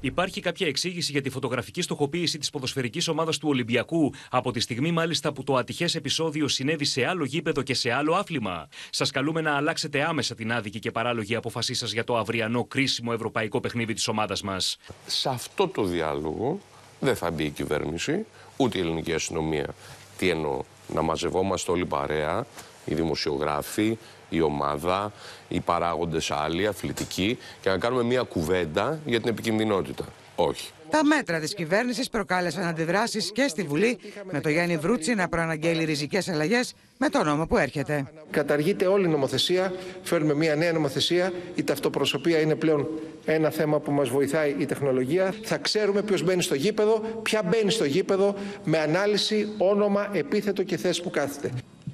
Υπάρχει 0.00 0.40
κάποια 0.40 0.66
εξήγηση 0.66 1.12
για 1.12 1.22
τη 1.22 1.30
φωτογραφική 1.30 1.82
στοχοποίηση 1.82 2.38
της 2.38 2.50
ποδοσφαιρικής 2.50 3.08
ομάδας 3.08 3.38
του 3.38 3.48
Ολυμπιακού 3.48 4.12
από 4.30 4.50
τη 4.50 4.60
στιγμή 4.60 4.92
μάλιστα 4.92 5.32
που 5.32 5.44
το 5.44 5.56
ατυχές 5.56 5.94
επεισόδιο 5.94 6.48
συνέβη 6.48 6.84
σε 6.84 7.06
άλλο 7.06 7.24
γήπεδο 7.24 7.62
και 7.62 7.74
σε 7.74 7.92
άλλο 7.92 8.14
άθλημα. 8.14 8.68
Σας 8.90 9.10
καλούμε 9.10 9.40
να 9.40 9.56
αλλάξετε 9.56 10.02
άμεσα 10.02 10.34
την 10.34 10.52
άδικη 10.52 10.78
και 10.78 10.90
παράλογη 10.90 11.34
απόφασή 11.34 11.74
σας 11.74 11.92
για 11.92 12.04
το 12.04 12.16
αυριανό 12.16 12.64
κρίσιμο 12.64 13.10
ευρωπαϊκό 13.14 13.60
παιχνίδι 13.60 13.92
της 13.92 14.08
ομάδας 14.08 14.23
μας. 14.42 14.78
Σε 15.06 15.28
αυτό 15.28 15.68
το 15.68 15.82
διάλογο 15.82 16.58
δεν 17.00 17.16
θα 17.16 17.30
μπει 17.30 17.44
η 17.44 17.50
κυβέρνηση, 17.50 18.26
ούτε 18.56 18.78
η 18.78 18.80
ελληνική 18.80 19.12
αστυνομία. 19.12 19.74
Τι 20.18 20.28
εννοώ, 20.28 20.60
να 20.94 21.02
μαζευόμαστε 21.02 21.70
όλοι 21.70 21.86
παρέα, 21.86 22.46
οι 22.84 22.94
δημοσιογράφοι, 22.94 23.98
η 24.28 24.40
ομάδα, 24.40 25.12
οι 25.48 25.60
παράγοντες 25.60 26.30
άλλοι, 26.30 26.66
αθλητικοί 26.66 27.38
και 27.60 27.70
να 27.70 27.78
κάνουμε 27.78 28.02
μια 28.02 28.22
κουβέντα 28.22 28.98
για 29.04 29.20
την 29.20 29.28
επικινδυνότητα. 29.28 30.04
Όχι. 30.36 30.70
Τα 30.90 31.04
μέτρα 31.04 31.40
της 31.40 31.54
κυβέρνησης 31.54 32.08
προκάλεσαν 32.08 32.64
αντιδράσεις 32.64 33.32
και 33.32 33.48
στη 33.48 33.62
Βουλή, 33.62 33.98
με 34.30 34.40
το 34.40 34.48
Γιάννη 34.48 34.76
Βρούτσι 34.76 35.14
να 35.14 35.28
προαναγγέλει 35.28 35.84
ριζικές 35.84 36.28
αλλαγές 36.28 36.74
με 36.98 37.08
το 37.08 37.24
νόμο 37.24 37.46
που 37.46 37.56
έρχεται. 37.56 38.06
Καταργείται 38.30 38.86
όλη 38.86 39.04
η 39.04 39.08
νομοθεσία, 39.08 39.72
φέρνουμε 40.02 40.34
μια 40.34 40.54
νέα 40.54 40.72
νομοθεσία. 40.72 41.32
Η 41.54 41.62
ταυτοπροσωπία 41.64 42.38
είναι 42.38 42.54
πλέον 42.54 42.88
ένα 43.24 43.50
θέμα 43.50 43.80
που 43.80 43.92
μας 43.92 44.08
βοηθάει 44.08 44.54
η 44.58 44.66
τεχνολογία. 44.66 45.34
Θα 45.42 45.56
ξέρουμε 45.56 46.02
ποιος 46.02 46.22
μπαίνει 46.22 46.42
στο 46.42 46.54
γήπεδο, 46.54 47.20
ποια 47.22 47.42
μπαίνει 47.42 47.70
στο 47.70 47.84
γήπεδο, 47.84 48.34
με 48.64 48.78
ανάλυση, 48.78 49.48
όνομα, 49.58 50.08
επίθετο 50.12 50.62
και 50.62 50.76
θέση 50.76 51.02
που 51.02 51.10
κάθεται. 51.10 51.52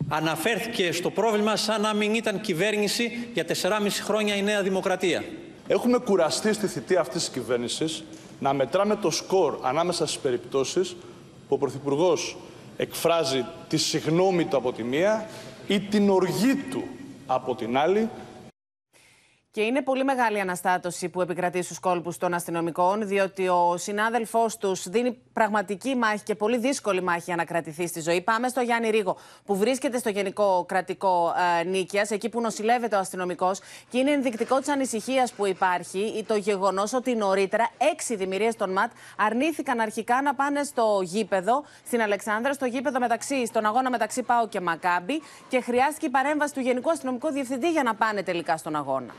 αναφέρθηκε 0.09 0.93
στο 0.93 1.11
πρόβλημα 1.11 1.57
σαν 1.57 1.81
να 1.81 1.95
μην 1.95 2.15
ήταν 2.15 2.41
κυβέρνηση 2.41 3.29
για 3.33 3.45
4,5 3.45 4.03
χρόνια 4.03 4.37
η 4.37 4.43
Νέα 4.43 4.63
Δημοκρατία. 4.63 5.25
Έχουμε 5.67 5.99
κουραστεί 5.99 6.53
στη 6.53 6.67
θητεία 6.67 7.01
αυτής 7.01 7.21
της 7.21 7.29
κυβέρνησης 7.29 8.05
να 8.41 8.53
μετράμε 8.53 8.97
το 8.97 9.11
σκορ 9.11 9.59
ανάμεσα 9.63 10.07
στις 10.07 10.21
περιπτώσεις 10.21 10.97
που 11.49 11.55
ο 11.55 11.59
Πρωθυπουργός 11.59 12.37
εκφράζει 12.77 13.45
τη 13.69 13.77
συγνώμη 13.77 14.45
του 14.45 14.57
από 14.57 14.73
τη 14.73 14.83
μία 14.83 15.29
ή 15.67 15.81
την 15.81 16.11
οργή 16.11 16.55
του 16.55 16.83
από 17.27 17.55
την 17.55 17.79
άλλη 17.79 18.09
και 19.53 19.61
είναι 19.61 19.83
πολύ 19.83 20.05
μεγάλη 20.05 20.41
αναστάτωση 20.41 21.09
που 21.09 21.21
επικρατεί 21.21 21.63
στους 21.63 21.79
κόλπους 21.79 22.17
των 22.17 22.35
αστυνομικών, 22.35 23.07
διότι 23.07 23.49
ο 23.49 23.77
συνάδελφός 23.77 24.57
τους 24.57 24.89
δίνει 24.89 25.13
πραγματική 25.33 25.95
μάχη 25.95 26.23
και 26.23 26.35
πολύ 26.35 26.59
δύσκολη 26.59 27.03
μάχη 27.03 27.23
για 27.25 27.37
να 27.37 27.45
κρατηθεί 27.45 27.87
στη 27.87 28.01
ζωή. 28.01 28.21
Πάμε 28.21 28.49
στο 28.49 28.61
Γιάννη 28.61 28.91
Ρίγο, 28.91 29.17
που 29.45 29.57
βρίσκεται 29.57 29.99
στο 29.99 30.09
Γενικό 30.09 30.65
Κρατικό 30.69 31.35
ε, 31.61 31.65
Νίκαια, 31.65 32.07
εκεί 32.09 32.29
που 32.29 32.41
νοσηλεύεται 32.41 32.97
ο 32.97 32.99
αστυνομικός. 32.99 33.61
Και 33.89 33.99
είναι 33.99 34.11
ενδεικτικό 34.11 34.59
της 34.59 34.69
ανησυχίας 34.69 35.33
που 35.33 35.47
υπάρχει 35.47 36.25
το 36.27 36.35
γεγονός 36.35 36.93
ότι 36.93 37.15
νωρίτερα 37.15 37.71
έξι 37.93 38.17
δημιουργίες 38.17 38.57
των 38.57 38.73
ΜΑΤ 38.73 38.91
αρνήθηκαν 39.17 39.81
αρχικά 39.81 40.23
να 40.23 40.35
πάνε 40.35 40.63
στο 40.63 41.01
γήπεδο 41.03 41.65
στην 41.87 42.03
Αλεξάνδρα, 42.03 42.53
στο 42.53 42.67
γήπεδο 42.67 42.99
μεταξύ, 42.99 43.47
στον 43.47 43.67
αγώνα 43.67 43.91
μεταξύ 43.91 44.23
Πάου 44.23 44.49
και 44.49 44.61
Μακάμπη. 44.61 45.23
Και 45.49 45.61
χρειάστηκε 45.61 46.07
η 46.07 46.11
παρέμβαση 46.11 46.55
του 46.55 46.61
Γενικού 46.61 46.91
Αστυνομικού 46.91 47.31
Διευθυντή 47.31 47.71
για 47.71 47.83
να 47.83 47.95
πάνε 47.95 48.23
τελικά 48.23 48.57
στον 48.57 48.77
αγώνα. 48.77 49.15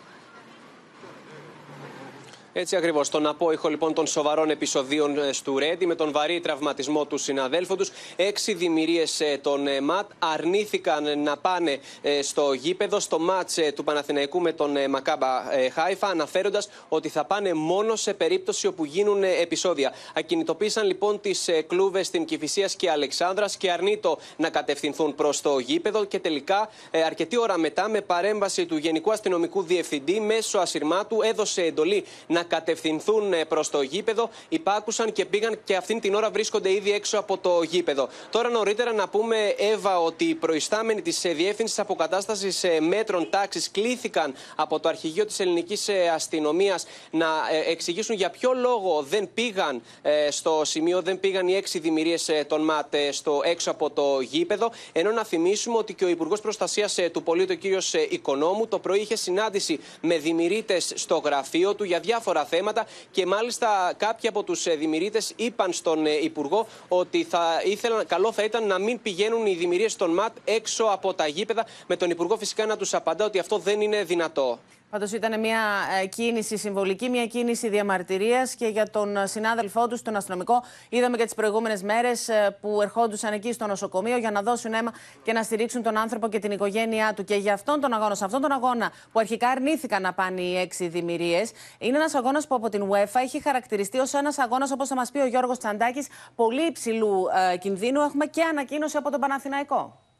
Έτσι 2.53 2.75
ακριβώς. 2.75 3.09
Τον 3.09 3.27
απόϊχο 3.27 3.69
λοιπόν 3.69 3.93
των 3.93 4.07
σοβαρών 4.07 4.49
επεισοδίων 4.49 5.17
ε, 5.17 5.29
του 5.43 5.59
Ρέντι 5.59 5.85
με 5.85 5.95
τον 5.95 6.11
βαρύ 6.11 6.39
τραυματισμό 6.39 7.05
του 7.05 7.17
συναδέλφου 7.17 7.75
τους. 7.75 7.91
Έξι 8.15 8.53
δημιουργίες 8.53 9.19
ε, 9.19 9.39
των 9.41 9.67
ε, 9.67 9.81
ΜΑΤ 9.81 10.09
αρνήθηκαν 10.19 11.19
να 11.19 11.37
πάνε 11.37 11.79
στο 12.21 12.53
γήπεδο, 12.53 12.99
στο 12.99 13.19
ΜΑΤ 13.19 13.49
του 13.75 13.83
Παναθηναϊκού 13.83 14.41
με 14.41 14.53
τον 14.53 14.89
Μακάμπα 14.89 15.27
Χάιφα, 15.73 16.07
αναφέροντας 16.07 16.69
ότι 16.89 17.09
θα 17.09 17.25
πάνε 17.25 17.53
μόνο 17.53 17.95
σε 17.95 18.13
περίπτωση 18.13 18.67
όπου 18.67 18.85
γίνουν 18.85 19.23
επεισόδια. 19.23 19.93
Ακινητοποίησαν 20.13 20.85
λοιπόν 20.85 21.21
τις 21.21 21.49
κλούβες 21.67 22.07
στην 22.07 22.25
Κυφυσίας 22.25 22.75
και 22.75 22.89
Αλεξάνδρας 22.89 23.57
και 23.57 23.71
αρνείτο 23.71 24.17
να 24.37 24.49
κατευθυνθούν 24.49 25.15
προς 25.15 25.41
το 25.41 25.59
γήπεδο. 25.59 26.03
Και 26.03 26.19
τελικά, 26.19 26.69
αρκετή 27.05 27.37
ώρα 27.37 27.57
μετά, 27.57 27.89
με 27.89 28.01
παρέμβαση 28.01 28.65
του 28.65 28.77
Γενικού 28.77 29.11
Αστυνομικού 29.11 29.61
Διευθυντή, 29.63 30.19
μέσω 30.19 30.57
ασυρμάτου 30.57 31.21
έδωσε 31.21 31.61
εντολή 31.61 32.03
να 32.27 32.40
να 32.41 32.47
κατευθυνθούν 32.47 33.33
ε, 33.33 33.45
προς 33.45 33.69
το 33.69 33.81
γήπεδο. 33.81 34.29
Υπάκουσαν 34.49 35.11
και 35.11 35.25
πήγαν 35.25 35.59
και 35.63 35.75
αυτήν 35.75 35.99
την 35.99 36.15
ώρα 36.15 36.29
βρίσκονται 36.29 36.71
ήδη 36.71 36.91
έξω 36.91 37.19
από 37.19 37.37
το 37.37 37.63
γήπεδο. 37.63 38.09
Τώρα 38.29 38.49
νωρίτερα 38.49 38.93
να 38.93 39.07
πούμε, 39.07 39.55
Εύα, 39.57 39.99
ότι 39.99 40.23
οι 40.25 40.35
προϊστάμενοι 40.35 41.01
της 41.01 41.25
ε, 41.25 41.33
Διεύθυνσης 41.33 41.79
Αποκατάστασης 41.79 42.63
ε, 42.63 42.79
Μέτρων 42.79 43.29
Τάξης 43.29 43.71
κλήθηκαν 43.71 44.33
από 44.55 44.79
το 44.79 44.89
αρχηγείο 44.89 45.25
της 45.25 45.39
Ελληνικής 45.39 45.89
Αστυνομίας 46.13 46.85
να 47.11 47.27
εξηγήσουν 47.67 48.15
για 48.15 48.29
ποιο 48.29 48.53
λόγο 48.53 49.01
δεν 49.09 49.29
πήγαν 49.33 49.81
στο 50.29 50.61
σημείο, 50.65 51.01
δεν 51.01 51.19
πήγαν 51.19 51.47
οι 51.47 51.55
έξι 51.55 51.79
διμοιρίες 51.79 52.29
των 52.47 52.61
ΜΑΤ 52.61 52.93
στο 53.11 53.41
έξω 53.43 53.71
από 53.71 53.89
το 53.89 54.19
γήπεδο. 54.19 54.71
Ενώ 54.91 55.11
να 55.11 55.23
θυμίσουμε 55.23 55.77
ότι 55.77 55.93
και 55.93 56.05
ο 56.05 56.07
Υπουργός 56.07 56.41
Προστασίας 56.41 56.97
του 57.11 57.23
Πολίτη, 57.23 57.53
ο 57.53 57.79
κ. 57.79 57.93
Οικονόμου, 58.11 58.67
το 58.67 58.79
πρωί 58.79 58.99
είχε 58.99 59.15
συνάντηση 59.15 59.79
με 60.01 60.17
διμοιρίτες 60.17 60.91
στο 60.95 61.17
γραφείο 61.17 61.75
του 61.75 61.83
για 61.83 61.99
διάφορα 61.99 62.30
διάφορα 62.31 62.45
θέματα 62.45 62.85
και 63.11 63.25
μάλιστα 63.25 63.93
κάποιοι 63.97 64.29
από 64.29 64.43
τους 64.43 64.65
ε, 64.65 64.75
δημιουργήτε 64.75 65.21
είπαν 65.35 65.73
στον 65.73 66.05
ε, 66.05 66.11
Υπουργό 66.11 66.67
ότι 66.87 67.23
θα 67.23 67.61
ήθελαν, 67.65 68.07
καλό 68.07 68.31
θα 68.31 68.43
ήταν 68.43 68.67
να 68.67 68.79
μην 68.79 69.01
πηγαίνουν 69.01 69.45
οι 69.45 69.55
δημιουργίες 69.55 69.95
των 69.95 70.11
ΜΑΤ 70.13 70.35
έξω 70.45 70.83
από 70.83 71.13
τα 71.13 71.27
γήπεδα. 71.27 71.65
Με 71.87 71.95
τον 71.95 72.09
Υπουργό 72.09 72.37
φυσικά 72.37 72.65
να 72.65 72.77
τους 72.77 72.93
απαντά 72.93 73.25
ότι 73.25 73.39
αυτό 73.39 73.57
δεν 73.57 73.81
είναι 73.81 74.03
δυνατό. 74.03 74.59
Πάντως 74.91 75.11
ήταν 75.11 75.39
μια 75.39 75.59
ε, 76.01 76.05
κίνηση 76.05 76.57
συμβολική, 76.57 77.09
μια 77.09 77.25
κίνηση 77.27 77.69
διαμαρτυρίας 77.69 78.55
και 78.55 78.67
για 78.67 78.89
τον 78.89 79.17
ε, 79.17 79.25
συνάδελφό 79.25 79.87
τους, 79.87 80.01
τον 80.01 80.15
αστυνομικό. 80.15 80.63
Είδαμε 80.89 81.17
και 81.17 81.23
τις 81.23 81.33
προηγούμενες 81.33 81.83
μέρες 81.83 82.29
ε, 82.29 82.57
που 82.61 82.81
ερχόντουσαν 82.81 83.33
εκεί 83.33 83.53
στο 83.53 83.67
νοσοκομείο 83.67 84.17
για 84.17 84.31
να 84.31 84.41
δώσουν 84.41 84.73
αίμα 84.73 84.93
και 85.23 85.33
να 85.33 85.43
στηρίξουν 85.43 85.83
τον 85.83 85.97
άνθρωπο 85.97 86.27
και 86.27 86.39
την 86.39 86.51
οικογένειά 86.51 87.13
του. 87.13 87.23
Και 87.23 87.35
για 87.35 87.53
αυτόν 87.53 87.79
τον 87.79 87.93
αγώνα, 87.93 88.15
σε 88.15 88.25
αυτόν 88.25 88.41
τον 88.41 88.51
αγώνα 88.51 88.91
που 89.11 89.19
αρχικά 89.19 89.49
αρνήθηκαν 89.49 90.01
να 90.01 90.13
πάνε 90.13 90.41
οι 90.41 90.57
έξι 90.57 90.87
δημιουργίες, 90.87 91.51
είναι 91.79 91.97
ένας 91.97 92.13
αγώνας 92.13 92.47
που 92.47 92.55
από 92.55 92.69
την 92.69 92.89
UEFA 92.89 93.21
έχει 93.21 93.41
χαρακτηριστεί 93.41 93.99
ως 93.99 94.13
ένας 94.13 94.37
αγώνας, 94.37 94.71
όπως 94.71 94.87
θα 94.87 94.95
μας 94.95 95.11
πει 95.11 95.19
ο 95.19 95.25
Γιώργος 95.25 95.57
Τσαντάκης, 95.57 96.07
πολύ 96.35 96.65
υψηλού 96.67 97.25
ε, 97.51 97.57
κινδύνου. 97.57 98.01
Έχουμε 98.01 98.25
και 98.25 98.43
ανακοίνωση 98.43 98.97
από 98.97 99.11
τον 99.11 99.19
Παναθηναϊκό. 99.19 100.10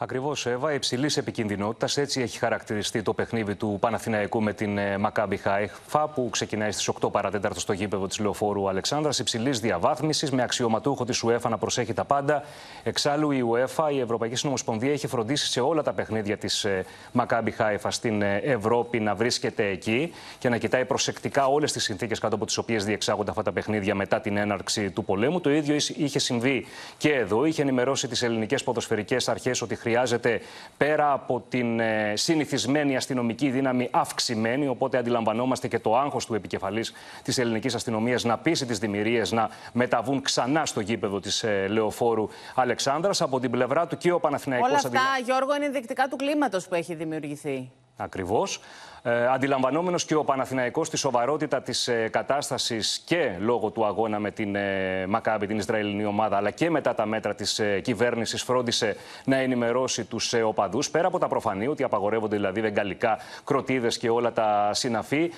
Ακριβώς, 0.00 0.46
Εύα, 0.46 0.72
υψηλής 0.72 1.16
επικινδυνότητα. 1.16 2.00
Έτσι 2.00 2.20
έχει 2.20 2.38
χαρακτηριστεί 2.38 3.02
το 3.02 3.14
παιχνίδι 3.14 3.54
του 3.54 3.76
Παναθηναϊκού 3.80 4.42
με 4.42 4.52
την 4.52 4.78
ε, 4.78 4.98
Μακάμπι 4.98 5.36
Χάιφα, 5.36 6.08
που 6.08 6.28
ξεκινάει 6.30 6.70
στις 6.72 6.90
8 7.00 7.12
παρατέταρτο 7.12 7.60
στο 7.60 7.72
γήπεδο 7.72 8.06
της 8.06 8.18
Λεωφόρου 8.18 8.68
Αλεξάνδρας. 8.68 9.18
Υψηλής 9.18 9.60
διαβάθμισης, 9.60 10.30
με 10.30 10.42
αξιωματούχο 10.42 11.04
της 11.04 11.24
UEFA 11.26 11.48
να 11.48 11.58
προσέχει 11.58 11.92
τα 11.92 12.04
πάντα. 12.04 12.42
Εξάλλου, 12.82 13.30
η 13.30 13.44
UEFA, 13.52 13.92
η 13.92 14.00
Ευρωπαϊκή 14.00 14.34
Συνομοσπονδία, 14.34 14.92
έχει 14.92 15.06
φροντίσει 15.06 15.46
σε 15.46 15.60
όλα 15.60 15.82
τα 15.82 15.92
παιχνίδια 15.92 16.36
της 16.36 16.64
ε, 16.64 16.84
Μακάμπι 17.12 17.50
Χάιφα 17.50 17.90
στην 17.90 18.22
ε, 18.22 18.36
Ευρώπη 18.36 19.00
να 19.00 19.14
βρίσκεται 19.14 19.66
εκεί 19.66 20.12
και 20.38 20.48
να 20.48 20.56
κοιτάει 20.56 20.84
προσεκτικά 20.84 21.46
όλες 21.46 21.72
τις 21.72 21.82
συνθήκες 21.82 22.18
κάτω 22.18 22.34
από 22.34 22.46
τις 22.46 22.56
οποίες 22.56 22.84
διεξάγονται 22.84 23.30
αυτά 23.30 23.42
τα 23.42 23.52
παιχνίδια 23.52 23.94
μετά 23.94 24.20
την 24.20 24.36
έναρξη 24.36 24.90
του 24.90 25.04
πολέμου. 25.04 25.40
Το 25.40 25.50
ίδιο 25.50 25.76
είχε 25.96 26.18
συμβεί 26.18 26.66
και 26.96 27.12
εδώ. 27.12 27.44
Είχε 27.44 27.62
ενημερώσει 27.62 28.08
τις 28.08 28.22
ελληνικές 28.22 28.64
ποδοσφαιρικές 28.64 29.28
αρχές 29.28 29.62
ότι 29.62 29.74
χρειάζεται 29.88 30.40
πέρα 30.76 31.12
από 31.12 31.44
την 31.48 31.80
ε, 31.80 32.12
συνηθισμένη 32.16 32.96
αστυνομική 32.96 33.50
δύναμη 33.50 33.88
αυξημένη. 33.90 34.68
Οπότε 34.68 34.98
αντιλαμβανόμαστε 34.98 35.68
και 35.68 35.78
το 35.78 35.96
άγχος 35.96 36.26
του 36.26 36.34
επικεφαλής 36.34 36.92
της 37.22 37.38
ελληνικής 37.38 37.74
αστυνομίας 37.74 38.24
να 38.24 38.38
πείσει 38.38 38.66
τις 38.66 38.78
δημιουργίες 38.78 39.32
να 39.32 39.48
μεταβούν 39.72 40.22
ξανά 40.22 40.66
στο 40.66 40.80
γήπεδο 40.80 41.20
της 41.20 41.42
ε, 41.42 41.66
Λεωφόρου 41.68 42.28
Αλεξάνδρας. 42.54 43.20
Από 43.20 43.40
την 43.40 43.50
πλευρά 43.50 43.86
του 43.86 43.96
και 43.96 44.12
ο 44.12 44.20
Παναθηναϊκός... 44.20 44.68
Όλα 44.68 44.78
αυτά, 44.78 45.00
Γιώργο, 45.24 45.54
είναι 45.54 45.64
ενδεικτικά 45.64 46.08
του 46.08 46.16
κλίματος 46.16 46.68
που 46.68 46.74
έχει 46.74 46.94
δημιουργηθεί. 46.94 47.70
Ακριβώς. 47.96 48.60
Ε, 49.02 49.26
αντιλαμβανόμενος 49.26 50.04
και 50.04 50.14
ο 50.14 50.24
Παναθηναϊκός 50.24 50.90
τη 50.90 50.96
σοβαρότητα 50.96 51.62
της 51.62 51.88
ε, 51.88 52.08
κατάστασης 52.10 53.02
και 53.04 53.36
λόγω 53.38 53.70
του 53.70 53.84
αγώνα 53.84 54.18
με 54.18 54.30
την 54.30 54.54
ε, 54.54 55.06
Μακάμπη, 55.06 55.46
την 55.46 55.58
Ισραηλινή 55.58 56.04
ομάδα, 56.04 56.36
αλλά 56.36 56.50
και 56.50 56.70
μετά 56.70 56.94
τα 56.94 57.06
μέτρα 57.06 57.34
της 57.34 57.58
ε, 57.58 57.80
κυβέρνησης 57.80 58.42
φρόντισε 58.42 58.96
να 59.24 59.36
ενημερώσει 59.36 60.04
τους 60.04 60.32
ε, 60.32 60.42
οπαδούς, 60.42 60.90
πέρα 60.90 61.06
από 61.06 61.18
τα 61.18 61.28
προφανή, 61.28 61.66
ότι 61.66 61.82
απαγορεύονται 61.82 62.36
δηλαδή 62.36 62.60
βεγγαλικά, 62.60 63.18
κροτίδες 63.44 63.98
και 63.98 64.10
όλα 64.10 64.32
τα 64.32 64.70
συναφή, 64.72 65.30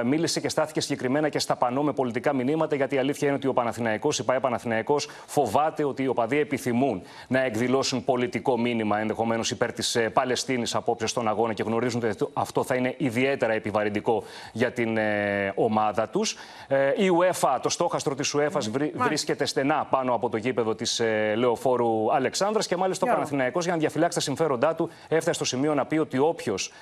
ε, 0.00 0.04
μίλησε 0.04 0.40
και 0.40 0.48
στάθηκε 0.48 0.80
συγκεκριμένα 0.80 1.28
και 1.28 1.38
στα 1.38 1.56
πανό 1.56 1.82
με 1.82 1.92
πολιτικά 1.92 2.34
μηνύματα, 2.34 2.76
γιατί 2.76 2.94
η 2.94 2.98
αλήθεια 2.98 3.28
είναι 3.28 3.36
ότι 3.36 3.46
ο 3.46 3.52
Παναθηναϊκός, 3.52 4.18
η 4.18 4.24
ΠΑΕ 4.24 4.40
Παναθηναϊκός, 4.40 5.08
φοβάται 5.26 5.84
ότι 5.84 6.02
οι 6.02 6.06
οπαδοί 6.06 6.38
επιθυμούν 6.38 7.02
να 7.28 7.40
εκδηλώσουν 7.44 8.04
πολιτικό 8.04 8.58
μήνυμα 8.58 8.98
ενδεχομένως 8.98 9.50
υπέρ 9.50 9.72
της 9.72 9.94
ε, 9.94 10.00
Παλαιστίνης 10.08 10.74
απόψε 10.74 11.06
στον 11.06 11.28
αγώνα 11.28 11.52
και 11.52 11.62
γνωρίζουν 11.62 12.02
ότι 12.04 12.26
αυτό 12.32 12.64
θα 12.64 12.74
είναι 12.74 12.94
ιδιαίτερα 13.00 13.52
επιβαρυντικό 13.52 14.22
για 14.52 14.72
την 14.72 14.96
ε, 14.96 15.52
ομάδα 15.54 16.08
τους. 16.08 16.36
Ε, 16.68 17.04
η 17.04 17.10
UEFA, 17.20 17.58
το 17.62 17.68
στόχαστρο 17.68 18.14
της 18.14 18.34
UEFA 18.36 18.60
βρίσκεται 18.94 19.44
στενά 19.44 19.86
πάνω 19.90 20.14
από 20.14 20.28
το 20.28 20.36
γήπεδο 20.36 20.74
της 20.74 21.00
ε, 21.00 21.34
Λεωφόρου 21.36 22.14
Αλεξάνδρας 22.14 22.66
και 22.66 22.76
μάλιστα 22.76 23.10
ο 23.10 23.14
Παναθηναϊκός 23.14 23.64
για 23.64 23.72
να 23.72 23.78
διαφυλάξει 23.78 24.18
τα 24.18 24.24
συμφέροντά 24.24 24.74
του 24.74 24.90
έφτασε 25.08 25.32
στο 25.32 25.44
σημείο 25.44 25.74
να 25.74 25.86
πει 25.86 25.98
ότι 25.98 26.18
όποιος 26.18 26.72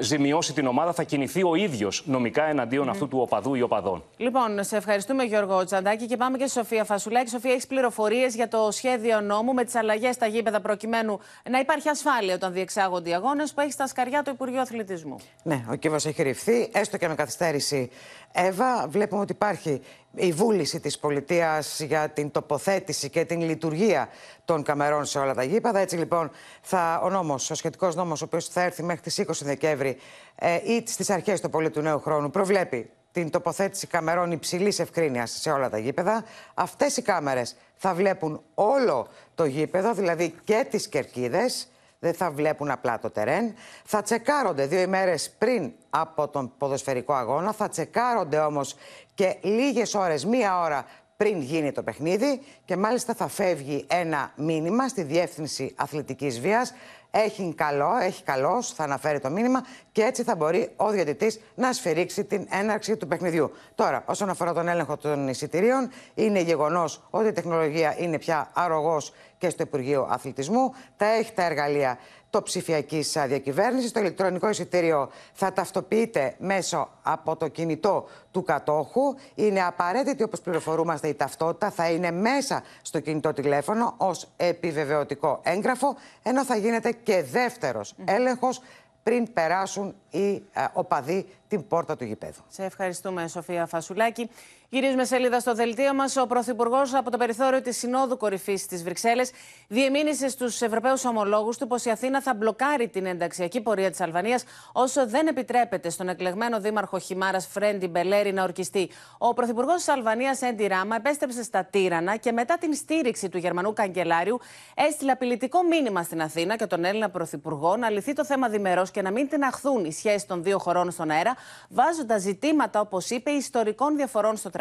ζημιώσει 0.00 0.52
την 0.52 0.66
ομάδα 0.66 0.92
θα 0.92 1.02
κινηθεί 1.02 1.42
ο 1.42 1.54
ίδιος 1.54 2.02
νομικά 2.06 2.44
εναντίον 2.44 2.88
αυτού 2.88 3.08
του 3.08 3.18
οπαδού 3.20 3.54
ή 3.54 3.62
οπαδών. 3.62 4.02
Λοιπόν, 4.16 4.64
σε 4.64 4.76
ευχαριστούμε 4.76 5.22
Γιώργο 5.22 5.64
Τσαντάκη 5.64 6.06
και 6.06 6.16
πάμε 6.16 6.36
και 6.36 6.46
στη 6.46 6.58
Σοφία 6.58 6.84
Φασουλάκη. 6.84 7.28
Σοφία, 7.28 7.50
έχεις 7.50 7.66
πληροφορίες 7.66 8.34
για 8.34 8.48
το 8.48 8.68
σχέδιο 8.70 9.20
νόμου 9.20 9.52
με 9.52 9.64
τις 9.64 9.74
αλλαγές 9.74 10.14
στα 10.14 10.26
γήπεδα 10.26 10.60
προκειμένου 10.60 11.20
να 11.50 11.58
υπάρχει 11.58 11.88
ασφάλεια 11.88 12.34
όταν 12.34 12.52
διεξάγονται 12.52 13.10
οι 13.10 13.14
αγώνες 13.14 13.52
που 13.52 13.60
έχει 13.60 13.72
στα 13.72 13.86
σκαριά 13.86 14.22
του 14.22 14.30
Υπουργείου 14.30 14.60
Αθλητισμού; 14.60 15.16
Ναι, 15.44 15.64
ο 15.70 15.74
κύβος 15.74 16.06
έχει 16.06 16.22
ρηφθεί, 16.22 16.68
έστω 16.72 16.96
και 16.96 17.08
με 17.08 17.14
καθυστέρηση. 17.14 17.90
Εύα, 18.32 18.86
βλέπουμε 18.88 19.20
ότι 19.20 19.32
υπάρχει 19.32 19.80
η 20.14 20.32
βούληση 20.32 20.80
της 20.80 20.98
πολιτείας 20.98 21.80
για 21.80 22.08
την 22.08 22.30
τοποθέτηση 22.30 23.10
και 23.10 23.24
την 23.24 23.40
λειτουργία 23.40 24.08
των 24.44 24.62
καμερών 24.62 25.04
σε 25.04 25.18
όλα 25.18 25.34
τα 25.34 25.42
γήπεδα. 25.42 25.78
Έτσι 25.78 25.96
λοιπόν, 25.96 26.30
θα, 26.62 27.00
ο 27.04 27.10
νόμος, 27.10 27.50
ο 27.50 27.54
σχετικός 27.54 27.94
νόμος, 27.94 28.22
ο 28.22 28.24
οποίος 28.24 28.48
θα 28.48 28.62
έρθει 28.62 28.82
μέχρι 28.82 29.02
τις 29.02 29.20
20 29.20 29.24
Δεκέμβρη 29.40 29.96
ε, 30.34 30.54
ή 30.64 30.82
στις 30.86 31.10
αρχές 31.10 31.40
του 31.40 31.50
πολύ 31.50 31.70
του 31.70 31.80
νέου 31.80 32.00
χρόνου, 32.00 32.30
προβλέπει 32.30 32.90
την 33.12 33.30
τοποθέτηση 33.30 33.86
καμερών 33.86 34.32
υψηλής 34.32 34.78
ευκρίνειας 34.78 35.30
σε 35.40 35.50
όλα 35.50 35.70
τα 35.70 35.78
γήπεδα. 35.78 36.24
Αυτές 36.54 36.96
οι 36.96 37.02
κάμερες 37.02 37.56
θα 37.76 37.94
βλέπουν 37.94 38.42
όλο 38.54 39.08
το 39.34 39.44
γήπεδο, 39.44 39.94
δηλαδή 39.94 40.34
και 40.44 40.66
τις 40.70 40.88
κερκίδες 40.88 41.68
δεν 42.02 42.14
θα 42.14 42.30
βλέπουν 42.30 42.70
απλά 42.70 42.98
το 42.98 43.10
τερέν. 43.10 43.54
Θα 43.84 44.02
τσεκάρονται 44.02 44.66
δύο 44.66 44.80
ημέρες 44.80 45.30
πριν 45.38 45.72
από 45.90 46.28
τον 46.28 46.52
ποδοσφαιρικό 46.58 47.12
αγώνα. 47.12 47.52
Θα 47.52 47.68
τσεκάρονται 47.68 48.38
όμως 48.38 48.76
και 49.14 49.36
λίγες 49.40 49.94
ώρες, 49.94 50.24
μία 50.24 50.60
ώρα 50.60 50.86
πριν 51.16 51.40
γίνει 51.40 51.72
το 51.72 51.82
παιχνίδι 51.82 52.42
και 52.64 52.76
μάλιστα 52.76 53.14
θα 53.14 53.28
φεύγει 53.28 53.86
ένα 53.88 54.32
μήνυμα 54.36 54.88
στη 54.88 55.02
Διεύθυνση 55.02 55.74
Αθλητικής 55.76 56.40
Βίας 56.40 56.74
έχει 57.14 57.54
καλό, 57.56 57.96
έχει 58.02 58.22
καλός, 58.22 58.72
θα 58.72 58.84
αναφέρει 58.84 59.20
το 59.20 59.30
μήνυμα 59.30 59.66
και 59.92 60.02
έτσι 60.02 60.22
θα 60.22 60.36
μπορεί 60.36 60.70
ο 60.76 60.90
διαιτητής 60.90 61.40
να 61.54 61.72
σφυρίξει 61.72 62.24
την 62.24 62.46
έναρξη 62.50 62.96
του 62.96 63.06
παιχνιδιού. 63.06 63.52
Τώρα, 63.74 64.02
όσον 64.06 64.28
αφορά 64.28 64.52
τον 64.52 64.68
έλεγχο 64.68 64.96
των 64.96 65.28
εισιτηρίων, 65.28 65.90
είναι 66.14 66.40
γεγονός 66.40 67.02
ότι 67.10 67.28
η 67.28 67.32
τεχνολογία 67.32 67.94
είναι 67.98 68.18
πια 68.18 68.50
αρρωγός 68.52 69.12
και 69.38 69.50
στο 69.50 69.62
Υπουργείο 69.62 70.08
Αθλητισμού. 70.10 70.74
Τα 70.96 71.06
έχει 71.06 71.32
τα 71.32 71.44
εργαλεία 71.44 71.98
το 72.32 72.42
ψηφιακής 72.42 73.16
διακυβέρνησης. 73.26 73.92
Το 73.92 74.00
ηλεκτρονικό 74.00 74.48
εισιτήριο 74.48 75.10
θα 75.32 75.52
ταυτοποιείται 75.52 76.34
μέσω 76.38 76.88
από 77.02 77.36
το 77.36 77.48
κινητό 77.48 78.08
του 78.30 78.42
κατόχου. 78.42 79.14
Είναι 79.34 79.62
απαραίτητη, 79.62 80.22
όπως 80.22 80.40
πληροφορούμαστε, 80.40 81.08
η 81.08 81.14
ταυτότητα. 81.14 81.70
Θα 81.70 81.90
είναι 81.90 82.10
μέσα 82.10 82.62
στο 82.82 83.00
κινητό 83.00 83.32
τηλέφωνο 83.32 83.94
ως 83.96 84.28
επιβεβαιωτικό 84.36 85.40
έγγραφο, 85.42 85.96
ενώ 86.22 86.44
θα 86.44 86.56
γίνεται 86.56 86.92
και 86.92 87.22
δεύτερος 87.22 87.94
έλεγχος 88.04 88.60
πριν 89.02 89.32
περάσουν 89.32 89.94
οι 90.10 90.42
οπαδοί 90.72 91.26
την 91.48 91.66
πόρτα 91.66 91.96
του 91.96 92.04
γηπέδου. 92.04 92.42
Σε 92.48 92.64
ευχαριστούμε, 92.64 93.28
Σοφία 93.28 93.66
Φασουλάκη. 93.66 94.30
Γυρίζουμε 94.74 95.04
σελίδα 95.04 95.40
στο 95.40 95.54
δελτίο 95.54 95.94
μας. 95.94 96.16
Ο 96.16 96.26
Πρωθυπουργός 96.26 96.94
από 96.94 97.10
το 97.10 97.16
περιθώριο 97.16 97.60
της 97.62 97.78
Συνόδου 97.78 98.16
Κορυφής 98.16 98.66
της 98.66 98.82
Βρυξέλλες 98.82 99.30
διεμήνυσε 99.68 100.28
στους 100.28 100.60
Ευρωπαίους 100.60 101.04
ομολόγους 101.04 101.58
του 101.58 101.66
πως 101.66 101.84
η 101.84 101.90
Αθήνα 101.90 102.22
θα 102.22 102.34
μπλοκάρει 102.34 102.88
την 102.88 103.06
ενταξιακή 103.06 103.60
πορεία 103.60 103.90
της 103.90 104.00
Αλβανίας 104.00 104.44
όσο 104.72 105.06
δεν 105.06 105.26
επιτρέπεται 105.26 105.90
στον 105.90 106.08
εκλεγμένο 106.08 106.60
δήμαρχο 106.60 106.98
Χιμάρας 106.98 107.46
Φρέντι 107.46 107.88
Μπελέρη 107.88 108.32
να 108.32 108.42
ορκιστεί. 108.42 108.90
Ο 109.18 109.34
Πρωθυπουργός 109.34 109.74
της 109.74 109.88
Αλβανίας, 109.88 110.42
Έντι 110.42 110.66
Ράμα, 110.66 110.96
επέστρεψε 110.96 111.42
στα 111.42 111.64
Τύρανα 111.64 112.16
και 112.16 112.32
μετά 112.32 112.58
την 112.58 112.74
στήριξη 112.74 113.28
του 113.28 113.38
Γερμανού 113.38 113.72
Καγκελάριου 113.72 114.40
έστειλε 114.74 115.10
απειλητικό 115.10 115.62
μήνυμα 115.62 116.02
στην 116.02 116.22
Αθήνα 116.22 116.56
και 116.56 116.66
τον 116.66 116.84
Έλληνα 116.84 117.10
Πρωθυπουργό 117.10 117.76
να 117.76 117.90
λυθεί 117.90 118.12
το 118.12 118.24
θέμα 118.24 118.48
διμερό 118.48 118.86
και 118.92 119.02
να 119.02 119.10
μην 119.10 119.28
τεναχθούν 119.28 119.84
οι 119.84 119.92
σχέσεις 119.92 120.26
των 120.26 120.42
δύο 120.42 120.58
χωρών 120.58 120.90
στον 120.90 121.10
αέρα, 121.10 121.34
βάζοντας 121.68 122.22
ζητήματα, 122.22 122.80
όπως 122.80 123.10
είπε, 123.10 123.30
ιστορικών 123.30 123.96
διαφορών 123.96 124.36
στο 124.36 124.42
τραπέζι. 124.42 124.60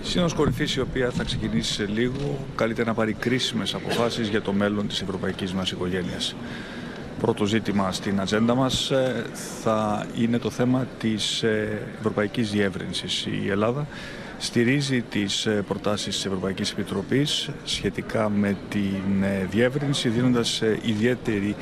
Σύνοδος 0.00 0.34
κορυφής 0.34 0.74
η 0.74 0.80
οποία 0.80 1.10
θα 1.10 1.24
ξεκινήσει 1.24 1.72
σε 1.72 1.86
λίγο, 1.86 2.38
καλύτερα 2.54 2.88
να 2.88 2.94
πάρει 2.94 3.12
κρίσιμες 3.12 3.74
αποφάσεις 3.74 4.28
για 4.28 4.42
το 4.42 4.52
μέλλον 4.52 4.88
της 4.88 5.02
ευρωπαϊκής 5.02 5.52
μας 5.52 5.70
οικογένειας. 5.70 6.36
Πρώτο 7.20 7.44
ζήτημα 7.44 7.92
στην 7.92 8.20
ατζέντα 8.20 8.54
μας 8.54 8.90
ε, 8.90 9.24
θα 9.62 10.06
είναι 10.16 10.38
το 10.38 10.50
θέμα 10.50 10.86
της 10.98 11.42
ε, 11.42 11.82
ευρωπαϊκής 11.98 12.50
διεύρυνσης. 12.50 13.26
Η 13.26 13.48
Ελλάδα 13.50 13.86
στηρίζει 14.38 15.02
τις 15.02 15.46
ε, 15.46 15.64
προτάσεις 15.68 16.14
της 16.14 16.24
Ευρωπαϊκής 16.24 16.70
Επιτροπής 16.70 17.50
σχετικά 17.64 18.28
με 18.28 18.56
την 18.68 19.24
διεύρυνση, 19.50 20.08
δίνοντας 20.08 20.62
ιδιαίτερη 20.82 21.56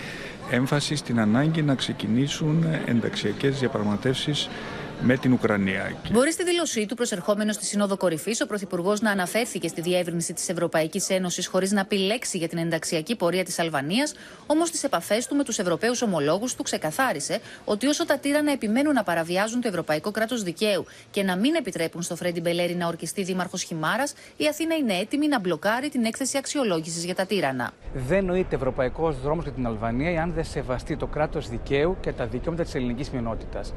έμφαση 0.51 0.97
στην 0.97 1.21
ανάγκη 1.21 1.63
να 1.63 1.75
ξεκινήσουν 1.75 2.65
ενταξιακές 2.87 3.59
διαπραγματεύσεις 3.59 4.49
με 5.03 5.17
την 5.17 5.33
Ουκρανία. 5.33 5.97
Μπορεί 6.13 6.33
στη 6.33 6.45
δήλωσή 6.45 6.87
του, 6.87 6.95
προσερχόμενος 6.95 7.55
στη 7.55 7.65
Σύνοδο 7.65 7.97
Κορυφής, 7.97 8.41
ο 8.41 8.47
Πρωθυπουργός 8.47 9.01
να 9.01 9.11
αναφέρθηκε 9.11 9.69
στη 9.69 9.81
διεύρυνση 9.81 10.33
της 10.33 10.49
Ευρωπαϊκής 10.49 11.11
Ένωσης 11.11 11.47
χωρίς 11.47 11.73
να 11.73 11.85
πει 11.85 11.97
λέξη 11.99 12.39
για 12.39 12.49
την 12.49 12.59
ενταξιακή 12.59 13.17
πορεία 13.17 13.45
της 13.45 13.59
Αλβανίας, 13.59 14.15
όμως 14.47 14.69
στις 14.69 14.85
επαφές 14.85 15.27
του 15.27 15.37
με 15.37 15.45
τους 15.45 15.59
Ευρωπαίους 15.59 16.03
ομολόγους 16.03 16.55
του 16.55 16.63
ξεκαθάρισε 16.63 17.41
ότι 17.65 17.87
όσο 17.87 18.07
τα 18.07 18.19
τύρανα 18.19 18.53
επιμένουν 18.53 18.95
να 18.95 19.03
παραβιάζουν 19.03 19.61
το 19.61 19.69
ευρωπαϊκό 19.69 20.11
κράτος 20.11 20.43
δικαίου 20.43 20.85
και 21.11 21.23
να 21.23 21.37
μην 21.37 21.55
επιτρέπουν 21.55 22.03
στο 22.03 22.17
Φρέντι 22.17 22.41
Μπελέρη 22.41 22.75
να 22.75 22.87
ορκιστεί 22.87 23.23
δήμαρχος 23.23 23.63
Χιμάρας, 23.63 24.15
η 24.37 24.47
Αθήνα 24.47 24.75
είναι 24.75 24.95
έτοιμη 24.95 25.29
να 25.29 25.41
μπλοκάρει 25.41 25.89
την 25.89 26.05
έκθεση 26.05 26.39
αξιολόγησης 26.39 27.05
για 27.05 27.15
τα 27.15 27.27
τύρανα. 27.27 27.73
Δεν 27.95 28.25
νοείται 28.25 28.57
ευρωπαϊκός 28.57 29.21
δρόμος 29.21 29.45
για 29.45 29.53
την 29.53 29.67
Αλβανία 29.67 30.11
εάν 30.11 30.33
δεν 30.33 30.45
σεβαστεί 30.45 30.97
το 30.97 31.07
κράτος 31.07 31.49
δικαίου 31.49 31.97
και 32.01 32.13
τα 32.13 32.27
δικαιώματα 32.27 32.65
της 32.65 32.75
ελληνικής 32.75 33.11
μειονότητας. 33.11 33.73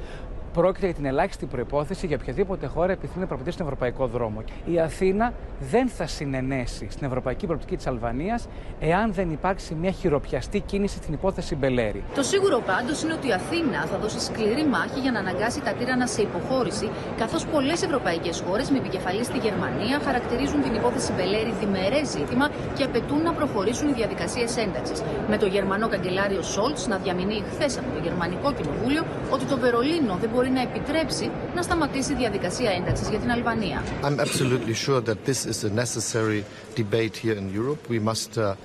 Πρόκειται 0.53 0.85
για 0.85 0.95
την 0.95 1.05
ελάχιστη 1.05 1.45
προπόθεση 1.45 2.07
για 2.07 2.17
οποιαδήποτε 2.21 2.67
χώρα 2.67 2.91
επιθυμεί 2.91 3.19
να 3.21 3.27
προποτήσει 3.27 3.55
στον 3.55 3.65
ευρωπαϊκό 3.65 4.07
δρόμο. 4.07 4.43
Η 4.65 4.79
Αθήνα 4.79 5.33
δεν 5.59 5.87
θα 5.87 6.07
συνενέσει 6.07 6.87
στην 6.89 7.07
ευρωπαϊκή 7.07 7.45
προοπτική 7.45 7.75
της 7.75 7.87
Αλβανίας 7.87 8.47
εάν 8.79 9.13
δεν 9.13 9.31
υπάρξει 9.31 9.73
μια 9.73 9.91
χειροπιαστή 9.91 10.59
κίνηση 10.59 10.95
στην 10.95 11.13
υπόθεση 11.13 11.55
Μπελέρη. 11.55 12.03
Το 12.15 12.23
σίγουρο 12.23 12.59
πάντως 12.65 13.03
είναι 13.03 13.13
ότι 13.13 13.27
η 13.27 13.31
Αθήνα 13.31 13.85
θα 13.85 13.97
δώσει 13.97 14.19
σκληρή 14.19 14.65
μάχη 14.65 14.99
για 14.99 15.11
να 15.11 15.19
αναγκάσει 15.19 15.61
τα 15.61 15.71
τύρανα 15.73 16.07
σε 16.07 16.21
υποχώρηση, 16.21 16.89
καθώς 17.17 17.45
πολλές 17.45 17.83
ευρωπαϊκές 17.83 18.43
χώρες 18.47 18.69
με 18.69 18.77
επικεφαλής 18.77 19.25
στη 19.25 19.37
Γερμανία 19.37 19.99
χαρακτηρίζουν 19.99 20.61
την 20.61 20.73
υπόθεση 20.73 21.13
Μπελέρη 21.13 21.53
διμερές 21.59 22.07
ζήτημα 22.09 22.49
και 22.77 22.83
απαιτούν 22.83 23.21
να 23.21 23.33
προχωρήσουν 23.33 23.87
οι 23.89 23.93
διαδικασίες 23.93 24.57
ένταξης. 24.57 25.01
Με 25.29 25.37
το 25.37 25.45
γερμανό 25.45 25.87
καγκελάριο 25.87 26.41
Σόλτς 26.41 26.87
να 26.87 26.97
διαμηνύει 26.97 27.43
χθες 27.51 27.77
από 27.77 27.89
το 27.95 27.99
Γερμανικό 28.07 28.53
Κοινοβούλιο 28.53 29.03
ότι 29.29 29.45
το 29.45 29.57
Βερολίνο 29.57 30.17
δεν 30.21 30.29
μπορεί 30.29 30.38
να 30.47 30.61
επιτρέψει 30.61 31.31
να 31.55 31.61
σταματήσει 31.61 32.11
η 32.11 32.15
διαδικασία 32.15 32.71
ένταξης 32.71 33.09
για 33.09 33.19
την 33.19 33.31
Αλβανία. 33.31 33.83
I'm 34.03 34.19
absolutely 34.19 34.73
sure 34.85 35.01
that 35.01 35.25
this 35.25 35.45
is 35.45 35.63
a 35.63 35.69
necessary 35.69 36.43
debate 36.75 37.15
here 37.23 37.35
in 37.41 37.49
Europe. 37.61 37.81
We 37.89 37.99
must 37.99 38.37
uh, 38.37 38.55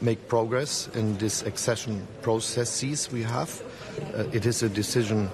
make 0.00 0.20
progress 0.28 0.88
in 1.00 1.16
this 1.18 1.42
accession 1.50 1.94
processes 2.22 2.98
we 3.12 3.22
have. 3.22 3.50
Uh, 3.60 4.36
it 4.38 4.44
is 4.46 4.62
a 4.62 4.68
decision 4.68 5.30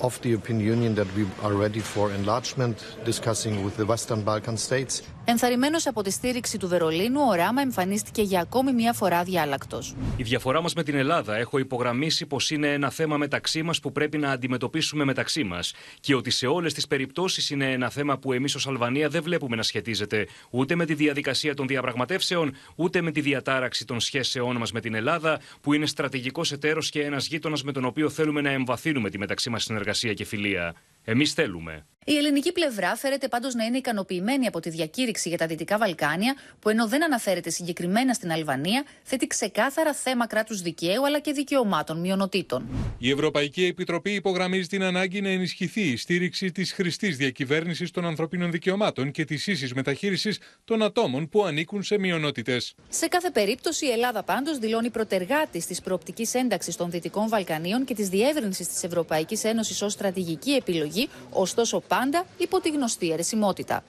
of 0.00 0.20
the 0.22 0.28
European 0.34 0.60
Union 0.60 0.94
that 0.94 1.08
we 1.16 1.22
are 1.46 1.54
ready 1.64 1.80
for 1.80 2.04
enlargement, 2.20 2.76
discussing 3.04 3.54
with 3.64 3.76
the 3.76 3.86
Western 3.86 4.22
Balkan 4.24 4.56
states. 4.56 5.02
Ενθαρρυμένος 5.24 5.86
από 5.86 6.02
τη 6.02 6.10
στήριξη 6.10 6.58
του 6.58 6.68
Βερολίνου, 6.68 7.20
ο 7.30 7.34
Ράμα 7.34 7.62
εμφανίστηκε 7.62 8.22
για 8.22 8.40
ακόμη 8.40 8.72
μία 8.72 8.92
φορά 8.92 9.22
διάλακτος. 9.22 9.94
Η 10.16 10.22
διαφορά 10.22 10.62
μας 10.62 10.74
με 10.74 10.82
την 10.82 10.94
Ελλάδα 10.94 11.36
έχω 11.36 11.58
υπογραμμίσει 11.58 12.26
πως 12.26 12.50
είναι 12.50 12.72
ένα 12.72 12.90
θέμα 12.90 13.16
μεταξύ 13.16 13.62
μας 13.62 13.80
που 13.80 13.92
πρέπει 13.92 14.18
να 14.18 14.30
αντιμετωπίσουμε 14.30 15.04
μεταξύ 15.04 15.44
μας 15.44 15.72
και 16.00 16.14
ότι 16.14 16.30
σε 16.30 16.46
όλες 16.46 16.74
τις 16.74 16.86
περιπτώσεις 16.86 17.50
είναι 17.50 17.72
ένα 17.72 17.90
θέμα 17.90 18.18
που 18.18 18.32
εμείς 18.32 18.54
ως 18.54 18.66
Αλβανία 18.66 19.08
δεν 19.08 19.22
βλέπουμε 19.22 19.56
να 19.56 19.62
σχετίζεται 19.62 20.26
ούτε 20.50 20.74
με 20.74 20.84
τη 20.84 20.94
διαδικασία 20.94 21.54
των 21.54 21.66
διαπραγματεύσεων, 21.66 22.54
ούτε 22.74 23.00
με 23.00 23.10
τη 23.10 23.20
διατάραξη 23.20 23.84
των 23.84 24.00
σχέσεών 24.00 24.56
μας 24.56 24.72
με 24.72 24.80
την 24.80 24.94
Ελλάδα, 24.94 25.40
που 25.60 25.72
είναι 25.72 25.86
στρατηγικός 25.86 26.52
εταίρος 26.52 26.90
και 26.90 27.02
ένας 27.02 27.26
γείτονας 27.26 27.62
με 27.62 27.72
τον 27.72 27.84
οποίο 27.84 28.10
θέλουμε 28.10 28.40
να 28.40 28.50
εμβαθύνουμε 28.50 29.10
τη 29.10 29.18
μεταξύ 29.18 29.50
μας 29.50 29.62
συνεργασία 29.62 29.87
και 29.92 30.24
φιλία. 30.24 30.74
Εμείς 31.04 31.32
θέλουμε. 31.32 31.86
Η 32.10 32.16
ελληνική 32.16 32.52
πλευρά 32.52 32.96
φέρεται 32.96 33.28
πάντως 33.28 33.54
να 33.54 33.64
είναι 33.64 33.76
ικανοποιημένη 33.76 34.46
από 34.46 34.60
τη 34.60 34.70
διακήρυξη 34.70 35.28
για 35.28 35.38
τα 35.38 35.46
Δυτικά 35.46 35.78
Βαλκάνια, 35.78 36.34
που 36.60 36.68
ενώ 36.68 36.88
δεν 36.88 37.04
αναφέρεται 37.04 37.50
συγκεκριμένα 37.50 38.12
στην 38.12 38.32
Αλβανία, 38.32 38.84
θέτει 39.02 39.26
ξεκάθαρα 39.26 39.94
θέμα 39.94 40.26
κράτους 40.26 40.62
δικαίου 40.62 41.06
αλλά 41.06 41.20
και 41.20 41.32
δικαιωμάτων 41.32 42.00
μειονοτήτων. 42.00 42.68
Η 42.98 43.10
Ευρωπαϊκή 43.10 43.64
Επιτροπή 43.64 44.10
υπογραμμίζει 44.10 44.66
την 44.66 44.82
ανάγκη 44.82 45.20
να 45.20 45.28
ενισχυθεί 45.28 45.80
η 45.80 45.96
στήριξη 45.96 46.52
της 46.52 46.72
χρηστής 46.72 47.16
διακυβέρνησης 47.16 47.90
των 47.90 48.06
ανθρωπίνων 48.06 48.50
δικαιωμάτων 48.50 49.10
και 49.10 49.24
της 49.24 49.46
ίσης 49.46 49.74
μεταχείρισης 49.74 50.38
των 50.64 50.82
ατόμων 50.82 51.28
που 51.28 51.44
ανήκουν 51.44 51.82
σε 51.82 51.98
μειονότητες. 51.98 52.74
Σε 52.88 53.06
κάθε 53.06 53.30
περίπτωση, 53.30 53.86
η 53.86 53.90
Ελλάδα 53.90 54.22
πάντως 54.22 54.58
δηλώνει 54.58 54.90
προτεργάτη 54.90 55.66
τη 55.66 55.74
προοπτική 55.84 56.28
ένταξης 56.32 56.76
των 56.76 56.90
Δυτικών 56.90 57.28
Βαλκανίων 57.28 57.84
και 57.84 57.94
της 57.94 58.08
διεύρυνσης 58.08 58.68
της 58.68 58.82
Ευρωπαϊκής 58.82 59.44
Ένωσης 59.44 59.77
ως 59.82 59.92
στρατηγική 59.92 60.50
επιλογή, 60.50 61.08
ωστόσο 61.30 61.80
πάντα 61.80 62.24
υπό 62.36 62.60
τη 62.60 62.70
γνωστή 62.70 63.10
αιρεσιμότητα. 63.12 63.82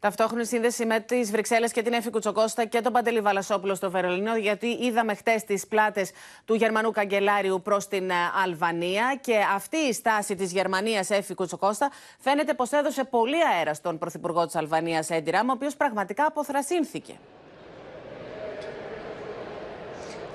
Ταυτόχρονη 0.00 0.44
σύνδεση 0.44 0.86
με 0.86 1.00
τις 1.00 1.30
Βρυξέλλες 1.30 1.72
και 1.72 1.82
την 1.82 1.92
Έφη 1.92 2.10
Κουτσοκώστα 2.10 2.64
και 2.64 2.80
τον 2.80 2.92
Παντελή 2.92 3.20
Βαλασόπουλο 3.20 3.74
στο 3.74 3.90
Βερολίνο, 3.90 4.36
γιατί 4.36 4.66
είδαμε 4.66 5.14
χτες 5.14 5.44
τις 5.44 5.66
πλάτες 5.66 6.10
του 6.44 6.54
Γερμανού 6.54 6.90
Καγκελάριου 6.90 7.62
προς 7.62 7.88
την 7.88 8.10
ε, 8.10 8.14
Αλβανία. 8.44 9.18
Και 9.20 9.36
αυτή 9.54 9.76
η 9.76 9.92
στάση 9.92 10.34
της 10.34 10.52
Γερμανίας, 10.52 11.10
Έφη 11.10 11.34
Κουτσοκώστα, 11.34 11.90
φαίνεται 12.18 12.54
πως 12.54 12.70
έδωσε 12.70 13.04
πολύ 13.04 13.36
αέρα 13.44 13.74
στον 13.74 13.98
Πρωθυπουργό 13.98 14.46
της 14.46 14.54
Αλβανίας, 14.54 15.10
Έντι 15.10 15.30
Ράμα, 15.30 15.52
ο 15.52 15.54
οποίος 15.56 15.76
πραγματικά 15.76 16.26
αποθρασύνθηκε. 16.26 17.14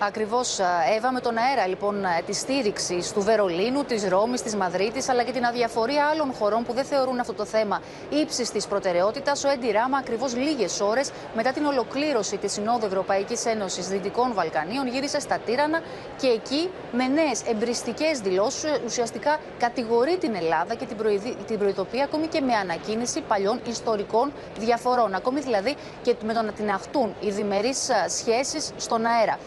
Ακριβώς, 0.08 0.60
Εύα, 0.96 1.12
με 1.12 1.20
τον 1.20 1.38
αέρα 1.38 1.68
λοιπόν 1.68 2.06
της 2.26 2.38
στήριξης 2.40 3.14
του 3.14 3.22
Βερολίνου, 3.22 3.84
της 3.84 4.08
Ρώμης, 4.08 4.42
της 4.42 4.56
Μαδρίτης, 4.56 5.10
αλλά 5.10 5.24
και 5.24 5.32
την 5.32 5.46
αδιαφορία 5.46 6.06
άλλων 6.06 6.34
χωρών 6.34 6.64
που 6.64 6.74
δεν 6.74 6.86
θεωρούν 6.86 7.20
αυτό 7.20 7.34
το 7.34 7.46
θέμα 7.46 7.82
ύψης 8.10 8.52
της 8.52 8.68
προτεραιότητας, 8.68 9.44
ο 9.44 9.50
Έντι 9.50 9.72
Ράμα 9.72 9.98
ακριβώς 9.98 10.36
λίγες 10.36 10.80
ώρες 10.80 11.12
μετά 11.36 11.52
την 11.52 11.66
ολοκλήρωση 11.66 12.38
της 12.38 12.52
Συνόδου 12.52 12.86
Ευρωπαϊκής 12.86 13.46
Ένωσης 13.46 13.88
Δυτικών 13.88 14.34
Βαλκανίων 14.34 14.88
γύρισε 14.88 15.20
στα 15.20 15.38
Τύρανα 15.38 15.80
και 16.18 16.28
εκεί 16.28 16.70
με 16.92 17.08
νέες 17.08 17.42
εμπριστικές 17.46 18.20
δηλώσεις 18.20 18.72
ουσιαστικά 18.86 19.40
κατηγορεί 19.60 20.18
την 20.18 20.36
Ελλάδα 20.36 20.76
και 20.76 20.86
την, 20.86 20.98
προειδη... 20.98 21.36
την 21.48 21.58
προειδοποιεί 21.58 22.02
ακόμη 22.02 22.28
και 22.28 22.42
με 22.42 22.54
ανακοίνηση 22.54 23.22
παλιών 23.22 23.62
ιστορικών 23.68 24.34
διαφορών. 24.60 25.14
Ακόμη 25.14 25.40
δηλαδή 25.40 25.76
και 26.02 26.16
με 26.26 26.34
το 26.34 26.42
να 26.42 26.52
την 26.52 26.70
αχτούν 26.70 27.16
οι 27.20 27.30
διμερείς 27.30 27.90
σχέσεις 28.08 28.72
στον 28.78 29.06
αέρα. 29.06 29.38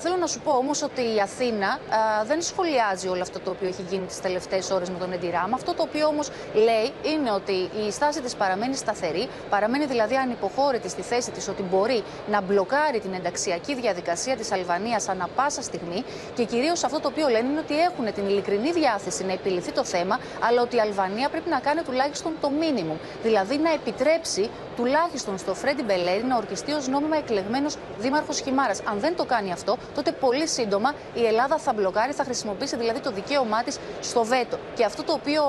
Θέλω 0.00 0.16
να 0.16 0.26
σου 0.26 0.40
πω 0.40 0.50
όμως 0.50 0.82
ότι 0.82 1.00
η 1.00 1.20
Αθήνα 1.22 1.78
δεν 2.24 2.42
σχολιάζει 2.42 3.08
όλο 3.08 3.22
αυτό 3.22 3.38
το 3.40 3.50
οποίο 3.50 3.68
έχει 3.68 3.82
γίνει 3.90 4.06
τις 4.06 4.20
τελευταίες 4.20 4.70
ώρες 4.70 4.90
με 4.90 4.98
τον 4.98 5.12
Εντιράμ. 5.12 5.54
Αυτό 5.54 5.74
το 5.74 5.82
οποίο 5.82 6.06
όμως 6.06 6.28
λέει 6.54 6.92
είναι 7.14 7.30
ότι 7.30 7.52
η 7.86 7.90
στάση 7.90 8.20
της 8.20 8.34
παραμένει 8.34 8.74
σταθερή, 8.76 9.28
παραμένει 9.50 9.86
δηλαδή 9.86 10.14
ανυποχώρητη 10.14 10.88
στη 10.88 11.02
θέση 11.02 11.30
της 11.30 11.48
ότι 11.48 11.62
μπορεί 11.62 12.02
να 12.30 12.40
μπλοκάρει 12.40 13.00
την 13.00 13.12
ενταξιακή 13.12 13.74
διαδικασία 13.74 14.36
της 14.36 14.52
Αλβανίας 14.52 15.08
ανα 15.08 15.28
πάσα 15.36 15.62
στιγμή 15.62 16.04
και 16.34 16.44
κυρίως 16.44 16.84
αυτό 16.84 17.00
το 17.00 17.08
οποίο 17.08 17.28
λένε 17.28 17.48
είναι 17.48 17.58
ότι 17.58 17.80
έχουν 17.80 18.12
την 18.14 18.26
ειλικρινή 18.26 18.72
διάθεση 18.72 19.24
να 19.24 19.32
επιληθεί 19.32 19.72
το 19.72 19.84
θέμα, 19.84 20.18
αλλά 20.48 20.62
ότι 20.62 20.76
η 20.76 20.80
Αλβανία 20.80 21.28
πρέπει 21.28 21.48
να 21.48 21.58
κάνει 21.58 21.82
τουλάχιστον 21.82 22.32
το 22.40 22.50
μίνιμουμ. 22.50 22.96
Δηλαδή 23.22 23.58
να 23.58 23.72
επιτρέψει 23.72 24.50
τουλάχιστον 24.82 25.38
στο 25.38 25.54
Φρέντι 25.54 25.82
Μπελέρη 25.82 26.24
να 26.24 26.36
ορκιστεί 26.36 26.72
ως 26.72 26.88
νόμιμα 26.88 27.16
εκλεγμένος 27.16 27.76
δήμαρχος 27.98 28.40
Χιμάρας. 28.40 28.80
Αν 28.84 28.98
δεν 28.98 29.16
το 29.16 29.24
κάνει 29.24 29.52
αυτό, 29.52 29.76
τότε 29.94 30.12
πολύ 30.12 30.46
σύντομα 30.48 30.94
η 31.14 31.26
Ελλάδα 31.26 31.58
θα 31.58 31.72
μπλοκάρει, 31.72 32.12
θα 32.12 32.24
χρησιμοποιήσει 32.24 32.76
δηλαδή 32.76 33.00
το 33.00 33.10
δικαίωμά 33.10 33.62
της 33.62 33.78
στο 34.00 34.24
βέτο. 34.24 34.58
Και 34.74 34.84
αυτό 34.84 35.02
το 35.02 35.12
οποίο 35.12 35.42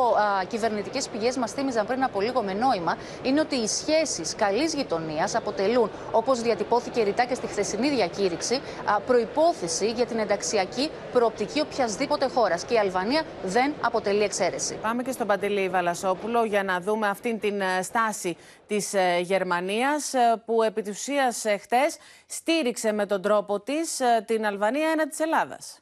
κυβερνητικές 0.48 1.08
πηγές 1.08 1.38
μας 1.38 1.52
θύμιζαν 1.52 1.86
πριν 1.86 2.04
από 2.04 2.22
λίγο 2.22 2.42
με 2.42 2.54
νόημα 2.54 2.98
είναι 3.24 3.40
ότι 3.40 3.56
οι 3.56 3.68
σχέσεις 3.68 4.36
καλής 4.36 4.74
γειτονίας 4.74 5.36
αποτελούν, 5.36 5.90
όπως 6.12 6.42
διατυπώθηκε 6.42 7.04
ρητά 7.04 7.26
και 7.26 7.36
στη 7.36 7.48
χθεσινή 7.48 7.90
διακήρυξη, 7.90 8.60
προπόθεση 9.06 9.92
για 9.92 10.06
την 10.06 10.20
ενταξιακή 10.20 10.90
προοπτική 11.12 11.60
οποιασδήποτε 11.62 12.28
χώρας. 12.34 12.64
Και 12.64 12.74
η 12.74 12.78
Αλβανία 12.78 13.22
δεν 13.44 13.74
αποτελεί 13.82 14.24
εξαίρεση. 14.24 14.78
Πάμε 14.82 15.04
και 15.04 15.12
στον 15.12 15.28
Παντελή 15.28 15.70
Βαλασόπουλο 15.70 16.44
για 16.44 16.64
να 16.64 16.80
δούμε 16.80 17.08
αυτήν 17.08 17.40
την 17.40 17.62
ε, 17.62 17.82
στάση 17.82 18.38
της 18.76 18.94
ε, 18.94 19.20
Γερμανίας 19.24 20.14
ε, 20.14 20.44
που 20.46 20.64
επί 20.64 20.82
της 20.82 20.98
ουσίας 20.98 21.46
χτες 21.62 21.98
στήριξε 22.26 22.92
με 22.92 23.06
τον 23.06 23.22
τρόπο 23.22 23.62
της 23.62 24.00
την 24.26 24.46
Αλβανία 24.46 24.90
ένα 24.90 25.08
της 25.08 25.20
Ελλάδας. 25.20 25.82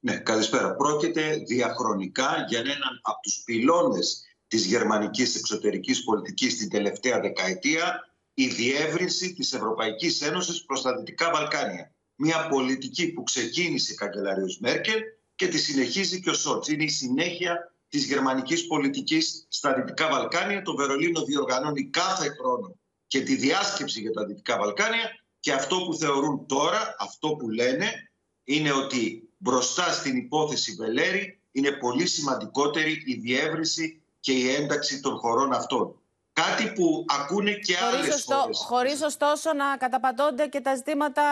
Ναι, 0.00 0.16
καλησπέρα. 0.16 0.74
Πρόκειται 0.74 1.36
διαχρονικά 1.36 2.44
για 2.48 2.58
έναν 2.58 3.00
από 3.02 3.20
τους 3.22 3.42
πυλώνες 3.44 4.24
της 4.48 4.64
γερμανικής 4.64 5.36
εξωτερικής 5.36 6.04
πολιτικής 6.04 6.56
την 6.56 6.70
τελευταία 6.70 7.20
δεκαετία 7.20 8.08
η 8.34 8.46
διεύρυνση 8.46 9.34
της 9.34 9.52
Ευρωπαϊκής 9.52 10.20
Ένωσης 10.20 10.64
προς 10.64 10.82
τα 10.82 10.96
Δυτικά 10.96 11.30
Βαλκάνια. 11.30 11.94
Μια 12.14 12.48
πολιτική 12.48 13.12
που 13.12 13.22
ξεκίνησε 13.22 13.92
η 13.92 13.96
καγκελάριος 13.96 14.58
Μέρκελ 14.58 15.00
και 15.34 15.48
τη 15.48 15.58
συνεχίζει 15.58 16.20
και 16.20 16.30
ο 16.30 16.34
Σότς. 16.34 16.68
Είναι 16.68 16.84
η 16.84 16.88
συνέχεια 16.88 17.71
της 17.92 18.04
γερμανικής 18.04 18.66
πολιτικής 18.66 19.46
στα 19.48 19.74
Δυτικά 19.74 20.08
Βαλκάνια. 20.08 20.62
Το 20.62 20.74
Βερολίνο 20.74 21.22
διοργανώνει 21.22 21.84
κάθε 21.84 22.28
χρόνο 22.28 22.76
και 23.06 23.20
τη 23.20 23.34
διάσκεψη 23.34 24.00
για 24.00 24.12
τα 24.12 24.24
Δυτικά 24.24 24.58
Βαλκάνια 24.58 25.10
και 25.40 25.52
αυτό 25.52 25.76
που 25.76 25.94
θεωρούν 25.94 26.46
τώρα, 26.46 26.94
αυτό 26.98 27.28
που 27.28 27.48
λένε, 27.50 28.10
είναι 28.44 28.72
ότι 28.72 29.28
μπροστά 29.36 29.92
στην 29.92 30.16
υπόθεση 30.16 30.74
Βελέρη 30.74 31.40
είναι 31.52 31.70
πολύ 31.70 32.06
σημαντικότερη 32.06 33.02
η 33.06 33.14
διεύρυνση 33.14 34.02
και 34.20 34.32
η 34.32 34.54
ένταξη 34.54 35.00
των 35.00 35.16
χωρών 35.16 35.52
αυτών. 35.52 36.00
Κάτι 36.32 36.72
που 36.72 37.04
ακούνε 37.08 37.52
και 37.52 37.74
χωρίς 37.74 37.94
άλλες 37.94 38.14
ωστό, 38.14 38.34
χώρες. 38.34 38.58
Χωρίς 38.66 39.02
ωστόσο 39.02 39.52
να 39.52 39.76
καταπατώνται 39.76 40.46
και 40.46 40.60
τα 40.60 40.74
ζητήματα 40.74 41.22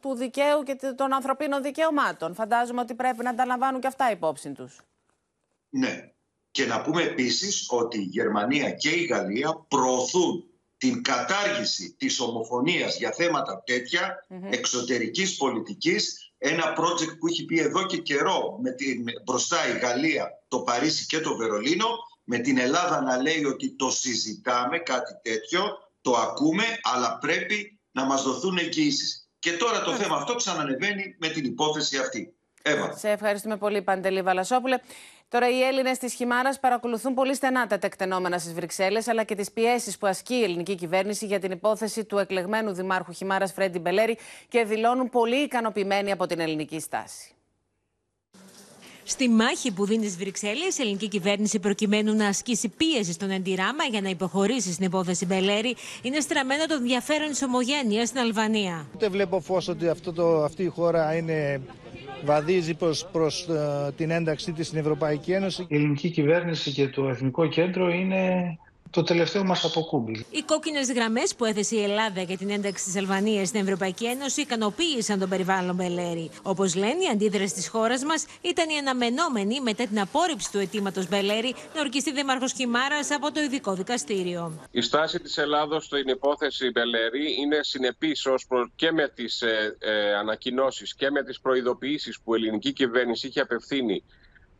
του 0.00 0.14
δικαίου 0.14 0.62
και 0.62 0.76
των 0.96 1.12
ανθρωπίνων 1.12 1.62
δικαιωμάτων. 1.62 2.34
Φαντάζομαι 2.34 2.80
ότι 2.80 2.94
πρέπει 2.94 3.24
να 3.24 3.34
τα 3.34 3.46
λαμβάνουν 3.46 3.80
και 3.80 3.86
αυτά 3.86 4.10
υπόψη 4.10 4.52
τους. 4.52 4.80
Ναι. 5.68 6.12
Και 6.50 6.66
να 6.66 6.82
πούμε 6.82 7.02
επίσης 7.02 7.66
ότι 7.68 7.98
η 7.98 8.08
Γερμανία 8.10 8.70
και 8.70 8.90
η 8.90 9.04
Γαλλία 9.04 9.64
προωθούν 9.68 10.44
την 10.76 11.02
κατάργηση 11.02 11.94
της 11.98 12.20
ομοφωνίας 12.20 12.96
για 12.96 13.12
θέματα 13.12 13.62
τέτοια 13.66 14.26
εξωτερικής 14.50 15.36
πολιτικής 15.36 16.28
ένα 16.38 16.74
project 16.76 17.18
που 17.18 17.26
έχει 17.26 17.44
πει 17.44 17.60
εδώ 17.60 17.86
και 17.86 17.96
καιρό 17.96 18.58
με 18.62 18.70
την, 18.70 19.04
μπροστά 19.24 19.68
η 19.68 19.78
Γαλλία, 19.78 20.28
το 20.48 20.58
Παρίσι 20.60 21.06
και 21.06 21.20
το 21.20 21.36
Βερολίνο 21.36 21.86
με 22.24 22.38
την 22.38 22.58
Ελλάδα 22.58 23.00
να 23.00 23.22
λέει 23.22 23.44
ότι 23.44 23.76
το 23.76 23.90
συζητάμε 23.90 24.78
κάτι 24.78 25.20
τέτοιο, 25.22 25.62
το 26.00 26.16
ακούμε 26.16 26.64
αλλά 26.82 27.18
πρέπει 27.18 27.80
να 27.90 28.04
μας 28.04 28.22
δοθούν 28.22 28.58
εγγύησεις. 28.58 29.28
Και 29.38 29.52
τώρα 29.52 29.82
το 29.82 29.92
θέμα 29.92 30.16
αυτό 30.16 30.34
ξανανεβαίνει 30.34 31.16
με 31.18 31.28
την 31.28 31.44
υπόθεση 31.44 31.98
αυτή. 31.98 32.32
Εύα. 32.62 32.96
Σε 32.96 33.10
ευχαριστούμε 33.10 33.56
πολύ 33.56 33.82
Παντελή 33.82 34.22
Βαλασόπουλε. 34.22 34.78
Τώρα 35.30 35.50
οι 35.50 35.62
Έλληνες 35.62 35.98
της 35.98 36.14
Χιμάρα 36.14 36.50
παρακολουθούν 36.60 37.14
πολύ 37.14 37.34
στενά 37.34 37.66
τα 37.66 37.78
τεκτενόμενα 37.78 38.38
στις 38.38 38.52
Βρυξέλλες 38.52 39.08
αλλά 39.08 39.24
και 39.24 39.34
τις 39.34 39.50
πιέσεις 39.52 39.98
που 39.98 40.06
ασκεί 40.06 40.34
η 40.34 40.42
ελληνική 40.42 40.74
κυβέρνηση 40.74 41.26
για 41.26 41.38
την 41.38 41.50
υπόθεση 41.50 42.04
του 42.04 42.18
εκλεγμένου 42.18 42.72
Δημάρχου 42.72 43.12
Χιμάρα 43.12 43.46
Φρέντι 43.46 43.78
Μπελέρη 43.78 44.18
και 44.48 44.64
δηλώνουν 44.64 45.08
πολύ 45.10 45.36
ικανοποιημένοι 45.36 46.10
από 46.12 46.26
την 46.26 46.40
ελληνική 46.40 46.80
στάση. 46.80 47.32
Στη 49.04 49.28
μάχη 49.28 49.72
που 49.72 49.86
δίνει 49.86 50.04
στις 50.04 50.16
Βρυξέλλες, 50.16 50.78
η 50.78 50.82
ελληνική 50.82 51.08
κυβέρνηση 51.08 51.58
προκειμένου 51.58 52.14
να 52.14 52.26
ασκήσει 52.26 52.68
πίεση 52.68 53.12
στον 53.12 53.30
Εντιράμα 53.30 53.84
για 53.90 54.00
να 54.00 54.08
υποχωρήσει 54.08 54.72
στην 54.72 54.86
υπόθεση 54.86 55.26
Μπελέρη, 55.26 55.76
είναι 56.02 56.20
στραμμένο 56.20 56.66
το 56.66 56.74
ενδιαφέρον 56.74 57.28
της 57.28 57.42
ομογένειας 57.42 58.08
στην 58.08 58.20
Αλβανία. 58.20 58.86
Ούτε 58.94 59.08
βλέπω 59.08 59.40
φως 59.40 59.68
ότι 59.68 59.88
αυτό 59.88 60.12
το, 60.12 60.44
αυτή 60.44 60.62
η 60.62 60.68
χώρα 60.68 61.16
είναι 61.16 61.60
βαδίζει 62.24 62.74
προς, 62.74 63.06
προς 63.12 63.46
uh, 63.50 63.90
την 63.96 64.10
ένταξή 64.10 64.52
της 64.52 64.66
στην 64.66 64.78
Ευρωπαϊκή 64.78 65.32
Ένωση. 65.32 65.66
Η 65.68 65.74
ελληνική 65.76 66.10
κυβέρνηση 66.10 66.72
και 66.72 66.88
το 66.88 67.08
Εθνικό 67.08 67.46
Κέντρο 67.46 67.88
είναι 67.88 68.22
το 68.90 69.02
τελευταίο 69.02 69.44
μας 69.44 69.64
αποκούμπι. 69.64 70.26
Οι 70.30 70.42
κόκκινες 70.46 70.92
γραμμές 70.92 71.34
που 71.34 71.44
έθεσε 71.44 71.76
η 71.76 71.82
Ελλάδα 71.82 72.22
για 72.22 72.36
την 72.36 72.50
ένταξη 72.50 72.84
της 72.84 72.96
Αλβανίας 72.96 73.48
στην 73.48 73.60
Ευρωπαϊκή 73.60 74.06
Ένωση 74.06 74.40
ικανοποίησαν 74.40 75.18
τον 75.18 75.28
περιβάλλον 75.28 75.74
Μπελέρη. 75.74 76.30
Όπως 76.42 76.74
λένε, 76.74 77.04
η 77.04 77.08
αντίδραση 77.12 77.54
της 77.54 77.68
χώρας 77.68 78.04
μας 78.04 78.26
ήταν 78.40 78.68
η 78.68 78.78
αναμενόμενη 78.78 79.60
μετά 79.60 79.86
την 79.86 80.00
απόρριψη 80.00 80.50
του 80.50 80.58
αιτήματος 80.58 81.08
Μπελέρη 81.08 81.54
να 81.74 81.80
ορκιστεί 81.80 82.12
δήμαρχος 82.12 82.52
Χιμάρας 82.52 83.10
από 83.10 83.32
το 83.32 83.40
ειδικό 83.40 83.74
δικαστήριο. 83.74 84.52
Η 84.70 84.80
στάση 84.80 85.20
της 85.20 85.38
Ελλάδος 85.38 85.84
στην 85.84 86.08
υπόθεση 86.08 86.70
Μπελέρη 86.70 87.36
είναι 87.40 87.58
συνεπής 87.62 88.26
και 88.76 88.92
με 88.92 89.08
τις 89.14 89.42
ε, 89.42 89.76
ε, 89.78 90.14
ανακοινώσεις 90.14 90.94
και 90.94 91.10
με 91.10 91.22
τις 91.22 91.40
προειδοποιήσεις 91.40 92.20
που 92.20 92.34
η 92.34 92.38
ελληνική 92.40 92.72
κυβέρνηση 92.72 93.26
είχε 93.26 93.40
απευθύνει 93.40 94.02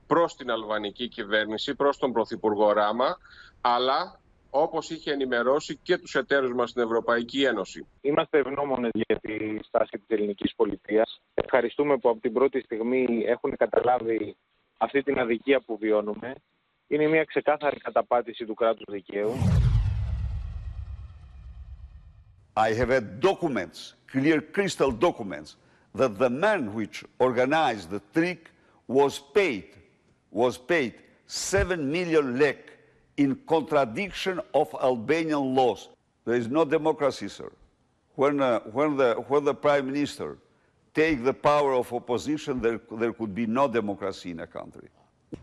προς 0.08 0.34
την 0.34 0.50
αλβανική 0.50 1.08
κυβέρνηση, 1.08 1.74
προς 1.74 1.98
τον 1.98 2.12
Πρωθυπουργό 2.12 2.72
Ράμα, 2.72 3.18
αλλά 3.60 4.20
όπως 4.50 4.90
είχε 4.90 5.12
ενημερώσει 5.12 5.78
και 5.82 5.98
τους 5.98 6.14
εταίρους 6.14 6.52
μας 6.52 6.70
στην 6.70 6.82
Ευρωπαϊκή 6.82 7.44
Ένωση. 7.44 7.86
Είμαστε 8.00 8.38
ευγνώμονες 8.38 8.90
για 8.92 9.18
τη 9.18 9.58
στάση 9.62 9.98
της 9.98 10.06
ελληνικής 10.08 10.54
πολιτείας. 10.54 11.20
Ευχαριστούμε 11.34 11.96
που 11.98 12.08
από 12.08 12.20
την 12.20 12.32
πρώτη 12.32 12.60
στιγμή 12.60 13.24
έχουν 13.26 13.56
καταλάβει 13.56 14.36
αυτή 14.78 15.02
την 15.02 15.18
αδικία 15.18 15.60
που 15.60 15.78
βιώνουμε. 15.78 16.34
Είναι 16.86 17.06
μια 17.06 17.24
ξεκάθαρη 17.24 17.76
καταπάτηση 17.76 18.44
του 18.44 18.54
κράτους 18.54 18.84
δικαίου. 18.88 19.32
I 22.66 22.72
have 22.72 22.90
had 22.96 23.20
documents, 23.20 23.94
clear 24.12 24.40
crystal 24.56 24.90
documents, 24.90 25.50
that 25.94 26.18
the 26.18 26.30
man 26.44 26.60
which 26.78 27.04
organized 27.18 27.88
the 27.90 28.02
trick 28.16 28.40
was 28.88 29.12
paid, 29.38 29.68
was 30.30 30.58
paid 30.58 30.94
7 31.26 31.90
million 31.90 32.38
lek 32.38 32.70
in 33.16 33.34
contradiction 33.46 34.40
of 34.54 34.74
Albanian 34.80 35.54
laws. 35.54 35.88
There 36.24 36.36
is 36.36 36.48
no 36.48 36.64
democracy, 36.64 37.28
sir. 37.28 37.50
When, 38.14 38.40
uh, 38.40 38.60
when, 38.60 38.96
the, 38.96 39.14
when 39.28 39.44
the 39.44 39.54
prime 39.54 39.86
minister 39.86 40.38
take 40.94 41.24
the 41.24 41.34
power 41.34 41.74
of 41.74 41.92
opposition, 41.92 42.60
there, 42.60 42.80
there 42.90 43.12
could 43.12 43.34
be 43.34 43.46
no 43.46 43.68
democracy 43.68 44.30
in 44.30 44.40
a 44.40 44.46
country. 44.46 44.88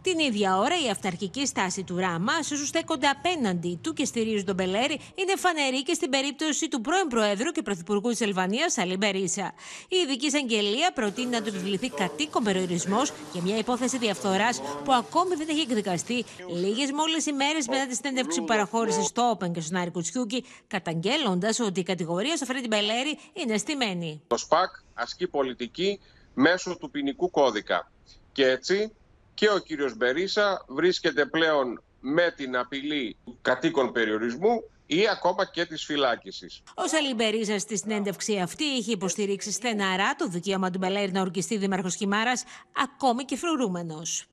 Την 0.02 0.19
ίδια 0.19 0.58
ώρα, 0.58 0.76
η 0.86 0.89
αυταρχική 0.89 1.45
στάση 1.45 1.84
του 1.84 1.98
Ράμα, 1.98 2.43
σε 2.43 2.54
όσου 2.54 2.65
στέκονται 2.65 3.08
απέναντι 3.08 3.80
του 3.84 3.93
και 3.93 4.06
στηρίζουν 4.06 4.45
τον 4.45 4.56
Μπελέρη, 4.56 5.00
είναι 5.15 5.36
φανερή 5.38 5.84
και 5.84 5.93
στην 5.93 6.10
περίπτωση 6.10 6.67
του 6.67 6.82
πρώην 6.82 7.08
Προέδρου 7.08 7.52
και 7.52 7.62
Πρωθυπουργού 7.62 8.10
της 8.10 8.21
Ελβανία, 8.21 8.69
Σαλή 8.69 8.98
Μπερίσα. 8.98 9.54
Η 9.88 9.95
ειδική 9.95 10.26
εισαγγελία 10.26 10.91
προτείνει 10.93 11.30
να 11.30 11.41
του 11.41 11.48
επιβληθεί 11.48 11.89
κατοίκον 11.89 12.43
περιορισμός 12.43 13.12
για 13.34 13.41
μια 13.41 13.58
υπόθεση 13.58 13.98
διαφθοράς 13.98 14.62
που 14.84 14.93
ακόμη 14.93 15.36
δεν 15.36 15.48
έχει 15.50 15.60
εκδικαστεί, 15.60 16.26
λίγες 16.50 16.91
μόλις 16.91 17.26
ημέρες 17.26 17.67
μετά 17.67 17.88
τη 17.88 17.95
συνέντευξη 17.95 18.39
που 18.39 18.45
παραχώρησε 18.45 19.02
στο 19.02 19.30
Όπεν 19.30 19.54
και 19.54 19.62
στον 19.62 19.78
Άρη 19.78 19.91
Κουτσιούκη, 19.91 20.45
καταγγέλλοντας 20.67 21.60
ότι 21.60 21.80
η 21.80 21.84
κατηγορία 21.84 22.36
στο 22.36 22.45
Φρέντι 22.45 22.67
Μπελέρη 22.67 23.17
είναι 23.34 23.58
στημένη. 23.58 24.21
Το 24.28 24.38
ΣΠΑΚ 24.38 24.76
ασκεί 24.93 25.28
πολιτική 25.28 26.00
μέσω 26.34 26.78
του 26.78 26.91
ποινικού 26.91 27.30
κώδικα. 27.30 27.91
Και 28.32 28.48
έτσι 28.48 28.91
και 29.36 29.50
ο 29.50 29.58
κύριος 29.58 29.95
Μπερίσα 29.98 30.65
βρίσκεται 30.67 31.26
πλέον 31.26 31.84
με 32.00 32.34
την 32.36 32.58
απειλή 32.58 33.17
κατοίκων 33.41 33.91
περιορισμού 33.91 34.63
ή 34.86 35.08
ακόμα 35.08 35.45
και 35.45 35.65
της 35.65 35.86
φυλάκισης. 35.86 36.62
Ο 36.76 36.88
Σαλιμπερίζα 36.88 37.60
στη 37.60 37.78
συνέντευξη 37.78 38.39
αυτή 38.39 38.63
είχε 38.63 38.91
υποστηρίξει 38.91 39.52
στεναρά 39.52 40.15
το 40.15 40.28
δικαίωμα 40.28 40.69
του 40.69 40.78
Μπελέρη 40.78 41.12
να 41.12 41.21
ορκιστεί 41.21 41.58
δήμαρχος 41.58 41.95
Χιμάρας, 41.95 42.43
ακόμη 42.84 43.24
και 43.24 43.38
φρουρούμενος. 43.38 44.26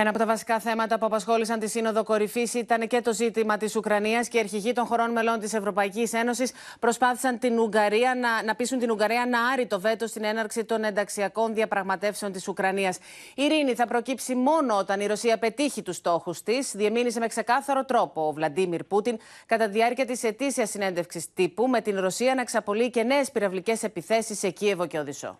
Ένα 0.00 0.08
από 0.08 0.18
τα 0.18 0.26
βασικά 0.26 0.58
θέματα 0.58 0.98
που 0.98 1.06
απασχόλησαν 1.06 1.58
τη 1.58 1.68
Σύνοδο 1.68 2.02
Κορυφής 2.02 2.54
ήταν 2.54 2.86
και 2.86 3.00
το 3.00 3.12
ζήτημα 3.12 3.56
της 3.56 3.76
Ουκρανίας 3.76 4.28
και 4.28 4.36
οι 4.36 4.40
αρχηγοί 4.40 4.72
των 4.72 4.86
χωρών 4.86 5.10
μελών 5.10 5.38
της 5.38 5.54
Ευρωπαϊκής 5.54 6.12
Ένωσης 6.12 6.52
προσπάθησαν 6.78 7.38
την 7.38 7.58
Ουγγαρία 7.58 8.14
να, 8.14 8.42
να 8.42 8.54
πείσουν 8.54 8.78
την 8.78 8.90
Ουγγαρία 8.90 9.26
να 9.26 9.48
άρει 9.48 9.66
το 9.66 9.80
βέτο 9.80 10.06
στην 10.06 10.24
έναρξη 10.24 10.64
των 10.64 10.84
ενταξιακών 10.84 11.54
διαπραγματεύσεων 11.54 12.32
της 12.32 12.48
Ουκρανίας. 12.48 12.96
Η 13.34 13.42
ειρήνη 13.42 13.74
θα 13.74 13.86
προκύψει 13.86 14.34
μόνο 14.34 14.76
όταν 14.76 15.00
η 15.00 15.06
Ρωσία 15.06 15.38
πετύχει 15.38 15.82
τους 15.82 15.96
στόχους 15.96 16.42
της, 16.42 16.72
διεμήνυσε 16.74 17.18
με 17.18 17.26
ξεκάθαρο 17.26 17.84
τρόπο 17.84 18.26
ο 18.26 18.32
Βλαντίμιρ 18.32 18.84
Πούτιν 18.84 19.18
κατά 19.46 19.64
τη 19.64 19.70
διάρκεια 19.70 20.06
της 20.06 20.22
ετήσιας 20.22 20.70
συνέντευξης 20.70 21.32
τύπου, 21.34 21.66
με 21.68 21.80
την 21.80 22.00
Ρωσία 22.00 22.34
να 22.34 22.40
εξαπολύει 22.40 22.90
και 22.90 23.02
νέες 23.02 23.30
πυραυλικές 23.30 23.82
επιθέσεις 23.82 24.38
σε 24.38 24.50
Κίεβο 24.50 24.86
και 24.86 24.98
Οδυσσό. 24.98 25.38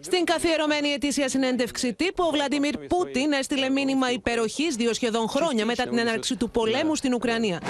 Στην 0.00 0.24
καθιερωμένη 0.24 0.88
ετήσια 0.88 1.28
συνέντευξη 1.28 1.94
τύπου, 1.94 2.24
ο 2.26 2.30
Βλαντιμίρ 2.30 2.78
Πούτιν 2.78 3.32
έστειλε 3.32 3.68
μήνυμα 3.68 4.10
υπεροχής 4.10 4.74
δύο 4.76 4.92
σχεδόν 4.94 5.28
χρόνια 5.28 5.66
μετά 5.66 5.82
την 5.88 5.98
έναρξη 5.98 6.36
του 6.36 6.50
πολέμου 6.50 6.94
στην 6.96 7.14
Ουκρανία. 7.14 7.60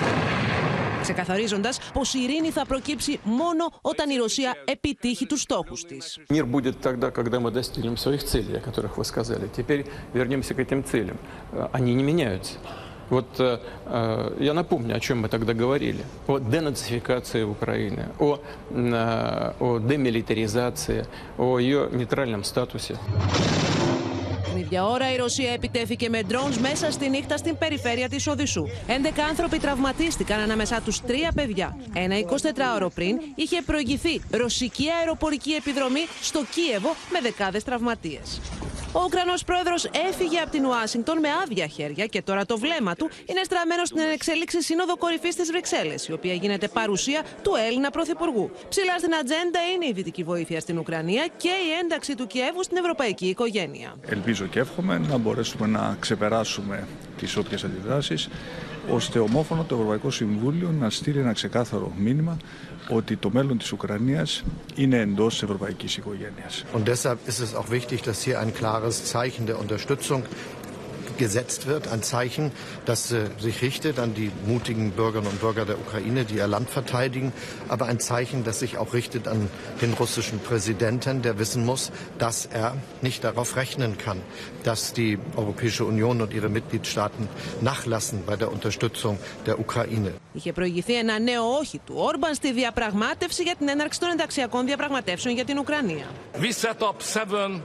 Ξεκαθαρίζοντας 1.03 1.79
πως 1.92 2.14
η 2.14 2.22
ειρήνη 2.22 2.51
θα 2.51 2.64
προκύψει 2.66 3.20
μόνο 3.22 3.64
όταν 3.81 4.11
η 4.11 4.16
Ρωσία 4.16 4.55
επιτύχει 4.64 5.27
τους 5.27 5.40
στόχους 5.40 5.85
της. 5.85 6.18
Вот 13.10 13.26
э, 13.38 13.58
э, 13.86 14.36
я 14.40 14.54
напомню, 14.54 14.96
о 14.96 15.00
чем 15.00 15.20
мы 15.20 15.28
тогда 15.28 15.54
говорили. 15.54 16.04
О 16.26 16.38
денацификации 16.38 17.44
Украины, 17.44 18.08
о, 18.18 18.40
э, 18.70 19.52
о 19.60 19.78
демилитаризации, 19.78 21.06
о 21.38 21.58
ее 21.58 21.88
нейтральном 21.92 22.44
статусе. 22.44 22.98
Την 24.56 24.64
ίδια 24.64 24.86
ώρα 24.86 25.12
η 25.12 25.16
Ρωσία 25.16 25.52
επιτέθηκε 25.52 26.08
με 26.08 26.20
drones 26.30 26.56
μέσα 26.60 26.90
στη 26.90 27.08
νύχτα 27.08 27.36
στην 27.36 27.58
περιφέρεια 27.58 28.08
της 28.08 28.26
Οδυσσού. 28.26 28.66
11 28.86 29.20
άνθρωποι 29.28 29.58
τραυματίστηκαν 29.58 30.40
ανάμεσά 30.40 30.80
τους 30.80 31.00
τρία 31.00 31.32
παιδιά. 31.34 31.76
Ένα 31.94 32.16
24ωρο 32.18 32.88
πριν 32.94 33.20
είχε 33.34 33.62
προηγηθεί 33.62 34.20
ρωσική 34.30 34.86
αεροπορική 35.00 35.52
επιδρομή 35.52 36.06
στο 36.20 36.44
Κίεβο 36.50 36.94
με 37.12 37.20
δεκάδες 37.20 37.64
τραυματίες. 37.64 38.40
Ο 38.92 39.02
Ουκρανός 39.04 39.44
πρόεδρος 39.44 39.84
έφυγε 40.08 40.38
από 40.38 40.50
την 40.50 40.64
Ουάσιγκτον 40.66 41.18
με 41.18 41.28
άδεια 41.42 41.66
χέρια 41.66 42.06
και 42.06 42.22
τώρα 42.22 42.46
το 42.46 42.58
βλέμμα 42.58 42.94
του 42.94 43.10
είναι 43.26 43.40
στραμμένο 43.44 43.84
στην 43.84 43.98
εξέλιξη 44.12 44.62
Σύνοδο 44.62 44.96
Κορυφής 44.96 45.34
της 45.34 45.50
Βρυξέλλες, 45.50 46.08
η 46.08 46.12
οποία 46.12 46.32
γίνεται 46.32 46.68
παρουσία 46.68 47.22
του 47.42 47.52
Έλληνα 47.66 47.90
Πρωθυπουργού. 47.90 48.50
Ψηλά 48.68 48.98
στην 48.98 49.14
ατζέντα 49.14 49.60
είναι 49.74 49.86
η 49.86 49.92
δυτική 49.92 50.22
βοήθεια 50.22 50.60
στην 50.60 50.78
Ουκρανία 50.78 51.26
και 51.36 51.48
η 51.48 51.78
ένταξη 51.82 52.14
του 52.14 52.26
Κιέβου 52.26 52.62
στην 52.62 52.76
ευρωπαϊκή 52.76 53.26
οικογένεια. 53.26 53.96
Ελπίζω 54.08 54.45
και 54.46 54.59
εύχομαι 54.59 54.98
να 54.98 55.16
μπορέσουμε 55.16 55.66
να 55.66 55.96
ξεπεράσουμε 56.00 56.87
τις 57.18 57.37
όποιες 57.37 57.64
αντιδράσεις, 57.64 58.28
ώστε 58.90 59.18
ομόφωνα 59.18 59.64
το 59.64 59.74
Ευρωπαϊκό 59.74 60.11
Συμβούλιο 60.11 60.74
να 60.80 60.90
στείλει 60.90 61.18
ένα 61.18 61.32
ξεκάθαρο 61.32 61.92
μήνυμα 61.96 62.37
ότι 62.88 63.16
το 63.16 63.30
μέλλον 63.30 63.59
της 63.59 63.72
Ουκρανίας 63.72 64.44
είναι 64.74 64.98
εντός 64.98 65.32
της 65.32 65.42
ευρωπαϊκής 65.42 65.96
οικογένειας. 65.96 66.64
Und 66.74 66.88
deshalb 66.88 67.18
ist 67.26 67.40
es 67.40 67.54
auch 67.54 67.70
wichtig, 67.70 68.02
dass 68.02 68.22
hier 68.22 68.38
ein 68.40 68.52
klares 68.61 69.04
Zeichen 69.12 69.46
der 69.46 69.59
Unterstützung 69.59 70.22
gesetzt 71.17 71.67
wird, 71.67 71.88
ein 71.88 72.03
Zeichen, 72.03 72.51
das 72.86 73.12
äh, 73.12 73.27
sich 73.39 73.62
richtet 73.62 73.99
an 73.99 74.13
die 74.13 74.31
mutigen 74.45 74.91
Bürgerinnen 74.91 75.31
und 75.31 75.39
Bürger 75.39 75.65
der 75.65 75.77
Ukraine, 75.79 76.25
die 76.25 76.36
ihr 76.36 76.47
Land 76.47 76.69
verteidigen, 76.69 77.31
aber 77.67 77.86
ein 77.86 77.99
Zeichen, 77.99 78.43
das 78.43 78.60
sich 78.60 78.77
auch 78.77 78.93
richtet 78.93 79.27
an 79.27 79.49
den 79.81 79.93
russischen 79.93 80.39
Präsidenten, 80.39 81.21
der 81.21 81.38
wissen 81.39 81.65
muss, 81.65 81.91
dass 82.17 82.45
er 82.45 82.75
nicht 83.01 83.23
darauf 83.23 83.55
rechnen 83.55 83.97
kann, 83.97 84.19
dass 84.63 84.93
die 84.93 85.19
Europäische 85.36 85.86
Union 85.86 86.21
und 86.21 86.34
ihre 86.34 86.49
Mitgliedstaaten 86.49 87.27
nachlassen 87.62 88.23
bei 88.25 88.36
der 88.36 88.51
Unterstützung 88.51 89.17
der 89.45 89.60
Ukraine. 89.60 90.12
Είχε 90.34 90.53
προηγηθεί 90.53 90.97
ένα 90.97 91.19
νέο 91.19 91.43
όχι 91.60 91.77
του 91.86 91.93
Όρμπαν 91.97 92.34
στη 92.34 92.53
διαπραγμάτευση 92.53 93.43
για 93.43 93.55
την 93.55 93.69
έναρξη 93.69 93.99
των 93.99 94.10
ενταξιακών 94.10 94.65
διαπραγματεύσεων 94.65 95.36
για 95.36 95.45
την 95.45 95.57
Ουκρανία. 95.57 96.05
We 96.41 96.51
set 96.51 96.81
up 96.81 97.01
seven 97.01 97.62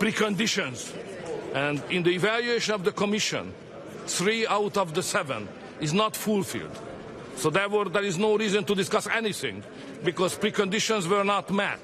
preconditions 0.00 1.01
And 1.53 1.83
in 1.89 2.03
the 2.03 2.11
evaluation 2.11 2.73
of 2.73 2.83
the 2.83 2.91
Commission, 2.91 3.53
three 4.07 4.47
out 4.47 4.77
of 4.77 4.93
the 4.93 5.03
seven 5.03 5.47
is 5.79 5.93
not 5.93 6.15
fulfilled. 6.15 6.77
So 7.35 7.49
therefore, 7.49 7.85
there 7.85 8.03
is 8.03 8.17
no 8.17 8.37
reason 8.37 8.63
to 8.65 8.75
discuss 8.75 9.07
anything 9.07 9.63
because 10.03 10.35
preconditions 10.35 11.07
were 11.07 11.23
not 11.23 11.51
met. 11.51 11.79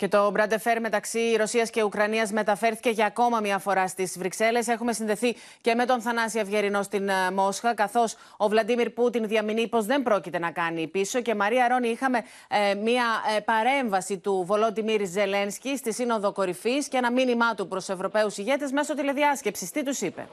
Και 0.00 0.08
το 0.08 0.30
Μπραντεφέρ 0.30 0.80
μεταξύ 0.80 1.34
Ρωσίας 1.38 1.70
και 1.70 1.82
Ουκρανίας 1.82 2.32
μεταφέρθηκε 2.32 2.90
για 2.90 3.06
ακόμα 3.06 3.40
μια 3.40 3.58
φορά 3.58 3.88
στις 3.88 4.18
Βρυξέλλες. 4.18 4.68
Έχουμε 4.68 4.92
συνδεθεί 4.92 5.36
και 5.60 5.74
με 5.74 5.84
τον 5.84 6.00
Θανάση 6.00 6.38
Αυγερινό 6.38 6.82
στην 6.82 7.08
ε, 7.08 7.30
Μόσχα, 7.30 7.74
καθώς 7.74 8.16
ο 8.36 8.48
Βλαντίμιρ 8.48 8.90
Πούτιν 8.90 9.28
διαμηνεί 9.28 9.68
πως 9.68 9.86
δεν 9.86 10.02
πρόκειται 10.02 10.38
να 10.38 10.50
κάνει 10.50 10.86
πίσω. 10.86 11.20
Και 11.20 11.34
Μαρία 11.34 11.68
Ρόνι, 11.68 11.88
είχαμε 11.88 12.22
ε, 12.48 12.74
μια 12.74 13.04
ε, 13.36 13.40
παρέμβαση 13.40 14.18
του 14.18 14.44
Βολόντιμιρ 14.46 15.06
Ζελένσκι 15.06 15.76
στη 15.76 15.92
Σύνοδο 15.92 16.32
Κορυφής 16.32 16.88
και 16.88 16.96
ένα 16.96 17.10
μήνυμά 17.10 17.54
του 17.54 17.68
προς 17.68 17.88
Ευρωπαίους 17.88 18.38
ηγέτες 18.38 18.72
μέσω 18.72 18.94
τηλεδιάσκεψης. 18.94 19.70
Τι 19.70 19.82
τους 19.84 20.00
είπε; 20.00 20.26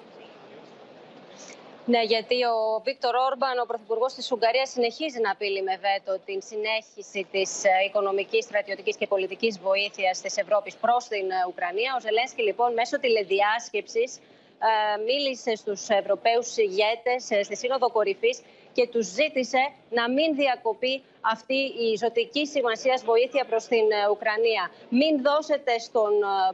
Ναι, 1.94 2.02
γιατί 2.04 2.44
ο 2.44 2.82
Βίκτορ 2.84 3.16
Όρμπαν, 3.16 3.58
ο 3.64 3.66
πρωθυπουργός 3.66 4.14
της 4.14 4.32
Ουγγαρίας, 4.32 4.70
συνεχίζει 4.70 5.20
να 5.20 5.32
απειλεί 5.32 5.62
με 5.64 5.76
βέτο 5.86 6.20
την 6.26 6.40
συνέχιση 6.42 7.28
της 7.32 7.64
ε, 7.64 7.70
οικονομικής, 7.88 8.44
στρατιωτικής 8.44 8.96
και 8.98 9.08
πολιτικής 9.08 9.60
βοήθειας 9.60 10.22
της 10.22 10.38
Ευρώπης 10.38 10.76
προς 10.76 11.08
την 11.08 11.32
ε, 11.32 11.36
Ουκρανία. 11.48 11.92
Ο 11.98 12.00
Ζελένσκι, 12.00 12.42
λοιπόν, 12.42 12.74
μέσω 12.74 13.00
τηλεδιάσκεψης 13.00 14.12
ε, 14.18 15.02
μίλησε 15.08 15.56
στους 15.56 15.90
Ευρωπαίους 15.90 16.58
ηγέτες 16.58 17.22
στη 17.48 17.56
Σύνοδο 17.56 17.92
Κορυφής 17.92 18.42
και 18.74 18.88
τους 18.88 19.06
ζήτησε 19.06 19.62
να 19.90 20.10
μην 20.10 20.36
διακοπεί 20.36 21.04
αυτή 21.22 21.60
η 21.88 21.96
ζωτική 22.02 22.48
σημασίας 22.48 23.04
βοήθεια 23.04 23.46
προς 23.50 23.64
την 23.66 23.86
Ουκρανία. 24.12 24.72
Μην 24.90 25.22
δώσετε 25.22 25.80
στον 25.80 26.12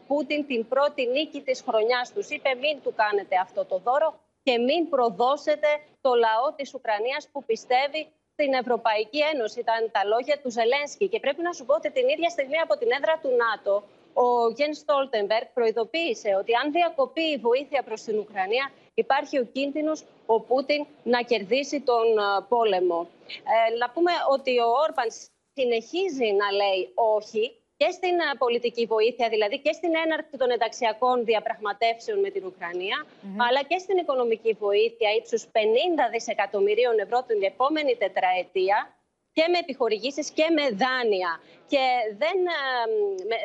Πούτιν 0.07 0.47
την 0.47 0.67
πρώτη 0.67 1.05
νίκη 1.05 1.41
της 1.41 1.63
χρονιάς 1.67 2.13
τους. 2.13 2.29
Είπε 2.29 2.49
μην 2.61 2.81
του 2.83 2.93
κάνετε 2.95 3.35
αυτό 3.45 3.65
το 3.65 3.77
δώρο 3.77 4.22
και 4.43 4.57
μην 4.57 4.89
προδώσετε 4.89 5.69
το 6.01 6.11
λαό 6.13 6.53
της 6.55 6.73
Ουκρανίας 6.73 7.29
που 7.31 7.43
πιστεύει 7.43 8.01
στην 8.35 8.53
Ευρωπαϊκή 8.53 9.21
Ένωση. 9.33 9.59
Ήταν 9.59 9.91
τα 9.91 10.05
λόγια 10.05 10.39
του 10.41 10.51
Ζελένσκι. 10.51 11.07
Και 11.07 11.19
πρέπει 11.19 11.41
να 11.41 11.53
σου 11.53 11.65
πω 11.65 11.73
ότι 11.73 11.91
την 11.91 12.07
ίδια 12.07 12.29
στιγμή 12.29 12.57
από 12.65 12.77
την 12.77 12.89
έδρα 12.97 13.15
του 13.21 13.29
ΝΑΤΟ, 13.43 13.83
ο 14.13 14.49
Γεν 14.57 14.73
Στόλτεμπεργκ 14.73 15.47
προειδοποίησε 15.53 16.29
ότι 16.39 16.51
αν 16.61 16.71
διακοπεί 16.71 17.21
η 17.21 17.37
βοήθεια 17.37 17.81
προς 17.83 18.01
την 18.01 18.19
Ουκρανία, 18.19 18.71
υπάρχει 18.93 19.39
ο 19.39 19.45
κίνδυνος 19.55 20.03
ο 20.25 20.39
Πούτιν 20.39 20.85
να 21.03 21.21
κερδίσει 21.21 21.81
τον 21.81 22.07
πόλεμο. 22.49 23.07
Ε, 23.27 23.77
να 23.77 23.89
πούμε 23.89 24.11
ότι 24.29 24.59
ο 24.59 24.67
Όρπαν 24.85 25.07
συνεχίζει 25.53 26.31
να 26.41 26.51
λέει 26.51 26.91
όχι 26.95 27.62
και 27.83 27.91
στην 27.91 28.15
ε, 28.19 28.29
πολιτική 28.43 28.85
βοήθεια, 28.85 29.27
δηλαδή 29.29 29.57
και 29.59 29.73
στην 29.79 29.91
έναρξη 30.03 30.35
των 30.41 30.49
ενταξιακών 30.49 31.25
διαπραγματεύσεων 31.29 32.19
με 32.19 32.29
την 32.29 32.43
Ουκρανία, 32.49 32.97
αλλά 33.47 33.61
και 33.69 33.77
στην 33.77 33.97
οικονομική 33.97 34.51
βοήθεια 34.65 35.09
ύψους 35.17 35.43
50 35.45 35.47
δισεκατομμυρίων 36.11 36.99
ευρώ 36.99 37.23
την 37.29 37.43
επόμενη 37.51 37.93
τετραετία 38.03 38.77
και 39.35 39.45
με 39.51 39.57
επιχορηγήσεις 39.57 40.27
και 40.37 40.47
με 40.57 40.65
δάνεια. 40.81 41.31
Και 41.71 41.83
δεν 42.21 42.37
ε, 42.55 42.61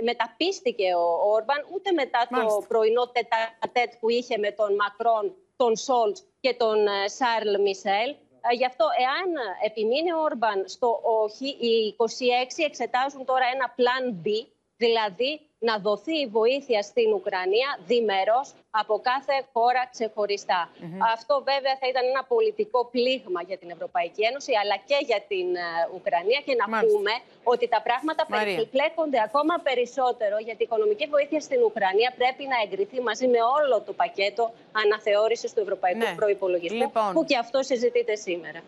μεταπίστηκε 0.08 0.88
ο 0.94 1.06
Όρμπαν 1.34 1.60
ούτε 1.74 1.88
μετά 2.00 2.20
το 2.30 2.64
πρωινό 2.68 3.04
τετατέτ 3.16 3.90
που 4.00 4.08
είχε 4.10 4.38
με 4.38 4.50
τον 4.50 4.70
Μακρόν, 4.80 5.26
τον 5.56 5.76
Σόλτς 5.76 6.20
και 6.40 6.54
τον 6.54 6.78
ε, 6.86 7.08
Σάρλ 7.16 7.60
Μισελ. 7.64 8.10
Ε, 8.50 8.54
γι' 8.54 8.64
αυτό, 8.64 8.84
εάν 8.98 9.28
επιμείνει 9.64 10.12
ο 10.12 10.20
Όρμπαν 10.20 10.68
στο 10.68 11.00
όχι, 11.02 11.48
οι 11.48 11.96
26 11.98 12.64
εξετάζουν 12.64 13.24
τώρα 13.24 13.44
ένα 13.54 13.74
plan 13.76 14.26
B, 14.26 14.28
δηλαδή 14.76 15.47
να 15.58 15.78
δοθεί 15.78 16.16
η 16.24 16.26
βοήθεια 16.26 16.82
στην 16.82 17.12
Ουκρανία 17.12 17.68
διμερός 17.86 18.48
από 18.70 18.94
κάθε 19.10 19.36
χώρα 19.52 19.82
ξεχωριστά. 19.94 20.70
Αυτό 21.14 21.34
βέβαια 21.50 21.74
θα 21.80 21.86
ήταν 21.92 22.04
ένα 22.12 22.24
πολιτικό 22.24 22.80
πλήγμα 22.94 23.40
για 23.48 23.58
την 23.58 23.70
Ευρωπαϊκή 23.70 24.22
Ένωση 24.30 24.52
αλλά 24.62 24.76
και 24.88 24.98
για 25.08 25.20
την 25.30 25.46
ε, 25.56 25.66
Ουκρανία 25.96 26.40
και 26.46 26.54
να 26.60 26.66
πούμε 26.82 27.12
ότι 27.52 27.68
τα 27.68 27.80
πράγματα 27.86 28.22
περιπλέκονται 28.34 29.20
ακόμα 29.28 29.54
περισσότερο 29.68 30.36
γιατί 30.46 30.60
η 30.62 30.66
οικονομική 30.68 31.06
βοήθεια 31.14 31.40
στην 31.40 31.60
Ουκρανία 31.68 32.10
πρέπει 32.20 32.44
να 32.52 32.56
εγκριθεί 32.64 32.98
μαζί 33.00 33.26
με 33.34 33.40
όλο 33.56 33.74
το 33.86 33.92
πακέτο 33.92 34.44
αναθεώρησης 34.82 35.50
του 35.54 35.60
Ευρωπαϊκού 35.60 35.98
ναι. 35.98 36.14
Προϋπολογισμού 36.20 36.78
λοιπόν. 36.78 37.12
που 37.14 37.24
και 37.24 37.36
αυτό 37.36 37.62
συζητείται 37.62 38.14
σήμερα. 38.14 38.60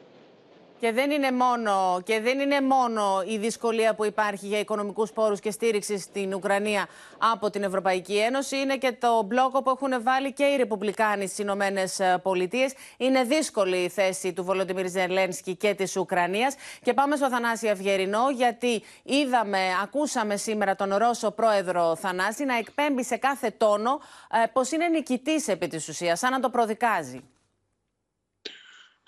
Και 0.80 0.92
δεν, 0.92 1.10
είναι 1.10 1.32
μόνο, 1.32 2.00
και 2.04 2.20
δεν 2.20 2.40
είναι 2.40 2.60
μόνο 2.60 3.22
η 3.26 3.38
δυσκολία 3.38 3.94
που 3.94 4.04
υπάρχει 4.04 4.46
για 4.46 4.58
οικονομικούς 4.58 5.12
πόρους 5.12 5.40
και 5.40 5.50
στήριξης 5.50 6.02
στην 6.02 6.34
Ουκρανία 6.34 6.86
από 7.18 7.50
την 7.50 7.62
Ευρωπαϊκή 7.62 8.16
Ένωση. 8.16 8.56
Είναι 8.56 8.76
και 8.76 8.92
το 8.92 9.22
μπλόκο 9.22 9.62
που 9.62 9.70
έχουν 9.70 10.02
βάλει 10.02 10.32
και 10.32 10.44
οι 10.44 10.56
Ρεπουμπλικάνοι 10.56 11.26
στις 11.26 11.38
Ηνωμένες 11.38 12.00
Πολιτείες. 12.22 12.72
Είναι 12.96 13.22
δύσκολη 13.22 13.76
η 13.76 13.88
θέση 13.88 14.32
του 14.32 14.44
Βολοντιμίρ 14.44 14.88
Ζελένσκι 14.88 15.56
και 15.56 15.74
της 15.74 15.96
Ουκρανίας. 15.96 16.54
Και 16.82 16.94
πάμε 16.94 17.16
στο 17.16 17.28
Θανάση 17.28 17.68
Αυγερινό, 17.68 18.30
γιατί 18.30 18.82
είδαμε, 19.02 19.58
ακούσαμε 19.82 20.36
σήμερα 20.36 20.74
τον 20.76 20.94
Ρώσο 20.94 21.30
πρόεδρο 21.30 21.96
Θανάση 21.96 22.44
να 22.44 22.56
εκπέμπει 22.56 23.04
σε 23.04 23.16
κάθε 23.16 23.50
τόνο 23.50 24.00
ε, 24.44 24.46
πως 24.52 24.70
είναι 24.72 24.88
νικητής 24.88 25.48
επί 25.48 25.68
της 25.68 25.88
ουσίας, 25.88 26.18
σαν 26.18 26.30
να 26.30 26.40
το 26.40 26.50
προδικάζει. 26.50 27.20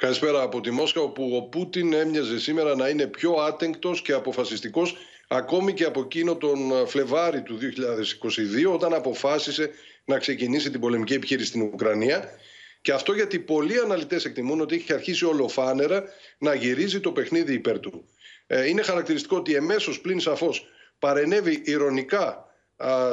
Καλησπέρα 0.03 0.43
από 0.43 0.61
τη 0.61 0.71
Μόσχα, 0.71 1.01
όπου 1.01 1.37
ο 1.37 1.43
Πούτιν 1.43 1.93
έμοιαζε 1.93 2.39
σήμερα 2.39 2.77
να 2.77 2.89
είναι 2.89 3.07
πιο 3.07 3.33
άτεγκτος 3.33 4.03
και 4.03 4.13
αποφασιστικός 4.13 4.97
ακόμη 5.29 5.73
και 5.73 5.85
από 5.85 6.01
εκείνο 6.01 6.37
τον 6.37 6.87
Φλεβάρι 6.87 7.43
του 7.43 7.59
2022 8.69 8.73
όταν 8.73 8.95
αποφάσισε 8.95 9.71
να 10.05 10.19
ξεκινήσει 10.19 10.71
την 10.71 10.81
πολεμική 10.81 11.15
επιχείρηση 11.15 11.49
στην 11.49 11.63
Ουκρανία 11.63 12.31
και 12.83 12.93
αυτό 12.93 13.13
γιατί 13.13 13.39
πολλοί 13.39 13.79
αναλυτές 13.79 14.25
εκτιμούν 14.25 14.61
ότι 14.61 14.75
έχει 14.75 14.93
αρχίσει 14.93 15.25
ολοφάνερα 15.25 16.05
να 16.39 16.55
γυρίζει 16.55 17.01
το 17.01 17.13
παιχνίδι 17.13 17.53
υπέρ 17.53 17.81
του. 17.81 18.05
Ε, 18.47 18.69
είναι 18.69 18.83
χαρακτηριστικό 18.83 19.37
ότι 19.37 19.55
εμέσως 19.55 20.01
πλην 20.01 20.21
σαφώς 20.21 20.67
παρενέβη 20.99 21.63
ηρωνικά 21.65 22.47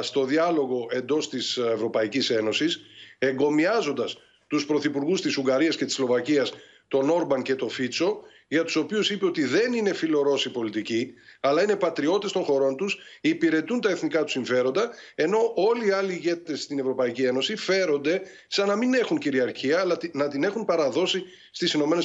στο 0.00 0.24
διάλογο 0.24 0.86
εντός 0.90 1.28
της 1.28 1.56
Ευρωπαϊκής 1.56 2.30
Ένωσης 2.30 2.80
εγκομιάζοντας 3.18 4.18
τους 4.46 4.66
πρωθυπουργούς 4.66 5.20
της 5.20 5.36
Ουγγαρίας 5.36 5.76
και 5.76 5.84
της 5.84 5.94
Σλοβακίας 5.94 6.52
τον 6.90 7.10
Όρμπαν 7.10 7.42
και 7.42 7.54
τον 7.54 7.70
Φίτσο, 7.70 8.22
για 8.48 8.64
τους 8.64 8.76
οποίους 8.76 9.10
είπε 9.10 9.26
ότι 9.26 9.44
δεν 9.44 9.72
είναι 9.72 9.92
φιλορώσοι 9.92 10.50
πολιτικοί, 10.50 11.14
αλλά 11.40 11.62
είναι 11.62 11.76
πατριώτες 11.76 12.32
των 12.32 12.42
χωρών 12.42 12.76
τους, 12.76 12.98
υπηρετούν 13.20 13.80
τα 13.80 13.90
εθνικά 13.90 14.22
τους 14.22 14.32
συμφέροντα, 14.32 14.90
ενώ 15.14 15.52
όλοι 15.54 15.86
οι 15.86 15.90
άλλοι 15.90 16.12
ηγέτες 16.12 16.62
στην 16.62 16.78
Ευρωπαϊκή 16.78 17.22
Ένωση 17.22 17.56
φέρονται 17.56 18.22
σαν 18.46 18.66
να 18.66 18.76
μην 18.76 18.94
έχουν 18.94 19.18
κυριαρχία, 19.18 19.80
αλλά 19.80 19.96
να 20.12 20.28
την 20.28 20.44
έχουν 20.44 20.64
παραδώσει 20.64 21.24
στις 21.50 21.72
ΗΠΑ. 21.72 21.96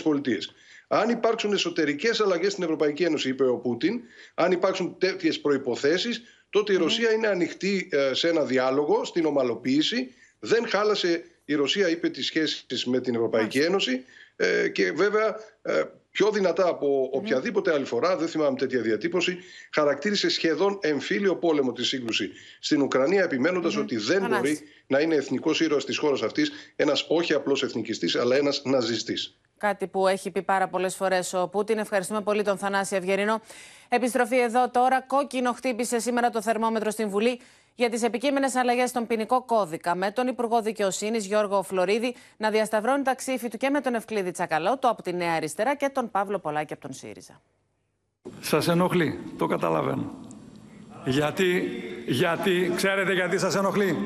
Αν 0.88 1.09
υπάρξουν 1.09 1.53
εσωτερικές 1.53 2.21
αλλαγές 2.21 2.51
στην 2.51 2.63
Ευρωπαϊκή 2.63 3.03
Ένωση, 3.03 3.29
είπε 3.29 3.47
ο 3.47 3.57
Πούτιν, 3.57 4.01
αν 4.33 4.51
υπάρξουν 4.51 4.95
τέτοιες 4.97 5.39
προποθέσει, 5.39 6.09
τότε 6.49 6.73
η 6.73 6.75
Ρωσία 6.75 7.11
είναι 7.11 7.27
ανοιχτή 7.27 7.89
ε, 7.91 8.13
σε 8.13 8.27
ένα 8.27 8.43
διάλογο, 8.43 9.05
στην 9.05 9.25
ομαλοποίηση. 9.25 10.13
Δεν 10.39 10.67
χάλασε 10.67 11.23
η 11.45 11.53
Ρωσία, 11.53 11.89
είπε, 11.89 12.09
τις 12.09 12.25
σχέσεις 12.25 12.86
με 12.86 12.99
την 12.99 13.15
Ευρωπαϊκή 13.15 13.59
Ένωση 13.59 14.05
ε, 14.36 14.69
και 14.69 14.91
βέβαια 14.91 15.39
ε, 15.61 15.83
πιο 16.11 16.31
δυνατά 16.31 16.67
από 16.67 17.09
οποιαδήποτε 17.11 17.73
άλλη 17.73 17.86
φορά, 17.86 18.17
δεν 18.17 18.27
θυμάμαι 18.27 18.57
τέτοια 18.57 18.81
διατύπωση, 18.81 19.38
χαρακτήρισε 19.73 20.29
σχεδόν 20.29 20.79
εμφύλιο 20.81 21.36
πόλεμο 21.36 21.71
τη 21.71 21.83
σύγκρουση 21.83 22.31
στην 22.59 22.81
Ουκρανία, 22.81 23.23
επιμένοντας 23.23 23.75
ότι 23.75 23.97
δεν 23.97 24.27
μπορεί 24.27 24.59
να 24.88 24.99
είναι 24.99 25.15
εθνικός 25.15 25.59
ήρωας 25.59 25.86
της 25.86 25.97
χώρας 25.97 26.21
αυτής 26.21 26.51
ένας 26.75 27.05
όχι 27.09 27.33
απλός 27.33 27.63
εθνικιστής, 27.63 28.15
αλλά 28.15 28.36
ένας 28.36 28.61
ναζιστής. 28.65 29.39
Κάτι 29.57 29.88
που 29.88 30.07
έχει 30.07 30.31
πει 30.31 30.41
πάρα 30.41 30.67
πολλές 30.67 30.95
φορές 30.95 31.33
ο 31.33 31.47
Πούτιν. 31.47 31.77
Ευχαριστούμε 31.77 32.21
πολύ 32.21 32.43
τον 32.43 32.57
Θανάση 32.57 32.95
Αυγερινό. 32.95 33.41
Επιστροφή 33.89 34.39
εδώ 34.39 34.69
τώρα. 34.69 35.01
Κόκκινο 35.01 35.53
χτύπησε 35.53 35.99
σήμερα 35.99 36.29
το 36.29 36.41
θερμόμετρο 36.41 36.89
στην 36.91 37.09
Βουλή 37.09 37.39
για 37.76 37.89
τις 37.89 38.03
επικείμενες 38.03 38.55
αλλαγές 38.55 38.89
στον 38.89 39.07
ποινικό 39.07 39.43
κώδικα 39.43 39.95
με 39.95 40.11
τον 40.11 40.28
Υπουργό 40.28 40.61
Δικαιοσύνης 40.61 41.26
Γιώργο 41.26 41.63
Φλωρίδη 41.63 42.15
να 42.38 42.49
διασταυρώνει 42.49 43.03
τα 43.03 43.15
ξύφη 43.15 43.49
του 43.49 43.57
και 43.57 43.69
με 43.69 43.82
τον 43.82 43.95
Ευκλήδη 43.95 44.32
Τσακαλώτο 44.32 44.89
από 44.89 45.01
τη 45.01 45.13
Νέα 45.13 45.34
Αριστερά 45.34 45.76
και 45.76 45.89
τον 45.89 46.11
Παύλο 46.11 46.39
Πολάκη 46.39 46.73
από 46.73 46.82
τον 46.82 46.93
ΣΥΡΙΖΑ. 46.93 47.41
Σας 48.39 48.67
ενοχλεί, 48.67 49.19
το 49.38 49.45
καταλαβαίνω. 49.45 50.11
Γιατί, 51.05 51.71
γιατί, 52.07 52.71
ξέρετε 52.76 53.13
γιατί 53.13 53.39
σας 53.39 53.55
ενοχλεί; 53.55 53.97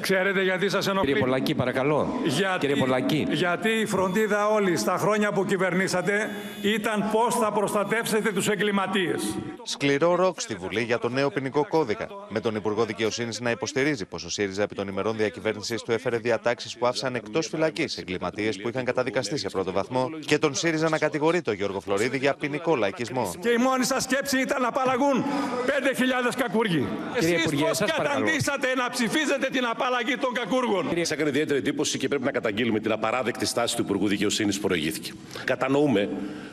Ξέρετε 0.00 0.42
γιατί 0.42 0.68
σας 0.68 0.86
ενοχλεί; 0.86 1.06
Κύριε 1.06 1.22
Πολακή, 1.22 1.54
παρακαλώ. 1.54 2.20
Γιατί, 2.24 2.58
Κύριε 2.58 2.76
Πολακή. 2.76 3.26
Γιατί 3.30 3.68
η 3.68 3.86
φροντίδα 3.86 4.48
όλη 4.48 4.76
στα 4.76 4.96
χρόνια 4.96 5.32
που 5.32 5.44
κυβερνήσατε 5.44 6.30
ήταν 6.62 7.08
πώς 7.12 7.34
θα 7.34 7.52
προστατεύσετε 7.52 8.32
τους 8.32 8.48
εγκληματίες. 8.48 9.38
Σκληρό 9.62 10.14
ροκ 10.14 10.40
στη 10.40 10.54
Βουλή 10.54 10.82
για 10.82 10.98
το 10.98 11.08
νέο 11.08 11.30
ποινικό 11.30 11.66
κώδικα. 11.68 12.06
Με 12.28 12.40
τον 12.40 12.54
Υπουργό 12.54 12.84
Δικαιοσύνης 12.84 13.40
να 13.40 13.50
υποστηρίζει 13.50 14.04
πως 14.04 14.24
ο 14.24 14.30
ΣΥΡΙΖΑ 14.30 14.62
επί 14.62 14.74
των 14.74 14.88
ημερών 14.88 15.16
διακυβέρνησης 15.16 15.82
του 15.82 15.92
έφερε 15.92 16.16
διατάξεις 16.16 16.78
που 16.78 16.86
άφησαν 16.86 17.14
εκτός 17.14 17.46
φυλακής 17.46 17.96
εγκληματίες 17.98 18.60
που 18.60 18.68
είχαν 18.68 18.84
καταδικαστεί 18.84 19.36
σε 19.36 19.48
πρώτο 19.48 19.72
βαθμό 19.72 20.10
και 20.26 20.38
τον 20.38 20.54
ΣΥΡΙΖΑ 20.54 20.88
να 20.88 20.98
κατηγορεί 20.98 21.42
τον 21.42 21.54
Γιώργο 21.54 21.80
Φλωρίδη 21.80 22.18
για 22.18 22.34
ποινικό 22.34 22.76
λαϊκισμό. 22.76 23.32
Και 23.40 23.48
η 23.48 23.56
μόνη 23.56 23.84
σας 23.84 24.02
σκέψη 24.02 24.40
ήταν 24.40 24.62
να 24.62 24.68
απαλλαγούν 24.68 25.24
5.000 25.66 26.32
κακούργοι. 26.38 26.86
Εσείς 27.16 27.44
πώς 27.60 27.78
καταντήσατε 27.78 28.74
να 28.76 28.90
ψηφίζετε 28.90 29.48
την 29.52 29.65
απαλλαγή 29.70 30.16
των 30.16 30.32
κακούργων. 30.32 30.88
Σας 30.96 31.10
έκανε 31.10 31.28
ιδιαίτερη 31.28 31.58
εντύπωση 31.58 31.98
και 31.98 32.08
πρέπει 32.08 32.24
να 32.24 32.30
καταγγείλουμε 32.30 32.80
την 32.80 32.92
απαράδεκτη 32.92 33.46
στάση 33.46 33.76
του 33.76 33.82
Υπουργού 33.82 34.08
Δικαιοσύνης 34.08 34.60
που 34.60 34.66
προηγήθηκε. 34.66 35.12
Κατανοούμε 35.44 36.08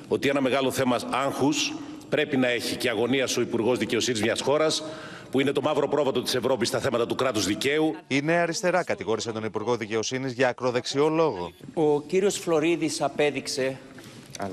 ότι 0.08 0.30
ένα 0.30 0.42
μεγάλο 0.42 0.72
θέμα 0.72 1.00
άγχους 1.10 1.74
πρέπει 2.10 2.38
να 2.38 2.48
έχει 2.48 2.76
και 2.76 2.90
αγωνίας 2.90 3.38
ο 3.38 3.42
Υπουργός 3.42 3.78
Δικαιοσύνης 3.78 4.22
μιας 4.22 4.42
χώρας 4.42 4.84
που 5.32 5.40
είναι 5.40 5.52
το 5.52 5.62
μαύρο 5.62 5.88
πρόβατο 5.88 6.22
της 6.22 6.36
Ευρώπης 6.36 6.68
στα 6.68 6.80
θέματα 6.80 7.06
του 7.06 7.16
κράτους 7.16 7.46
δικαίου. 7.46 7.96
Η 8.08 8.22
Νέα 8.22 8.42
Αριστερά 8.42 8.84
κατηγόρησε 8.84 9.32
τον 9.32 9.44
Υπουργό 9.44 9.76
Δικαιοσύνης 9.76 10.34
για 10.34 10.48
ακροδεξιό 10.48 11.08
λόγο. 11.10 11.52
Ο 11.74 12.02
κύριος 12.02 12.38
Φλωρίδης 12.38 13.02
απέδειξε 13.02 13.78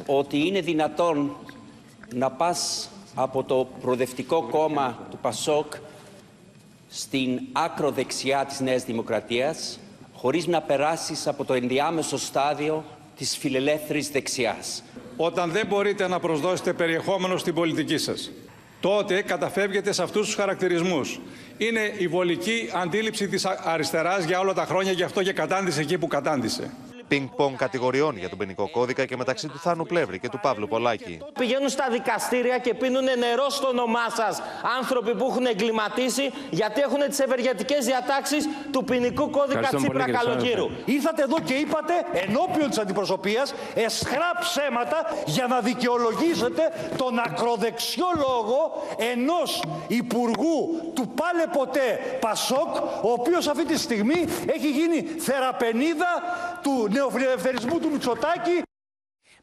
ότι 0.07 0.47
είναι 0.47 0.61
δυνατόν 0.61 1.37
να 2.15 2.31
πας 2.31 2.91
από 3.15 3.43
το 3.43 3.69
προοδευτικό 3.81 4.43
κόμμα 4.43 5.07
του 5.11 5.19
ΠΑΣΟΚ 5.23 5.73
στην 6.93 7.41
άκρο 7.53 7.91
δεξιά 7.91 8.45
της 8.45 8.61
Νέας 8.61 8.85
Δημοκρατίας 8.85 9.79
χωρίς 10.15 10.47
να 10.47 10.61
περάσεις 10.61 11.27
από 11.27 11.45
το 11.45 11.55
ενδιάμεσο 11.55 12.19
στάδιο 12.19 12.85
της 13.17 13.37
φιλελεύθερης 13.37 14.09
δεξιάς. 14.09 14.83
Όταν 15.17 15.51
δεν 15.51 15.67
μπορείτε 15.67 16.09
να 16.09 16.21
προσδώσετε 16.21 16.73
περιεχόμενο 16.73 17.37
στην 17.37 17.55
πολιτική 17.55 17.99
σας, 17.99 18.31
τότε 18.81 19.23
καταφεύγετε 19.23 19.93
σε 19.93 20.03
αυτούς 20.03 20.27
τους 20.27 20.35
χαρακτηρισμούς. 20.35 21.21
Είναι 21.59 21.93
η 21.99 22.09
βολική 22.09 22.71
αντίληψη 22.75 23.29
της 23.29 23.45
αριστεράς 23.45 24.25
για 24.25 24.41
όλα 24.41 24.53
τα 24.53 24.65
χρόνια, 24.65 24.93
γι' 24.93 25.03
αυτό 25.03 25.23
και 25.23 25.33
κατάντησε 25.33 25.81
εκεί 25.81 25.99
που 25.99 26.07
κατάντησε 26.07 26.71
πινκ-πονγκ 27.11 27.57
κατηγοριών 27.57 28.17
για 28.17 28.29
τον 28.29 28.39
ποινικό 28.39 28.71
κώδικα 28.71 29.05
και 29.05 29.17
μεταξύ 29.17 29.49
του 29.49 29.59
Θάνου 29.59 29.87
Πλεύρη 29.87 30.19
και 30.19 30.29
του 30.29 30.41
Παύλου 30.43 30.69
Πολάκη. 30.69 31.19
Πηγαίνουν 31.39 31.69
στα 31.69 31.87
δικαστήρια 31.91 32.59
και 32.59 32.75
πίνουν 32.75 33.05
νερό 33.05 33.49
στο 33.49 33.69
όνομά 33.69 34.07
σας 34.15 34.43
άνθρωποι 34.79 35.15
που 35.15 35.27
έχουν 35.31 35.47
εγκληματίσει 35.47 36.33
γιατί 36.51 36.81
έχουν 36.81 37.01
τις 37.09 37.19
ευεργετικές 37.19 37.85
διατάξεις 37.85 38.49
του 38.71 38.85
ποινικού 38.85 39.31
κώδικα 39.31 39.69
Τσίπρα 39.77 40.11
Καλογύρου. 40.11 40.71
Ήρθατε 40.85 41.23
εδώ 41.23 41.39
και 41.45 41.55
είπατε 41.55 41.95
ενώπιον 42.13 42.69
της 42.69 42.79
αντιπροσωπείας 42.79 43.55
εσχρά 43.75 44.31
ψέματα 44.41 44.99
για 45.27 45.47
να 45.47 45.61
δικαιολογήσετε 45.61 46.63
τον 46.97 47.19
ακροδεξιό 47.19 48.07
λόγο 48.17 48.87
ενός 49.13 49.63
υπουργού 49.87 50.93
του 50.95 51.09
πάλε 51.09 51.47
ποτέ 51.53 52.19
Πασόκ, 52.21 52.77
ο 53.03 53.13
οποίος 53.13 53.49
αυτή 53.49 53.65
τη 53.65 53.79
στιγμή 53.79 54.25
έχει 54.47 54.71
γίνει 54.71 55.03
θεραπενίδα 55.19 56.13
του 56.63 56.89
νεοφιλελευθερισμού 57.01 57.79
του 57.81 57.91
Μητσοτάκη. 57.91 58.63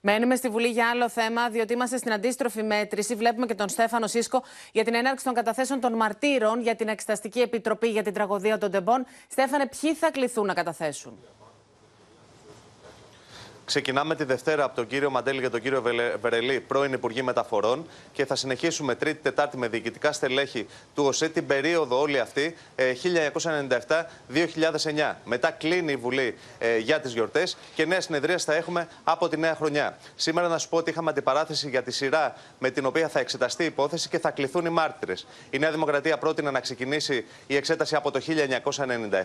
Μένουμε 0.01 0.35
στη 0.35 0.49
Βουλή 0.49 0.67
για 0.67 0.89
άλλο 0.89 1.09
θέμα, 1.09 1.49
διότι 1.49 1.73
είμαστε 1.73 1.97
στην 1.97 2.11
αντίστροφη 2.11 2.63
μέτρηση. 2.63 3.15
Βλέπουμε 3.15 3.45
και 3.45 3.55
τον 3.55 3.69
Στέφανο 3.69 4.07
Σίσκο 4.07 4.43
για 4.71 4.83
την 4.83 4.93
έναρξη 4.93 5.25
των 5.25 5.33
καταθέσεων 5.33 5.79
των 5.79 5.93
μαρτύρων 5.93 6.61
για 6.61 6.75
την 6.75 6.87
Εξεταστική 6.87 7.39
Επιτροπή 7.39 7.87
για 7.87 8.03
την 8.03 8.13
τραγωδία 8.13 8.57
των 8.57 8.71
Τεμπών. 8.71 9.05
Στέφανε, 9.27 9.69
ποιοι 9.81 9.93
θα 9.93 10.11
κληθούν 10.11 10.45
να 10.45 10.53
καταθέσουν; 10.53 11.19
Ξεκινάμε 13.67 14.15
τη 14.15 14.23
Δευτέρα 14.23 14.63
από 14.63 14.75
τον 14.75 14.87
κύριο 14.87 15.09
Μαντέλη 15.09 15.41
και 15.41 15.49
τον 15.49 15.61
κύριο 15.61 15.83
Βερελή, 16.21 16.59
πρώην 16.59 16.93
Υπουργή 16.93 17.21
Μεταφορών, 17.21 17.87
και 18.11 18.25
θα 18.25 18.35
συνεχίσουμε 18.35 18.95
Τρίτη, 18.95 19.19
Τετάρτη 19.21 19.57
με 19.57 19.67
διοικητικά 19.67 20.11
στελέχη 20.11 20.67
του 20.95 21.03
ΟΣΕ 21.03 21.29
την 21.29 21.45
περίοδο 21.47 21.99
όλη 21.99 22.19
αυτή 22.19 22.55
1997-2009. 22.75 22.83
Ε, 24.97 25.15
Μετά 25.23 25.51
κλείνει 25.51 25.91
η 25.91 25.95
Βουλή 25.95 26.37
ε, 26.59 26.77
για 26.77 26.99
τις 26.99 27.13
γιορτές 27.13 27.57
και 27.75 27.85
νέα 27.85 28.01
συνεδρία 28.01 28.37
θα 28.37 28.53
έχουμε 28.53 28.87
από 29.03 29.27
τη 29.27 29.37
νέα 29.37 29.55
χρονιά. 29.55 29.97
Σήμερα 30.15 30.47
να 30.47 30.57
σου 30.57 30.69
πω 30.69 30.77
ότι 30.77 30.89
είχαμε 30.89 31.09
αντιπαράθεση 31.09 31.69
για 31.69 31.83
τη 31.83 31.91
σειρά 31.91 32.35
με 32.59 32.69
την 32.69 32.85
οποία 32.85 33.07
θα 33.07 33.19
εξεταστεί 33.19 33.63
η 33.63 33.65
υπόθεση 33.65 34.09
και 34.09 34.19
θα 34.19 34.31
κληθούν 34.31 34.65
οι 34.65 34.69
μάρτυρες. 34.69 35.27
Η 35.49 35.59
Νέα 35.59 35.71
Δημοκρατία 35.71 36.17
πρότεινε 36.17 36.51
να 36.51 36.59
ξεκινήσει 36.59 37.25
η 37.47 37.55
εξέταση 37.55 37.95
από 37.95 38.11
το 38.11 38.21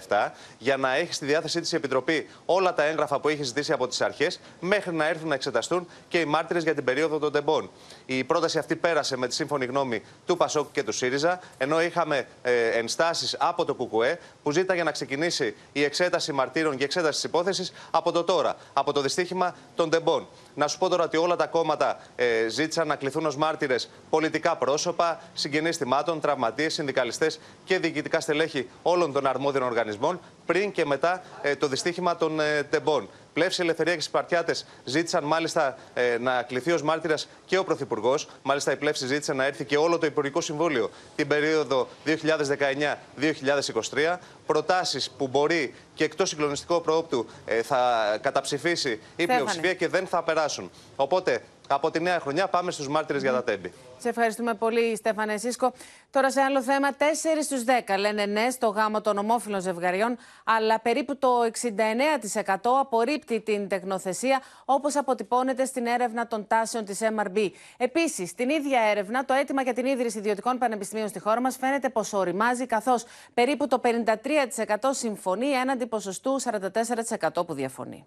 1997 0.08 0.30
για 0.58 0.76
να 0.76 0.94
έχει 0.94 1.12
στη 1.12 1.26
διάθεσή 1.26 1.60
της 1.60 1.72
η 1.72 1.76
Επιτροπή 1.76 2.28
όλα 2.44 2.74
τα 2.74 2.84
έγγραφα 2.84 3.20
που 3.20 3.28
έχει 3.28 3.42
ζητήσει 3.42 3.72
από 3.72 3.88
τις 3.88 4.00
αρχές 4.00 4.31
μέχρι 4.60 4.94
να 4.94 5.08
έρθουν 5.08 5.28
να 5.28 5.34
εξεταστούν 5.34 5.86
και 6.08 6.18
οι 6.18 6.24
μάρτυρες 6.24 6.62
για 6.62 6.74
την 6.74 6.84
περίοδο 6.84 7.18
των 7.18 7.32
τεμπών. 7.32 7.70
Η 8.06 8.24
πρόταση 8.24 8.58
αυτή 8.58 8.76
πέρασε 8.76 9.16
με 9.16 9.26
τη 9.26 9.34
σύμφωνη 9.34 9.64
γνώμη 9.64 10.02
του 10.26 10.36
Πασόκ 10.36 10.72
και 10.72 10.82
του 10.82 10.92
ΣΥΡΙΖΑ, 10.92 11.40
ενώ 11.58 11.82
είχαμε 11.82 12.26
ε, 12.42 12.66
ενστάσεις 12.66 13.36
από 13.38 13.64
το 13.64 13.74
ΚΚΕ 13.74 14.18
που 14.42 14.50
ζήταγε 14.50 14.82
να 14.82 14.90
ξεκινήσει 14.90 15.54
η 15.72 15.82
εξέταση 15.84 16.32
μαρτύρων 16.32 16.76
και 16.76 16.84
εξέταση 16.84 17.12
της 17.12 17.24
υπόθεσης 17.24 17.72
από 17.90 18.12
το 18.12 18.24
τώρα, 18.24 18.56
από 18.72 18.92
το 18.92 19.00
δυστύχημα 19.00 19.54
των 19.74 19.90
τεμπών. 19.90 20.26
Να 20.54 20.68
σου 20.68 20.78
πω 20.78 20.88
τώρα 20.88 21.04
ότι 21.04 21.16
όλα 21.16 21.36
τα 21.36 21.46
κόμματα 21.46 22.00
ε, 22.16 22.48
ζήτησαν 22.48 22.86
να 22.86 22.96
κληθούν 22.96 23.26
ως 23.26 23.36
μάρτυρες 23.36 23.90
πολιτικά 24.10 24.56
πρόσωπα, 24.56 25.20
συγγενείς 25.34 25.76
θυμάτων, 25.76 26.20
τραυματίες, 26.20 26.74
συνδικαλιστές 26.74 27.40
και 27.64 27.78
διοικητικά 27.78 28.20
στελέχη 28.20 28.68
όλων 28.82 29.12
των 29.12 29.26
αρμόδιων 29.26 29.64
οργανισμών 29.64 30.20
πριν 30.46 30.72
και 30.72 30.86
μετά 30.86 31.22
ε, 31.42 31.56
το 31.56 31.66
δυστύχημα 31.66 32.16
των 32.16 32.40
ε, 32.40 32.62
τεμπών. 32.62 33.08
Πλεύση 33.32 33.62
Ελευθερία 33.62 33.94
και 33.94 34.00
Σπαρτιάτε 34.00 34.54
ζήτησαν 34.84 35.24
μάλιστα 35.24 35.78
ε, 35.94 36.16
να 36.20 36.42
κληθεί 36.42 36.72
ως 36.72 36.82
μάρτυρας 36.82 37.28
και 37.46 37.58
ο 37.58 37.64
Πρωθυπουργός. 37.64 38.28
Μάλιστα, 38.42 38.72
η 38.72 38.76
Πλεύση 38.76 39.06
ζήτησε 39.06 39.32
να 39.32 39.44
έρθει 39.44 39.64
και 39.64 39.76
όλο 39.76 39.98
το 39.98 40.06
Υπουργικό 40.06 40.40
Συμβούλιο 40.40 40.90
την 41.16 41.28
περίοδο 41.28 41.88
2019-2023. 42.06 44.16
Προτάσεις 44.46 45.10
που 45.10 45.28
μπορεί 45.28 45.74
και 45.94 46.04
εκτός 46.04 46.28
συγκλονιστικού 46.28 46.80
προόπτου 46.80 47.26
ε, 47.44 47.62
θα 47.62 47.78
καταψηφίσει 48.20 49.00
η 49.16 49.26
πλειοψηφία 49.26 49.74
και 49.74 49.88
δεν 49.88 50.06
θα 50.06 50.22
περάσουν. 50.22 50.70
Οπότε 50.96 51.42
από 51.74 51.90
τη 51.90 52.00
νέα 52.00 52.20
χρονιά 52.20 52.48
πάμε 52.48 52.70
στους 52.70 52.88
μάρτυρες 52.88 53.22
για 53.22 53.32
τα 53.32 53.44
τέμπη. 53.44 53.72
Σε 53.98 54.08
ευχαριστούμε 54.08 54.54
πολύ, 54.54 54.96
Στέφανε 54.96 55.36
Σίσκο. 55.36 55.72
Τώρα 56.10 56.30
σε 56.30 56.40
άλλο 56.40 56.62
θέμα, 56.62 56.88
4 56.92 57.42
στους 57.42 57.64
10 57.64 57.98
λένε 57.98 58.26
ναι 58.26 58.50
στο 58.50 58.68
γάμο 58.68 59.00
των 59.00 59.18
ομόφυλων 59.18 59.60
ζευγαριών, 59.60 60.16
αλλά 60.44 60.80
περίπου 60.80 61.16
το 61.16 61.28
69% 61.42 62.80
απορρίπτει 62.80 63.40
την 63.40 63.68
τεχνοθεσία, 63.68 64.40
όπως 64.64 64.96
αποτυπώνεται 64.96 65.64
στην 65.64 65.86
έρευνα 65.86 66.26
των 66.26 66.46
τάσεων 66.46 66.84
της 66.84 66.98
MRB. 67.02 67.50
Επίσης, 67.76 68.30
στην 68.30 68.48
ίδια 68.48 68.80
έρευνα, 68.80 69.24
το 69.24 69.34
αίτημα 69.34 69.62
για 69.62 69.74
την 69.74 69.86
ίδρυση 69.86 70.18
ιδιωτικών 70.18 70.58
πανεπιστημίων 70.58 71.08
στη 71.08 71.18
χώρα 71.18 71.40
μας 71.40 71.56
φαίνεται 71.56 71.88
πως 71.88 72.12
οριμάζει, 72.12 72.66
καθώς 72.66 73.04
περίπου 73.34 73.66
το 73.66 73.78
53% 73.78 74.76
συμφωνεί 74.90 75.50
έναντι 75.50 75.86
ποσοστού 75.86 76.36
44% 76.40 77.46
που 77.46 77.54
διαφωνεί. 77.54 78.06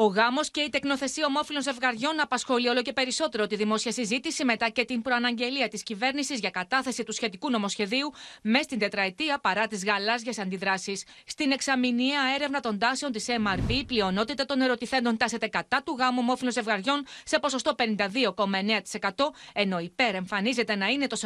Ο 0.00 0.06
γάμος 0.06 0.50
και 0.50 0.60
η 0.60 0.68
τεκνοθεσία 0.68 1.24
ομόφυλων 1.26 1.62
ζευγαριών 1.62 2.20
απασχολεί 2.20 2.68
όλο 2.68 2.82
και 2.82 2.92
περισσότερο 2.92 3.46
τη 3.46 3.56
δημόσια 3.56 3.92
συζήτηση 3.92 4.44
μετά 4.44 4.68
και 4.68 4.84
την 4.84 5.02
προαναγγελία 5.02 5.68
της 5.68 5.82
κυβέρνησης 5.82 6.38
για 6.40 6.50
κατάθεση 6.50 7.02
του 7.04 7.12
σχετικού 7.12 7.50
νομοσχεδίου 7.50 8.12
μες 8.42 8.64
στην 8.64 8.78
τετραετία 8.78 9.38
παρά 9.42 9.66
τις 9.66 9.84
γαλάζιες 9.84 10.38
αντιδράσεις. 10.38 11.04
Στην 11.26 11.50
εξαμηνία 11.50 12.20
έρευνα 12.36 12.60
των 12.60 12.78
τάσεων 12.78 13.12
της 13.12 13.26
MRB, 13.28 13.70
η 13.70 13.84
πλειονότητα 13.84 14.44
των 14.44 14.60
ερωτηθέντων 14.60 15.16
τάσεται 15.16 15.46
κατά 15.48 15.82
του 15.84 15.96
γάμου 15.98 16.18
ομόφυλων 16.20 16.52
ζευγαριών 16.52 17.04
σε 17.24 17.38
ποσοστό 17.38 17.72
52,9%, 17.78 19.10
ενώ 19.52 19.78
υπέρ 19.78 20.14
εμφανίζεται 20.14 20.76
να 20.76 20.86
είναι 20.86 21.06
το 21.06 21.16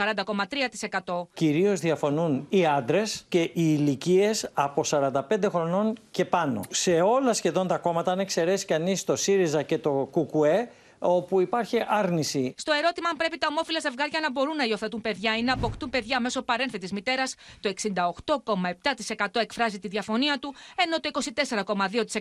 40,3%. 1.04 1.26
Κυρίως 1.34 1.80
διαφωνούν 1.80 2.46
οι 2.48 2.66
άντρες 2.66 3.24
και 3.28 3.40
οι 3.40 3.52
ηλικίες 3.54 4.50
από 4.52 4.82
45 4.90 5.20
χρονών 5.48 5.98
και 6.10 6.24
πάνω. 6.24 6.60
Σε 6.70 7.00
όλα 7.00 7.32
σχεδόν 7.32 7.66
τα 7.66 7.78
κόμματα, 7.78 8.12
αν 8.12 8.18
εξαιρέσει 8.18 8.60
κανεί 8.64 8.98
το 8.98 9.16
ΣΥΡΙΖΑ 9.16 9.62
και 9.62 9.78
το 9.78 10.10
ΚΚΕ, 10.12 10.68
όπου 11.02 11.40
υπάρχει 11.40 11.84
άρνηση. 11.88 12.54
Στο 12.56 12.72
ερώτημα 12.72 13.08
αν 13.08 13.16
πρέπει 13.16 13.38
τα 13.38 13.46
ομόφυλα 13.50 13.80
ζευγάρια 13.80 14.20
να 14.20 14.30
μπορούν 14.30 14.56
να 14.56 14.64
υιοθετούν 14.64 15.00
παιδιά 15.00 15.36
ή 15.36 15.42
να 15.42 15.52
αποκτούν 15.52 15.90
παιδιά 15.90 16.20
μέσω 16.20 16.42
παρένθετη 16.42 16.94
μητέρας, 16.94 17.34
το 17.60 17.68
68,7% 17.68 19.26
εκφράζει 19.32 19.78
τη 19.78 19.88
διαφωνία 19.88 20.38
του, 20.38 20.54
ενώ 20.76 21.00
το 21.00 21.10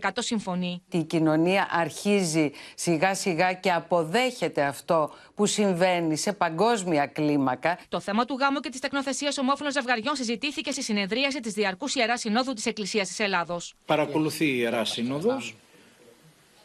24,2% 0.01 0.09
συμφωνεί. 0.17 0.81
Η 0.91 1.03
κοινωνία 1.03 1.67
αρχίζει 1.71 2.51
σιγά 2.75 3.13
σιγά 3.13 3.53
και 3.53 3.71
αποδέχεται 3.71 4.61
αυτό 4.63 5.13
που 5.35 5.45
συμβαίνει 5.45 6.15
σε 6.15 6.33
παγκόσμια 6.33 7.05
κλίμακα. 7.05 7.79
Το 7.89 7.99
θέμα 7.99 8.25
του 8.25 8.37
γάμου 8.39 8.59
και 8.59 8.69
της 8.69 8.79
τεκνοθεσίας 8.79 9.37
ομόφυλων 9.37 9.71
ζευγαριών 9.71 10.15
συζητήθηκε 10.15 10.71
στη 10.71 10.83
συνεδρίαση 10.83 11.39
της 11.39 11.53
Διαρκούς 11.53 11.95
Ιεράς 11.95 12.19
Συνόδου 12.19 12.53
της 12.53 12.65
Εκκλησίας 12.65 13.07
της 13.07 13.19
Ελλάδος. 13.19 13.73
Παρακολουθεί 13.85 14.45
η 14.45 14.55
Ιερά 14.57 14.85
Σύνοδος 14.85 15.55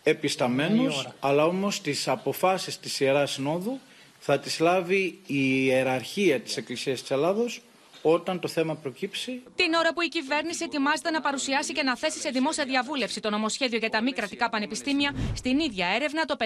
επισταμένος, 0.09 1.09
αλλά 1.21 1.45
όμως 1.45 1.81
τις 1.81 2.09
αποφάσεις 2.09 2.81
της 2.81 3.01
Ιεράς 3.01 3.31
Συνόδου 3.31 3.81
θα 4.19 4.39
τις 4.39 4.59
λάβει 4.59 5.19
η 5.27 5.65
ιεραρχία 5.65 6.41
της 6.41 6.57
Εκκλησίας 6.57 7.01
της 7.01 7.11
Ελλάδος 7.11 7.61
όταν 8.03 8.41
το 8.41 8.49
θέμα 8.49 8.75
προκύψει. 8.75 9.43
Την 9.55 9.75
ώρα 9.75 9.93
που 9.95 10.01
η 10.01 10.09
κυβέρνηση 10.09 10.65
ετοιμάζεται 10.65 11.11
να 11.11 11.21
παρουσιάσει 11.21 11.73
και 11.73 11.83
να 11.83 11.97
θέσει 11.97 12.19
σε 12.19 12.31
δημόσια 12.31 12.65
διαβούλευση 12.65 13.21
το 13.21 13.31
νομοσχέδιο 13.31 13.79
για 13.79 13.91
τα 13.91 14.03
μη 14.03 14.13
κρατικά 14.13 14.49
πανεπιστήμια, 14.49 15.15
στην 15.35 15.59
ίδια 15.59 15.87
έρευνα 15.87 16.25
το 16.25 16.37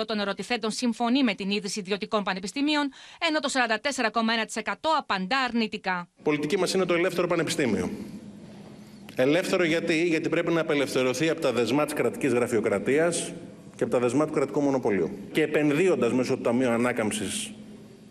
52,7% 0.00 0.06
των 0.06 0.20
ερωτηθέντων 0.20 0.70
συμφωνεί 0.70 1.24
με 1.24 1.34
την 1.34 1.50
ίδρυση 1.50 1.78
ιδιωτικών 1.80 2.22
πανεπιστήμιων, 2.22 2.92
ενώ 3.28 3.40
το 3.40 3.50
44,1% 3.52 4.74
απαντά 4.98 5.38
αρνητικά. 5.38 6.08
Η 6.18 6.22
πολιτική 6.22 6.58
μας 6.58 6.74
είναι 6.74 6.84
το 6.84 6.94
ελεύθερο 6.94 7.26
πανεπιστήμιο. 7.26 7.90
Ελεύθερο 9.18 9.64
γιατί, 9.64 10.06
γιατί 10.06 10.28
πρέπει 10.28 10.52
να 10.52 10.60
απελευθερωθεί 10.60 11.28
από 11.30 11.40
τα 11.40 11.52
δεσμά 11.52 11.84
της 11.84 11.94
κρατικής 11.94 12.32
γραφειοκρατίας 12.32 13.32
και 13.76 13.84
από 13.84 13.92
τα 13.92 13.98
δεσμά 13.98 14.26
του 14.26 14.32
κρατικού 14.32 14.60
μονοπωλίου. 14.60 15.10
Και 15.32 15.42
επενδύοντας 15.42 16.12
μέσω 16.12 16.36
του 16.36 16.42
Ταμείου 16.42 16.68
Ανάκαμψης 16.68 17.52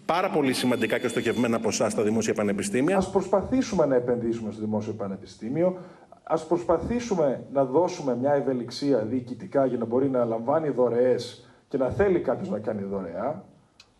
πάρα 0.05 0.29
πολύ 0.29 0.53
σημαντικά 0.53 0.97
και 0.97 1.07
στοχευμένα 1.07 1.59
ποσά 1.59 1.89
στα 1.89 2.03
δημόσια 2.03 2.33
πανεπιστήμια. 2.33 2.97
Α 2.97 3.09
προσπαθήσουμε 3.09 3.85
να 3.85 3.95
επενδύσουμε 3.95 4.51
στο 4.51 4.61
δημόσιο 4.61 4.93
πανεπιστήμιο. 4.93 5.77
Α 6.23 6.37
προσπαθήσουμε 6.37 7.43
να 7.53 7.65
δώσουμε 7.65 8.15
μια 8.15 8.33
ευελιξία 8.33 8.97
διοικητικά 8.97 9.65
για 9.65 9.77
να 9.77 9.85
μπορεί 9.85 10.09
να 10.09 10.25
λαμβάνει 10.25 10.69
δωρεές 10.69 11.49
και 11.67 11.77
να 11.77 11.89
θέλει 11.89 12.19
κάποιος 12.19 12.49
να 12.49 12.59
κάνει 12.59 12.83
δωρεά. 12.83 13.43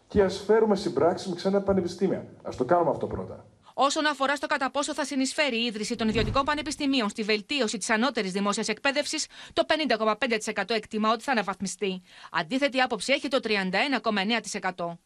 Και 0.07 0.21
ας 0.21 0.43
φέρουμε 0.45 0.75
συμπράξεις 0.75 1.27
με 1.29 1.35
ξένα 1.35 1.61
πανεπιστήμια. 1.61 2.25
Α 2.43 2.49
το 2.57 2.63
κάνουμε 2.63 2.89
αυτό 2.89 3.07
πρώτα. 3.07 3.44
Όσον 3.77 4.05
αφορά 4.05 4.35
στο 4.35 4.47
κατά 4.47 4.71
πόσο 4.71 4.93
θα 4.93 5.05
συνεισφέρει 5.05 5.57
η 5.57 5.65
ίδρυση 5.65 5.95
των 5.95 6.07
ιδιωτικών 6.07 6.43
πανεπιστημίων 6.43 7.09
στη 7.09 7.23
βελτίωση 7.23 7.77
της 7.77 7.89
ανώτερης 7.89 8.31
δημόσιας 8.31 8.67
εκπαίδευσης, 8.67 9.27
το 9.53 9.65
50,5% 9.67 10.69
εκτιμά 10.69 11.11
ότι 11.11 11.23
θα 11.23 11.31
αναβαθμιστεί. 11.31 12.01
Αντίθετη 12.31 12.81
άποψη 12.81 13.13
έχει 13.13 13.27
το 13.27 13.39
31,9%. 13.43 14.97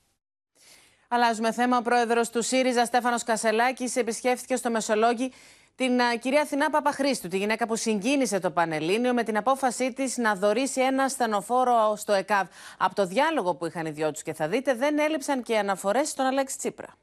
Αλλάζουμε 1.08 1.52
θέμα. 1.52 1.78
Ο 1.78 1.82
πρόεδρος 1.82 2.30
του 2.30 2.42
ΣΥΡΙΖΑ, 2.42 2.86
Στέφανος 2.86 3.24
Κασελάκης, 3.24 3.96
επισκέφθηκε 3.96 4.56
στο 4.56 4.70
Μεσολόγγι 4.70 5.32
την 5.76 6.00
κυρία 6.20 6.42
Αθηνά 6.42 6.70
Παπαχρήστου, 6.70 7.28
τη 7.28 7.38
γυναίκα 7.38 7.68
που 7.68 7.76
συγκίνησε 7.76 8.40
το 8.40 8.52
Πανελλήνιο 8.52 9.14
με 9.14 9.24
την 9.24 9.38
απόφασή 9.38 9.94
της 9.94 10.18
να 10.18 10.36
δωρήσει 10.36 10.82
ένα 10.82 11.10
στενοφόρο 11.10 11.96
στο 11.96 12.14
ΕΚΑΒ. 12.14 12.48
Από 12.78 12.96
το 12.96 13.06
διάλογο 13.06 13.56
που 13.56 13.66
είχαν 13.66 13.86
οι 13.86 13.92
δυο 13.92 14.12
τους 14.12 14.22
και 14.22 14.34
θα 14.34 14.48
δείτε, 14.48 14.74
δεν 14.74 15.00
έλειψαν 15.00 15.44
και 15.44 15.58
αναφορές 15.58 16.10
στον 16.10 16.26
Αλέξη 16.26 16.58
Τσίπρα. 16.58 16.98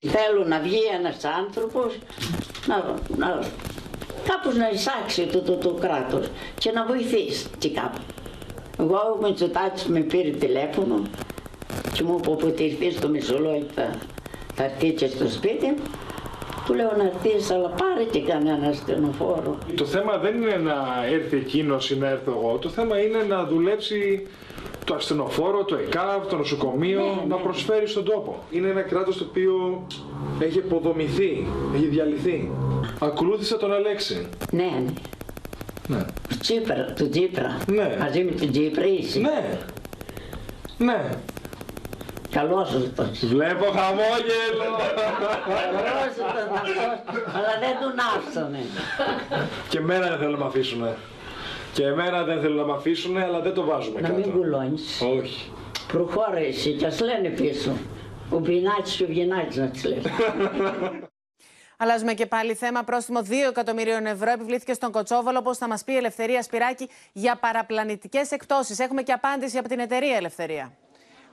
Θέλω 0.00 0.44
να 0.44 0.58
βγει 0.58 0.80
ένας 0.98 1.24
άνθρωπος 1.24 1.98
να, 2.66 2.76
να, 3.16 3.38
κάπως 4.28 4.56
να 4.56 4.68
εισάξει 4.68 5.26
το, 5.26 5.40
το, 5.40 5.56
το 5.56 5.70
κράτος 5.70 6.26
και 6.58 6.70
να 6.70 6.84
βοηθήσει 6.86 7.46
και 7.58 7.70
κάπου. 7.70 7.98
Εγώ 8.78 9.18
ο 9.20 9.26
Μητσοτάκης 9.26 9.84
με 9.84 10.00
πήρε 10.00 10.30
τηλέφωνο 10.30 11.02
και 11.92 12.02
μου 12.02 12.16
είπε 12.18 12.30
όποτε 12.30 12.62
ήρθει 12.62 12.90
στο 12.90 13.08
Μεσολόγιο 13.08 13.66
θα, 13.74 13.98
θα 14.54 14.64
έρθει 14.64 14.92
και 14.92 15.06
στο 15.06 15.28
σπίτι 15.28 15.74
του 16.66 16.74
λέω 16.74 16.92
να 16.96 17.04
έρθεις 17.04 17.50
αλλά 17.50 17.68
πάρε 17.68 18.04
και 18.10 18.20
κανένα 18.20 18.72
στενοφόρο. 18.72 19.58
Το 19.76 19.84
θέμα 19.84 20.18
δεν 20.18 20.42
είναι 20.42 20.56
να 20.56 21.04
έρθει 21.12 21.36
εκείνος 21.36 21.90
ή 21.90 21.96
να 21.96 22.08
έρθω 22.08 22.30
εγώ. 22.30 22.58
Το 22.58 22.68
θέμα 22.68 23.00
είναι 23.00 23.22
να 23.28 23.44
δουλέψει 23.44 24.26
το 24.86 24.94
ασθενοφόρο, 24.94 25.64
το 25.64 25.76
ΕΚΑΒ, 25.76 26.26
το 26.28 26.36
νοσοκομείο 26.36 27.00
Ναι, 27.00 27.24
να 27.28 27.36
ναι. 27.36 27.42
προσφέρει 27.42 27.86
στον 27.86 28.04
τόπο. 28.04 28.42
Είναι 28.50 28.68
ένα 28.68 28.80
κράτος 28.82 29.16
το 29.18 29.26
οποίο 29.28 29.86
έχει 30.38 30.58
υποδομηθεί, 30.58 31.46
έχει 31.74 31.86
διαλυθεί. 31.86 32.50
Ακολούθησα 32.98 33.56
τον 33.56 33.72
Αλέξη. 33.72 34.28
Ναι, 34.50 34.62
ναι. 34.62 34.92
Ναι. 35.96 36.04
Του 36.28 36.38
Τσίπρα, 36.38 36.92
του 36.96 37.08
Τσίπρα. 37.08 37.56
Ναι. 37.66 37.96
Μαζί 38.00 38.22
με 38.24 38.30
τον 38.30 38.50
Τσίπρα 38.50 38.86
είσαι. 38.86 39.18
Ναι. 39.18 39.58
Ναι. 40.78 41.10
Καλός 42.30 42.74
αυτός. 42.74 43.26
Βλέπω 43.26 43.64
χαμόγελο. 43.64 44.70
Καλός 45.46 46.14
ήταν 46.16 46.48
αυτός, 46.54 46.70
αλλά 47.34 47.52
δεν 47.60 47.74
τον 47.80 47.94
άφησανε. 48.16 48.58
Και 49.68 49.78
εμένα 49.78 50.08
δεν 50.08 50.18
θέλουν 50.18 50.32
να 50.32 50.38
με 50.38 50.44
αφήσουν. 50.44 50.82
Και 51.76 51.86
εμένα 51.86 52.24
δεν 52.24 52.40
θέλουν 52.40 52.56
να 52.56 52.64
με 52.64 52.72
αφήσουν, 52.72 53.16
αλλά 53.16 53.40
δεν 53.40 53.54
το 53.54 53.64
βάζουμε 53.64 54.00
Να 54.00 54.08
κάτω. 54.08 54.20
μην 54.20 54.30
κουλώνεις. 54.32 55.00
Όχι. 55.18 55.52
Προχώρα 55.88 56.38
εσύ 56.38 56.72
και 56.72 56.86
ας 56.86 57.00
λένε 57.00 57.28
πίσω. 57.28 57.72
Ο 58.30 58.38
Μπινάτης 58.38 58.96
και 58.96 59.02
ο 59.02 59.06
Βιενάτης 59.06 59.56
να 59.56 59.66
τις 59.68 59.84
λένε. 59.84 60.02
Αλλάζουμε 61.78 62.14
και 62.14 62.26
πάλι 62.26 62.54
θέμα. 62.54 62.84
Πρόστιμο 62.84 63.20
2 63.20 63.30
εκατομμυρίων 63.48 64.06
ευρώ 64.06 64.30
επιβλήθηκε 64.30 64.72
στον 64.72 64.90
Κοτσόβολο, 64.92 65.38
όπως 65.38 65.58
θα 65.58 65.68
μας 65.68 65.84
πει 65.84 65.92
η 65.92 65.96
Ελευθερία 65.96 66.42
Σπυράκη, 66.42 66.88
για 67.12 67.36
παραπλανητικές 67.36 68.30
εκτόσεις. 68.30 68.78
Έχουμε 68.78 69.02
και 69.02 69.12
απάντηση 69.12 69.58
από 69.58 69.68
την 69.68 69.78
εταιρεία 69.78 70.16
Ελευθερία. 70.16 70.72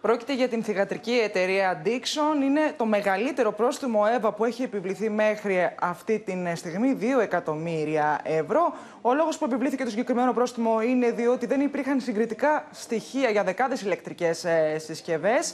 Πρόκειται 0.04 0.34
για 0.34 0.47
την 0.47 0.64
θηγατρική 0.64 1.12
εταιρεία 1.12 1.82
Dixon. 1.86 2.43
Είναι 2.43 2.74
το 2.78 2.86
μεγαλύτερο 2.86 3.51
πρόστιμο 3.51 4.04
ΕΒΑ 4.16 4.32
που 4.32 4.45
έχει 4.45 4.64
επιβληθεί 4.64 5.10
μέχρι 5.10 5.76
αυτή 5.80 6.20
τη 6.20 6.56
στιγμή, 6.56 6.97
2 7.01 7.22
εκατομμύρια 7.22 8.20
ευρώ. 8.24 8.74
Ο 9.01 9.14
λόγος 9.14 9.38
που 9.38 9.45
επιβλήθηκε 9.45 9.84
το 9.84 9.89
συγκεκριμένο 9.89 10.34
πρόστιμο 10.34 10.82
είναι 10.82 11.12
διότι 11.12 11.45
δεν 11.45 11.62
υπήρχαν 11.62 11.99
συγκριτικά 11.99 12.66
στοιχεία 12.72 13.30
για 13.30 13.43
δεκάδες 13.43 13.82
ηλεκτρικές 13.82 14.43
ε, 14.43 14.78
συσκευές 14.80 15.54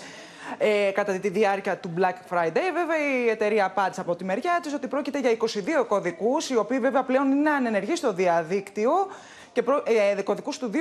ε, 0.58 0.92
κατά 0.94 1.14
τη 1.14 1.30
διάρκεια 1.30 1.78
του 1.78 1.94
Black 1.98 2.36
Friday. 2.36 2.72
Βέβαια, 2.74 3.26
η 3.26 3.30
εταιρεία 3.30 3.66
απάντησε 3.66 4.02
από 4.02 4.16
τη 4.16 4.24
μεριά 4.24 4.60
της 4.64 4.74
ότι 4.74 4.88
πρόκειται 4.88 5.20
για 5.20 5.38
22 5.82 5.86
κωδικούς, 5.88 6.50
οι 6.50 6.56
οποίοι 6.56 6.80
βέβαια 6.80 7.04
πλέον 7.04 7.32
είναι 7.32 7.50
ανενεργοί 7.50 7.96
στο 7.96 8.14
διαδίκτυο 8.14 8.92
και 9.60 9.66
προ, 9.66 9.84
ε, 10.18 10.22
κωδικού 10.22 10.52
του 10.60 10.72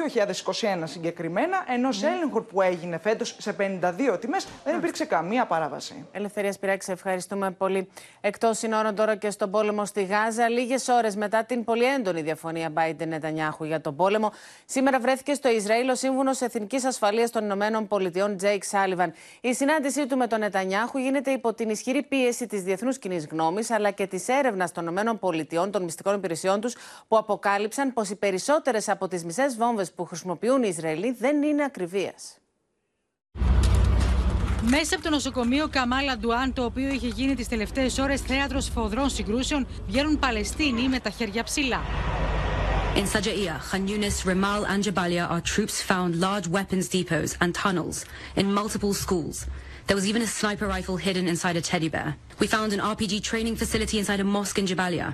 2021 0.83 0.83
συγκεκριμένα, 0.85 1.65
ενός 1.69 2.03
mm. 2.03 2.07
έλεγχου 2.07 2.45
που 2.45 2.63
έγινε 2.63 2.99
φέτος 2.99 3.37
σε 3.39 3.57
52 3.59 4.21
τιμές, 4.21 4.49
δεν 4.65 4.77
υπήρξε 4.77 5.05
καμία 5.05 5.47
παράβαση. 5.47 6.07
Ελευθερία 6.13 6.53
Σπυράκη, 6.53 6.91
ευχαριστούμε 6.91 7.51
πολύ. 7.51 7.89
Εκτός 8.21 8.59
συνόρων 8.59 8.95
τώρα 8.95 9.17
και 9.17 9.31
στον 9.31 9.51
πόλεμο 9.51 9.85
στη 9.85 10.05
Γάζα, 10.05 10.49
λίγες 10.49 10.89
ώρες 10.89 11.17
μετά 11.17 11.45
την 11.45 11.65
πολύ 11.65 11.85
έντονη 11.85 12.23
διαφωνία 12.23 12.73
Μπάιντεν 12.75 13.07
Νετανιάχου 13.07 13.65
για 13.65 13.81
τον 13.81 13.97
πόλεμο, 13.97 14.33
σήμερα 14.65 15.01
βρέθηκε 15.01 15.35
στο 15.35 15.49
Ισραήλ 15.49 15.89
ο 15.89 15.95
σύμβουλος 15.95 16.41
Εθνικής 16.41 16.85
Ασφαλείας 16.85 17.31
των 17.31 17.45
Ηνωμένων 17.45 17.89
Πολιτειών, 17.89 18.37
Τζέικ 18.37 18.65
Σάλιβαν. 18.65 19.13
Η 19.41 19.55
συνάντησή 19.55 20.07
του 20.07 20.17
με 20.17 20.27
τον 20.27 20.41
Νετανιάχου 20.41 20.99
γίνεται 20.99 21.31
υπό 21.31 21.55
την 21.55 21.69
ισχυρή 21.69 22.03
πίεση 22.03 22.47
της 22.47 22.63
διεθνούς 22.63 22.99
κοινής 22.99 23.27
γνώμης 23.27 23.71
αλλά 23.71 23.91
και 23.91 24.07
της 24.07 24.29
έρευνας 24.29 24.73
των 24.73 24.83
Ηνωμένων 24.83 25.19
Πολιτειών, 25.19 25.71
των 25.71 25.83
μυστικών 25.83 26.15
υπηρεσιών 26.15 26.61
τους, 26.61 26.77
που 27.09 27.17
αποκάλυψαν 27.17 27.93
πως 27.93 28.11
οι 28.11 28.17
περισσότεροι 28.17 28.68
περισσότερες 28.71 28.89
από 28.89 29.09
βόμβες 29.57 29.93
που 29.93 30.05
χρησιμοποιούν 30.05 30.63
οι 30.63 30.71
δεν 31.19 31.43
είναι 31.43 31.65
ακριβίας. 31.65 32.39
Μέσα 34.63 34.95
από 34.95 35.05
το 35.05 35.11
νοσοκομείο 35.11 35.69
Καμάλα 35.69 36.17
Ντουάν, 36.17 36.53
το 36.53 36.65
οποίο 36.65 36.89
είχε 36.89 37.07
γίνει 37.07 37.35
τις 37.35 37.49
τελευταίες 37.49 37.99
ώρες 37.99 38.21
θέατρος 38.21 38.69
φοδρών 38.69 39.11
συγκρούσεων, 39.11 39.67
βγαίνουν 39.87 40.19
Παλαιστίνοι 40.19 40.89
με 40.89 40.99
τα 41.01 41.11
χέρια 41.11 41.43
ψηλά. 41.43 41.81
In 42.97 43.07
Sajaiya, 43.13 43.57
Khan 43.71 43.87
Yunis, 43.89 44.17
Rimal 44.29 44.63
and 44.73 44.83
Jabalia, 44.87 45.25
our 45.33 45.43
troops 45.53 45.77
found 45.91 46.11
large 46.27 46.47
weapons 46.57 46.87
depots 46.95 47.33
and 47.43 47.51
tunnels 47.63 47.97
in 48.41 48.47
multiple 48.61 48.95
schools. 49.05 49.37
There 49.87 49.97
was 50.01 50.07
even 50.11 50.23
a 50.29 50.31
sniper 50.41 50.69
RPG 52.93 53.15
training 53.31 53.57
facility 53.63 53.97
inside 54.03 54.21
a 54.27 54.29
mosque 54.37 54.59
in 54.63 54.67
Jabalia. 54.73 55.09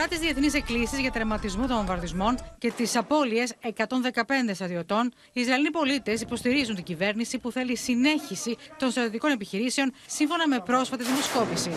Παρά 0.00 0.12
τις 0.12 0.20
διεθνείς 0.20 0.54
εκκλήσεις 0.54 0.98
για 0.98 1.10
τερματισμό 1.10 1.66
των 1.66 1.76
βομβαρδισμών 1.76 2.34
και 2.58 2.72
τις 2.76 2.96
απώλειες 2.96 3.54
115 3.62 3.72
στρατιωτών, 4.54 5.12
οι 5.32 5.40
Ισραηλοί 5.40 5.70
πολίτες 5.70 6.20
υποστηρίζουν 6.20 6.74
την 6.74 6.84
κυβέρνηση 6.84 7.38
που 7.38 7.52
θέλει 7.52 7.76
συνέχιση 7.76 8.56
των 8.78 8.90
στρατιωτικών 8.90 9.30
επιχειρήσεων 9.30 9.92
σύμφωνα 10.06 10.48
με 10.48 10.62
πρόσφατη 10.64 11.04
δημοσκόπηση. 11.04 11.70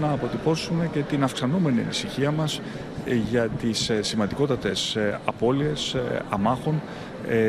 Να 0.00 0.12
αποτυπώσουμε 0.12 0.90
και 0.92 1.02
την 1.02 1.22
αυξανόμενη 1.22 1.80
ανησυχία 1.80 2.30
μας 2.30 2.60
ε, 3.06 3.14
για 3.14 3.48
τις 3.48 3.88
ε, 3.88 4.02
σημαντικότατες 4.02 4.96
απώλειες 5.24 5.96
αμάχων 6.28 6.82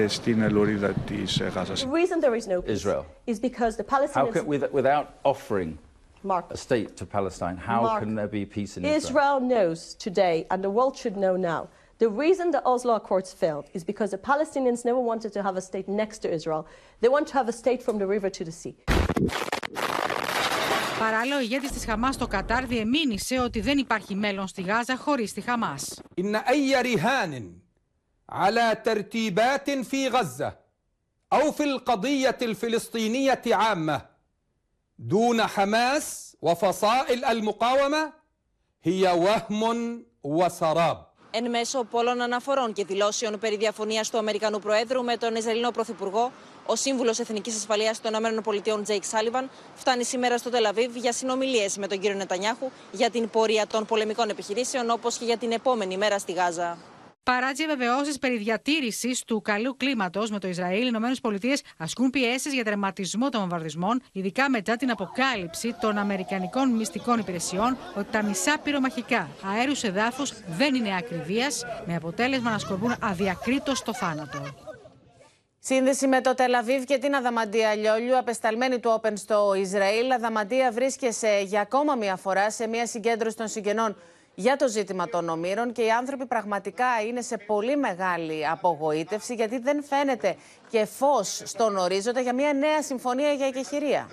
στην 0.08 0.52
λωρίδα 0.52 0.94
της 0.94 1.42
Γάζας. 1.54 1.88
Mark, 6.27 6.45
a 6.51 6.57
state 6.57 6.91
to 7.01 7.05
Palestine. 7.17 7.57
How 7.57 7.81
Mark, 7.83 8.01
can 8.03 8.15
there 8.15 8.33
be 8.39 8.45
peace 8.57 8.73
in 8.77 8.81
Israel? 8.85 8.97
Israel 9.03 9.39
knows 9.53 9.79
today, 10.07 10.37
and 10.51 10.59
the 10.67 10.73
world 10.79 10.95
should 11.01 11.17
know 11.25 11.35
now, 11.53 11.63
the 12.05 12.11
reason 12.25 12.45
the 12.57 12.63
Oslo 12.73 12.93
Accords 13.01 13.31
failed 13.43 13.67
is 13.77 13.83
because 13.91 14.11
the 14.17 14.23
Palestinians 14.33 14.81
never 14.91 15.03
wanted 15.11 15.31
to 15.37 15.41
have 15.47 15.57
a 15.63 15.65
state 15.71 15.87
next 16.03 16.19
to 16.25 16.29
Israel. 16.39 16.63
They 17.03 17.11
want 17.17 17.27
to 17.31 17.35
have 17.39 17.49
a 17.55 17.57
state 17.63 17.81
from 17.87 17.97
the 18.03 18.07
river 18.15 18.29
to 18.39 18.45
the 18.45 18.55
sea. 18.61 18.75
Παράλληλα, 20.99 21.37
ο 21.37 21.41
ηγέτης 21.41 21.71
της 21.71 21.85
Χαμάς 21.85 22.15
στο 22.15 22.27
Κατάρ 22.27 22.67
διεμήνυσε 22.67 23.39
ότι 23.39 23.61
δεν 23.61 23.79
υπάρχει 23.79 24.15
μέλλον 24.15 24.47
στη 24.47 24.63
Γάζα 24.63 24.97
χωρίς 24.97 25.33
τη 25.33 25.41
Χαμάς. 25.41 26.01
إن 26.19 26.35
أي 26.35 26.83
رهان 26.83 27.53
على 28.29 28.81
ترتيبات 28.85 29.71
في 29.71 30.09
غزة 30.09 30.59
أو 31.33 31.53
في 31.53 31.65
القضية 31.65 32.39
الفلسطينية 32.43 33.43
عامة 33.53 34.07
دون 34.99 35.43
حماس 35.47 36.37
وفصائل 36.43 37.25
المقاومة 37.25 38.13
هي 38.83 39.03
وهم 39.13 40.05
وسراب 40.23 41.13
Εν 41.35 41.51
μέσω 41.51 41.85
πολλών 41.85 42.21
αναφορών 42.21 42.73
και 42.73 42.85
δηλώσεων 42.85 43.39
περί 43.39 43.57
διαφωνία 43.57 44.05
του 44.11 44.19
Αμερικανού 44.19 44.59
Προέδρου 44.59 45.05
με 45.05 45.17
τον 45.17 45.35
Ισραηλινό 45.35 45.71
Πρωθυπουργό, 45.71 46.33
ο 46.67 46.77
σύμβουλο 46.77 47.11
Εθνική 47.11 47.51
Ασφαλεία 47.51 47.95
των 48.03 48.15
ΗΠΑ, 48.15 48.83
Τζέικ 48.83 49.05
Σάλιβαν, 49.05 49.51
φτάνει 49.75 50.05
σήμερα 50.05 50.39
στο 50.39 50.51
Τελαβίβ 50.51 50.97
για 50.97 51.13
συνομιλίε 51.13 51.69
με 51.79 51.87
τον 51.87 51.99
κύριο 51.99 52.17
Νετανιάχου 52.17 52.71
για 52.93 53.11
την 53.11 53.31
πορεία 53.31 53.67
των 53.67 53.87
πολεμικών 53.87 54.29
επιχειρήσεων, 54.29 54.91
όπω 54.91 55.09
και 55.19 55.25
για 55.25 55.37
την 55.37 55.53
επόμενη 55.53 55.97
μέρα 55.97 56.19
στη 56.19 56.33
Γάζα. 56.33 56.79
Παρά 57.32 57.52
τις 57.52 57.66
βεβαιώσεις 57.66 58.20
περί 58.20 58.38
διατήρησης 58.38 59.24
του 59.24 59.42
καλού 59.42 59.78
κλίματος 59.78 60.30
με 60.30 60.40
το 60.40 60.48
Ισραήλ, 60.48 60.86
οι 60.86 60.88
ΗΠΑ 60.88 61.54
ασκούν 61.78 62.10
πιέσεις 62.10 62.54
για 62.54 62.64
τερματισμό 62.64 63.30
των 63.30 63.40
βομβαρδισμών, 63.40 64.02
ειδικά 64.12 64.50
μετά 64.50 64.76
την 64.76 64.92
αποκάλυψη 64.92 65.76
των 65.82 65.98
Αμερικανικών 65.98 66.70
μυστικών 66.70 67.20
υπηρεσιών 67.20 67.78
ότι 67.96 68.12
τα 68.12 68.24
μισά 68.24 68.58
πυρομαχικά 68.64 69.30
αέρους 69.56 69.84
εδάφους 69.84 70.34
δεν 70.48 70.76
είναι 70.76 70.96
ακριβία, 70.98 71.48
με 71.86 71.96
αποτέλεσμα 71.96 72.52
να 72.52 72.58
σκορπούν 72.58 72.96
αδιακρίτως 73.02 73.78
στο 73.78 73.94
θάνατο. 73.94 74.42
Σύνδεση 75.60 76.08
με 76.08 76.22
το 76.22 76.34
Τελαβίβ 76.34 76.84
και 76.84 76.98
την 76.98 77.16
Αδαμαντία 77.16 77.76
Λιόλιου, 77.76 78.18
απεσταλμένη 78.18 78.80
του 78.80 78.92
Όπεν 78.94 79.18
στο 79.18 79.54
Ισραήλ. 79.58 80.12
Αδαμαντία 80.12 80.72
βρίσκεσαι 80.72 81.42
για 81.46 81.62
ακόμα 81.62 81.96
μία 81.96 82.16
φορά 82.16 82.52
σε 82.52 82.68
μία 82.68 82.88
συγκέντρωση 82.88 83.36
των 83.36 83.48
συγγενών 83.48 83.96
για 84.40 84.56
το 84.56 84.68
ζήτημα 84.68 85.10
των 85.10 85.30
ομήρων 85.30 85.72
και 85.72 85.82
οι 85.82 85.92
άνθρωποι 85.92 86.26
πραγματικά 86.26 87.02
είναι 87.08 87.22
σε 87.22 87.38
πολύ 87.38 87.78
μεγάλη 87.78 88.48
απογοήτευση 88.48 89.34
γιατί 89.34 89.60
δεν 89.60 89.84
φαίνεται 89.84 90.36
και 90.70 90.86
φως 90.86 91.42
στον 91.46 91.78
ορίζοντα 91.78 92.20
για 92.22 92.34
μια 92.34 92.54
νέα 92.54 92.84
συμφωνία 92.84 93.32
για 93.32 93.46
εκεχηρία. 93.48 94.10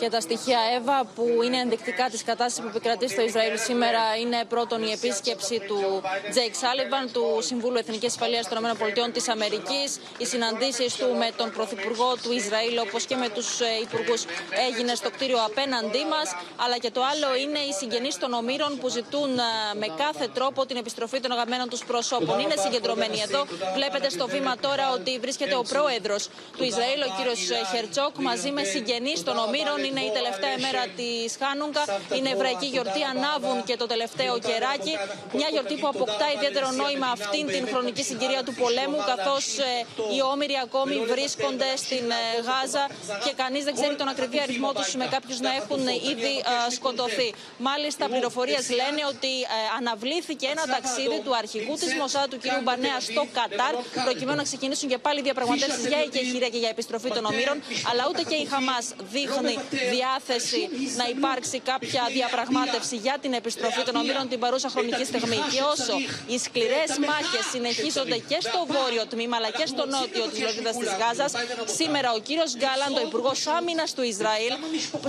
Και 0.00 0.08
τα 0.10 0.20
στοιχεία 0.20 0.58
Εύα 0.76 1.06
που 1.14 1.24
είναι 1.44 1.56
ενδεικτικά 1.56 2.04
της 2.10 2.22
κατάστασης 2.24 2.60
που 2.60 2.68
επικρατεί 2.68 3.08
στο 3.08 3.22
Ισραήλ 3.22 3.58
σήμερα 3.58 4.16
είναι 4.20 4.44
πρώτον 4.48 4.82
η 4.82 4.90
επίσκεψη 4.90 5.60
του 5.68 6.02
Τζέικ 6.30 6.54
Σάλιβαν, 6.54 7.12
του 7.12 7.24
Συμβούλου 7.40 7.76
Εθνικής 7.76 8.08
Ασφαλείας 8.12 8.48
των 8.48 8.58
ΗΠΑ 8.58 9.10
της 9.12 9.28
Αμερικής, 9.28 10.00
οι 10.18 10.26
συναντήσεις 10.26 10.96
του 10.96 11.08
με 11.16 11.28
τον 11.36 11.50
Πρωθυπουργό 11.50 12.10
του 12.22 12.32
Ισραήλ 12.32 12.78
όπως 12.78 13.04
και 13.04 13.16
με 13.16 13.28
τους 13.28 13.60
ε, 13.60 13.66
υπουργούς 13.82 14.24
έγινε 14.68 14.94
στο 14.94 15.10
κτίριο 15.10 15.38
απέναντί 15.44 16.04
μας. 16.12 16.28
Αλλά 16.56 16.76
και 16.78 16.90
το 16.90 17.02
άλλο 17.12 17.28
είναι 17.42 17.58
οι 17.58 17.72
συγγενείς 17.72 18.18
των 18.18 18.32
ομήρων 18.32 18.78
που 18.80 18.88
ζητούν 18.88 19.38
ε, 19.38 19.42
με 19.82 19.86
κάθε 19.96 20.28
τρόπο 20.34 20.66
την 20.66 20.76
επιστροφή 20.76 21.20
των 21.20 21.32
αγαπημένων 21.32 21.68
τους 21.68 21.84
προσώπων. 21.84 22.38
Είναι 22.38 22.56
συγκεντρωμένοι 22.56 23.18
εδώ. 23.26 23.44
Βλέπετε 23.74 24.08
στο 24.08 24.26
βήμα 24.26 24.56
τώρα 24.56 24.92
ότι 24.92 25.18
βρίσκεται 25.18 25.54
ο 25.54 25.64
πρόεδρος 25.72 26.28
του 26.56 26.64
Ισραήλ, 26.64 27.00
ο 27.08 27.10
κύριος 27.16 27.40
Χερτσόκ, 27.72 28.14
μαζί 28.18 28.50
με 28.50 28.62
συγγενείς 28.76 29.18
των 29.28 29.36
Ομήρων. 29.46 29.78
Είναι 29.88 30.02
η 30.10 30.12
τελευταία 30.18 30.52
ημέρα 30.60 30.84
της 30.98 31.28
Χάνουγκα. 31.40 31.84
Είναι 32.16 32.30
εβραϊκή 32.36 32.68
γιορτή. 32.74 33.02
Ανάβουν 33.12 33.58
και 33.68 33.76
το 33.82 33.86
τελευταίο 33.92 34.34
κεράκι. 34.48 34.94
Μια 35.38 35.48
γιορτή 35.54 35.74
που 35.80 35.88
αποκτά 35.94 36.26
ιδιαίτερο 36.36 36.68
νόημα 36.82 37.08
αυτήν 37.16 37.44
την 37.54 37.62
χρονική 37.72 38.02
συγκυρία 38.10 38.42
του 38.46 38.54
πολέμου, 38.62 39.00
καθώς 39.12 39.44
ε, 39.58 39.70
οι 40.14 40.18
Όμηροι 40.32 40.56
ακόμη 40.66 40.96
βρίσκονται 41.12 41.70
στην 41.84 42.04
ε, 42.20 42.22
Γάζα 42.46 42.84
και 43.24 43.32
κανείς 43.42 43.62
δεν 43.68 43.74
ξέρει 43.78 43.94
τον 44.02 44.08
ακριβή 44.14 44.38
αριθμό 44.46 44.70
τους 44.76 44.88
με 45.00 45.06
κάποιους 45.14 45.38
να 45.46 45.50
έχουν 45.60 45.82
ήδη 46.12 46.32
ε, 46.52 46.70
σκοτωθεί. 46.78 47.28
Μάλιστα, 47.68 48.02
πληροφορίες 48.14 48.64
λένε 48.80 49.02
ότι 49.12 49.32
αναβλήθηκε 49.78 50.46
ένα 50.54 50.64
ταξίδι 50.74 51.18
του 51.24 51.32
αρχηγού 51.42 51.74
της 51.82 51.90
Μοσά, 52.00 52.22
του 52.30 52.38
κ. 52.42 52.44
Μπανέα, 52.64 52.98
στο 53.08 53.22
Κατάρ, 53.38 53.74
προκειμένου 54.06 54.38
να 54.42 54.46
ξεκινήσουν 54.50 54.88
και 54.92 54.98
πάλι 55.06 55.20
διαπραγματεύσεις 55.28 55.84
για 55.92 56.00
οικεχειρία 56.06 56.48
και 56.54 56.60
για 56.64 56.70
επιστροφή 56.76 57.08
των 57.16 57.24
Ομήρων. 57.30 57.56
Αλλά 57.90 58.02
ούτε 58.10 58.22
και 58.30 58.38
η 58.44 58.46
Χαμά 58.52 58.65
δείχνει 59.12 59.54
διάθεση 59.90 60.68
να 60.96 61.04
υπάρξει 61.14 61.58
κάποια 61.60 62.02
διαπραγμάτευση 62.12 62.96
για 62.96 63.16
την 63.20 63.32
επιστροφή 63.32 63.82
των 63.82 63.96
ομήρων 63.96 64.28
την 64.28 64.38
παρούσα 64.38 64.68
χρονική 64.68 65.04
στιγμή. 65.04 65.38
Και 65.52 65.62
όσο 65.74 65.94
οι 66.26 66.38
σκληρές 66.38 66.90
μάχες 67.08 67.44
συνεχίζονται 67.52 68.18
και 68.30 68.38
στο 68.40 68.66
βόρειο 68.74 69.06
τμήμα 69.06 69.36
αλλά 69.36 69.50
και 69.58 69.66
στο 69.66 69.86
νότιο 69.86 70.24
της 70.30 70.40
Λωρίδα 70.44 70.70
της 70.80 70.90
Γάζας, 71.00 71.32
σήμερα 71.80 72.08
ο 72.12 72.18
κύριος 72.18 72.52
Γκάλαν, 72.56 72.90
το 72.94 73.00
Υπουργός 73.08 73.46
Άμυνας 73.46 73.90
του 73.94 74.02
Ισραήλ, 74.02 74.54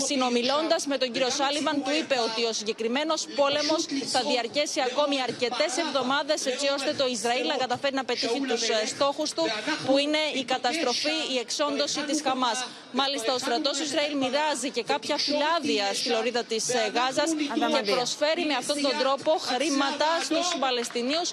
συνομιλώντας 0.08 0.82
με 0.86 0.98
τον 0.98 1.12
κύριο 1.12 1.30
Σάλιβαν, 1.30 1.76
του 1.84 1.92
είπε 2.00 2.16
ότι 2.28 2.42
ο 2.50 2.54
συγκεκριμένος 2.60 3.22
πόλεμος 3.36 3.82
θα 4.14 4.22
διαρκέσει 4.32 4.80
ακόμη 4.90 5.16
αρκετές 5.28 5.72
εβδομάδες 5.84 6.46
έτσι 6.46 6.68
ώστε 6.78 6.92
το 7.00 7.06
Ισραήλ 7.16 7.48
να 7.48 7.58
καταφέρει 7.64 7.96
να 8.02 8.06
πετύχει 8.06 8.40
τους 8.52 8.64
ε, 8.70 8.86
στόχους 8.86 9.30
του, 9.36 9.44
που 9.86 9.98
είναι 9.98 10.22
η 10.42 10.44
καταστροφή, 10.44 11.18
η 11.36 11.38
εξόντωση 11.46 12.00
της 12.10 12.22
Χαμάς. 12.26 12.60
Μάλιστα, 12.92 13.34
ο 13.34 13.38
στρατό 13.48 13.72
Ισραήλ 13.88 14.14
μοιράζει 14.24 14.70
και 14.76 14.84
κάποια 14.94 15.18
φυλάδια 15.26 15.86
στη 16.00 16.08
λωρίδα 16.14 16.44
της 16.52 16.64
ε, 16.80 16.82
Γάζας 16.96 17.30
και 17.76 17.92
προσφέρει 17.96 18.44
με 18.52 18.56
αυτόν 18.62 18.78
τον 18.86 18.96
τρόπο 19.04 19.32
χρήματα 19.50 20.10
στους 20.28 20.48
Παλαιστινίους, 20.64 21.28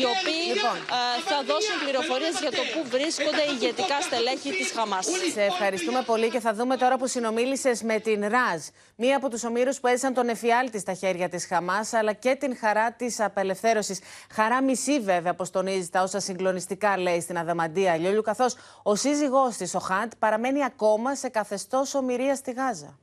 οι 0.00 0.04
οποίοι 0.14 0.46
Λοιπόν. 0.54 0.78
ε, 0.98 1.02
θα 1.30 1.38
δώσουν 1.50 1.74
πληροφορίες 1.84 2.34
για 2.44 2.52
το 2.58 2.62
πού 2.72 2.80
βρίσκονται 2.94 3.42
οι 3.48 3.52
ηγετικά 3.56 3.96
στελέχη 4.06 4.50
της 4.58 4.68
Χαμάς. 4.76 5.04
Σε 5.36 5.42
ευχαριστούμε 5.52 6.00
πολύ 6.10 6.28
και 6.34 6.40
θα 6.46 6.52
δούμε 6.58 6.74
τώρα 6.82 6.96
που 7.00 7.06
συνομίλησες 7.14 7.76
με 7.90 7.96
την 8.06 8.20
ΡΑΖ, 8.34 8.62
μία 9.02 9.16
από 9.20 9.26
τους 9.32 9.42
ομήρους 9.48 9.76
που 9.80 9.86
έζησαν 9.92 10.12
τον 10.18 10.26
εφιάλτη 10.34 10.78
στα 10.84 10.94
χέρια 11.00 11.28
της 11.28 11.42
Χαμάς, 11.50 11.86
αλλά 11.98 12.12
και 12.24 12.32
την 12.42 12.52
χαρά 12.62 12.86
της 12.92 13.20
απελευθέρωσης. 13.28 13.98
Χαρά 14.36 14.58
μισή, 14.62 14.96
βέβαια, 15.00 15.32
όπως 15.36 15.50
τονίζει 15.50 15.88
τα 15.88 16.00
όσα 16.02 16.20
συγκλονιστικά 16.20 16.90
λέει 16.98 17.20
στην 17.20 17.36
Αδαμαντία 17.38 17.96
Λιόλιου, 17.96 18.22
καθώς 18.22 18.56
ο 18.82 18.94
σύζυγός 18.94 19.56
της, 19.56 19.74
ο 19.74 19.78
Χαντ, 19.78 20.10
παραμένει 20.18 20.64
ακόμα 20.64 21.14
σε 21.14 21.28
καθεστώ 21.28 21.57
ομοιρία 21.94 22.34
στη 22.34 22.52
Γάζα. 22.52 22.98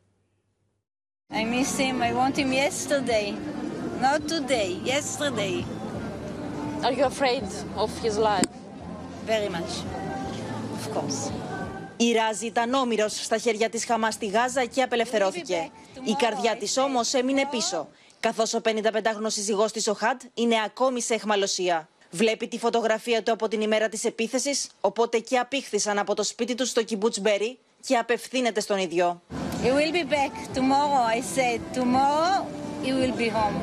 I 1.31 1.43
miss 1.43 1.77
him. 1.79 2.01
I 2.01 2.11
want 2.13 2.35
him 2.37 2.51
yesterday. 2.53 3.27
Not 4.01 4.21
today, 4.27 4.69
yesterday. 4.93 5.55
Are 6.85 6.93
you 6.97 7.05
afraid 7.13 7.47
of 7.83 7.89
his 8.05 8.15
life? 8.17 8.49
Very 9.25 9.49
much. 9.49 9.71
Of 10.77 10.93
course. 10.93 11.31
Η 11.97 12.11
Ράζ 12.11 12.41
ήταν 12.41 12.73
όμοιρος 12.73 13.23
στα 13.23 13.37
χέρια 13.37 13.69
της 13.69 13.85
Χαμάς 13.85 14.13
στη 14.13 14.25
Γάζα 14.25 14.65
και 14.65 14.81
απελευθερώθηκε. 14.81 15.69
Η 16.03 16.13
καρδιά 16.13 16.55
της 16.57 16.77
όμως 16.77 17.13
έμεινε 17.13 17.47
πίσω, 17.49 17.87
καθώς 18.19 18.53
ο 18.53 18.61
55χρονο 18.63 19.27
σύζυγός 19.27 19.71
της 19.71 19.87
ο 19.87 19.93
Χαντ 19.93 20.21
είναι 20.33 20.55
ακόμη 20.65 21.01
σε 21.01 21.13
εχμαλωσία. 21.13 21.89
Βλέπει 22.09 22.47
τη 22.47 22.59
φωτογραφία 22.59 23.23
του 23.23 23.31
από 23.31 23.47
την 23.47 23.61
ημέρα 23.61 23.89
της 23.89 24.03
επίθεσης, 24.03 24.67
οπότε 24.81 25.19
και 25.19 25.37
απήχθησαν 25.37 25.99
από 25.99 26.13
το 26.13 26.23
σπίτι 26.23 26.55
του 26.55 26.65
στο 26.65 26.83
Κιμπούτς 26.83 27.19
Μπέρι 27.19 27.59
και 27.85 27.97
απευθύνεται 27.97 28.59
στον 28.59 28.77
ίδιο. 28.77 29.21
He 29.63 29.67
will 29.67 29.93
be 29.99 30.05
back 30.15 30.33
tomorrow. 30.57 31.01
I 31.17 31.21
said 31.35 31.59
tomorrow 31.79 32.45
he 32.83 32.91
will 32.99 33.15
be 33.23 33.29
home. 33.37 33.57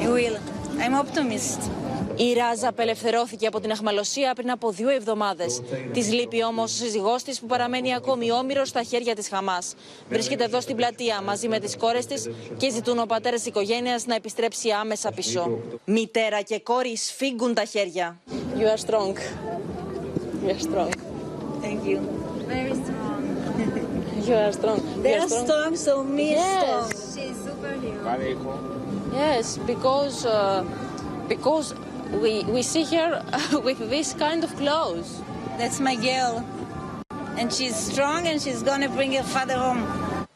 He 0.00 0.06
will. 0.16 0.36
I'm 0.82 0.94
optimist. 0.94 1.70
Η 2.16 2.32
Ράζα 2.32 2.68
απελευθερώθηκε 2.68 3.46
από 3.46 3.60
την 3.60 3.70
αχμαλωσία 3.70 4.34
πριν 4.34 4.50
από 4.50 4.70
δύο 4.70 4.88
εβδομάδες. 4.88 5.62
Της 5.92 6.12
λείπει 6.12 6.44
όμως 6.44 6.72
ο 6.72 6.84
σύζυγός 6.84 7.22
της 7.22 7.40
που 7.40 7.46
παραμένει 7.46 7.94
ακόμη 7.94 8.32
όμοιρος 8.32 8.68
στα 8.68 8.82
χέρια 8.82 9.14
της 9.14 9.28
Χαμάς. 9.28 9.74
Βρίσκεται 10.08 10.44
εδώ 10.44 10.60
στην 10.60 10.76
πλατεία 10.76 11.22
μαζί 11.22 11.48
με 11.48 11.58
τις 11.58 11.76
κόρες 11.76 12.06
της 12.06 12.30
και 12.56 12.70
ζητούν 12.70 12.98
ο 12.98 13.06
πατέρας 13.06 13.38
της 13.38 13.48
οικογένειας 13.48 14.06
να 14.06 14.14
επιστρέψει 14.14 14.70
άμεσα 14.70 15.12
πίσω. 15.12 15.58
Μητέρα 15.84 16.40
και 16.40 16.60
κόρη 16.60 16.96
σφίγγουν 16.96 17.54
τα 17.54 17.64
χέρια. 17.64 18.20
You 18.56 18.76
are 18.76 18.90
strong. 18.90 19.16
You 20.44 20.50
are 20.50 20.60
strong. 20.70 21.11
Thank 21.65 21.79
you. 21.89 21.99
Very 22.55 22.73
strong. 22.83 23.21
You 24.27 24.35
are 24.35 24.51
strong. 24.59 24.79
They 25.03 25.15
You 25.15 25.21
are 25.23 25.29
strong, 25.43 25.71
so 25.87 25.93
me 26.03 26.27
is 26.33 26.39
Yes. 26.39 26.63
strong. 26.63 26.87
She's 27.13 27.37
superhero. 27.47 28.03
Yes, 29.23 29.45
because 29.71 30.17
uh, 30.25 30.63
because 31.33 31.67
we 32.23 32.33
we 32.55 32.61
see 32.71 32.85
her 32.95 33.09
with 33.67 33.79
this 33.93 34.09
kind 34.25 34.41
of 34.47 34.51
clothes. 34.61 35.09
That's 35.59 35.79
my 35.89 35.95
girl. 36.09 36.33
And 37.39 37.47
she's 37.55 37.75
strong 37.89 38.21
and 38.29 38.37
she's 38.43 38.61
gonna 38.69 38.89
bring 38.97 39.11
her 39.19 39.27
father 39.35 39.57
home. 39.65 39.83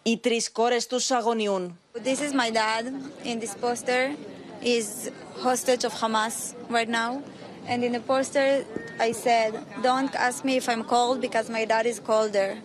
Οι 0.04 0.18
τρεις 0.18 0.52
κόρες 0.52 0.88
τους 0.88 1.12
αγωνιούν. 1.12 1.78
This 2.04 2.20
is 2.28 2.34
my 2.44 2.50
dad 2.62 2.84
in 3.32 3.40
this 3.40 3.54
poster. 3.64 4.02
He's 4.62 5.10
hostage 5.46 5.84
of 5.90 5.94
Hamas 6.02 6.36
right 6.70 6.92
now. 7.02 7.12
And 7.67 7.83
in 7.83 7.93
the 7.93 8.01
poster, 8.01 8.65
I 8.99 9.13
said, 9.13 9.59
don't 9.83 10.15
ask 10.15 10.45
me 10.45 10.57
if 10.57 10.69
I'm 10.69 10.85
cold 10.85 11.21
because 11.21 11.51
my 11.51 11.65
dad 11.65 11.87
is 11.87 11.99
colder. 12.01 12.57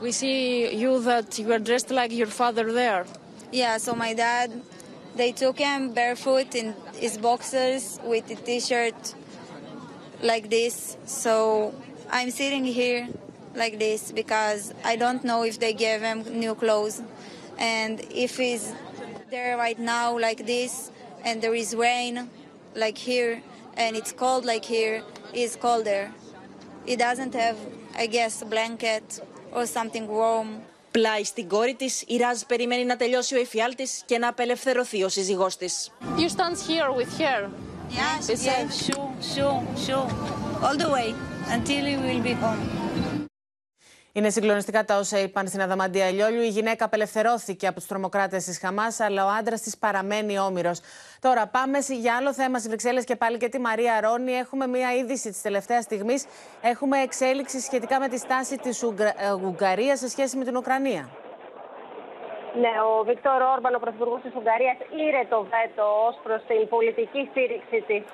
We 0.00 0.10
see 0.10 0.74
you 0.74 1.00
that 1.02 1.38
you 1.38 1.52
are 1.52 1.58
dressed 1.58 1.90
like 1.90 2.12
your 2.12 2.26
father 2.26 2.72
there. 2.72 3.04
Yeah, 3.52 3.76
so 3.76 3.94
my 3.94 4.14
dad, 4.14 4.50
they 5.14 5.32
took 5.32 5.58
him 5.58 5.92
barefoot 5.92 6.54
in 6.54 6.74
his 6.94 7.18
boxers 7.18 8.00
with 8.02 8.30
a 8.30 8.36
t-shirt 8.36 9.14
like 10.22 10.48
this. 10.48 10.96
So 11.04 11.74
I'm 12.10 12.30
sitting 12.30 12.64
here 12.64 13.08
like 13.54 13.78
this 13.78 14.12
because 14.12 14.72
I 14.82 14.96
don't 14.96 15.22
know 15.24 15.44
if 15.44 15.60
they 15.60 15.74
gave 15.74 16.00
him 16.00 16.24
new 16.40 16.54
clothes. 16.54 17.02
And 17.58 18.00
if 18.10 18.38
he's 18.38 18.72
there 19.30 19.56
right 19.56 19.78
now 19.78 20.18
like 20.18 20.46
this 20.46 20.90
and 21.24 21.40
there 21.42 21.54
is 21.54 21.74
rain 21.74 22.30
like 22.74 22.98
here 22.98 23.42
and 23.83 23.95
it's 23.95 24.11
cold 24.23 24.43
like 24.51 24.65
here, 24.65 25.03
he's 25.37 25.55
colder. 25.55 26.03
He 26.85 26.95
doesn't 26.95 27.33
have, 27.43 27.57
I 28.03 28.05
guess, 28.15 28.33
a 28.41 28.45
blanket 28.45 29.05
or 29.55 29.65
something 29.65 30.07
warm. 30.07 30.49
Πλάι 30.91 31.23
στην 31.23 31.47
κόρη 31.47 31.75
της, 31.75 32.03
η 32.07 32.17
Ράζ 32.17 32.41
περιμένει 32.47 32.85
να 32.85 32.95
τελειώσει 32.95 33.35
ο 33.35 33.39
εφιάλτης 33.39 34.01
και 34.05 34.17
να 34.17 34.27
απελευθερωθεί 34.27 35.03
ο 35.03 35.09
σύζυγός 35.09 35.57
της. 35.57 35.91
You 36.17 36.29
stand 36.29 36.55
here 36.69 36.91
with 36.99 37.19
her. 37.19 37.49
Yes, 37.89 38.29
yeah, 38.45 38.69
sure, 38.85 39.09
sure, 39.33 39.59
sure. 39.85 40.07
All 40.65 40.77
the 40.83 40.89
way 40.95 41.13
until 41.55 41.83
he 41.89 41.95
will 42.05 42.21
be 42.29 42.33
home. 42.43 42.80
Είναι 44.14 44.30
συγκλονιστικά 44.30 44.84
τα 44.84 44.98
όσα 44.98 45.18
είπαν 45.18 45.46
στην 45.46 45.60
Αδαμαντία 45.62 46.10
Λιόλιου. 46.10 46.40
Η 46.42 46.48
γυναίκα 46.48 46.84
απελευθερώθηκε 46.84 47.66
από 47.66 47.76
τους 47.76 47.86
τρομοκράτες 47.86 48.44
της 48.44 48.58
Χαμάς, 48.58 49.00
αλλά 49.00 49.24
ο 49.24 49.28
άντρας 49.28 49.60
της 49.60 49.78
παραμένει 49.78 50.38
όμοιρος. 50.38 50.80
Τώρα 51.20 51.46
πάμε 51.46 51.80
σε- 51.80 51.94
για 51.94 52.16
άλλο 52.16 52.32
θέμα 52.32 52.56
στις 52.58 52.68
Βρυξέλλες 52.68 53.04
και 53.04 53.16
πάλι 53.16 53.36
και 53.38 53.48
τη 53.48 53.58
Μαρία 53.60 54.00
Ρόνι. 54.00 54.32
Έχουμε 54.32 54.66
μία 54.66 54.92
είδηση 54.94 55.30
της 55.30 55.42
τελευταίας 55.42 55.84
στιγμής. 55.84 56.24
Έχουμε 56.62 56.98
εξέλιξη 56.98 57.60
σχετικά 57.60 58.00
με 58.00 58.08
τη 58.08 58.18
στάση 58.18 58.56
της 58.56 58.82
Ουγγαρίας 59.42 59.98
σε 59.98 60.08
σχέση 60.08 60.36
με 60.36 60.44
την 60.44 60.56
Ουκρανία. 60.56 61.08
Ναι, 62.62 62.72
ο 62.90 63.04
Βίκτορ 63.04 63.40
Όρμπαν, 63.54 63.74
ο 63.74 63.78
πρωθυπουργός 63.78 64.20
της 64.22 64.32
Ουγγαρίας, 64.38 64.76
ήρε 65.06 65.22
το 65.32 65.38
βέτο 65.52 65.84
ως 66.08 66.16
προς 66.22 66.40
την 66.48 66.68
πολιτική 66.68 67.28
στήριξη 67.30 67.78
της 67.90 68.04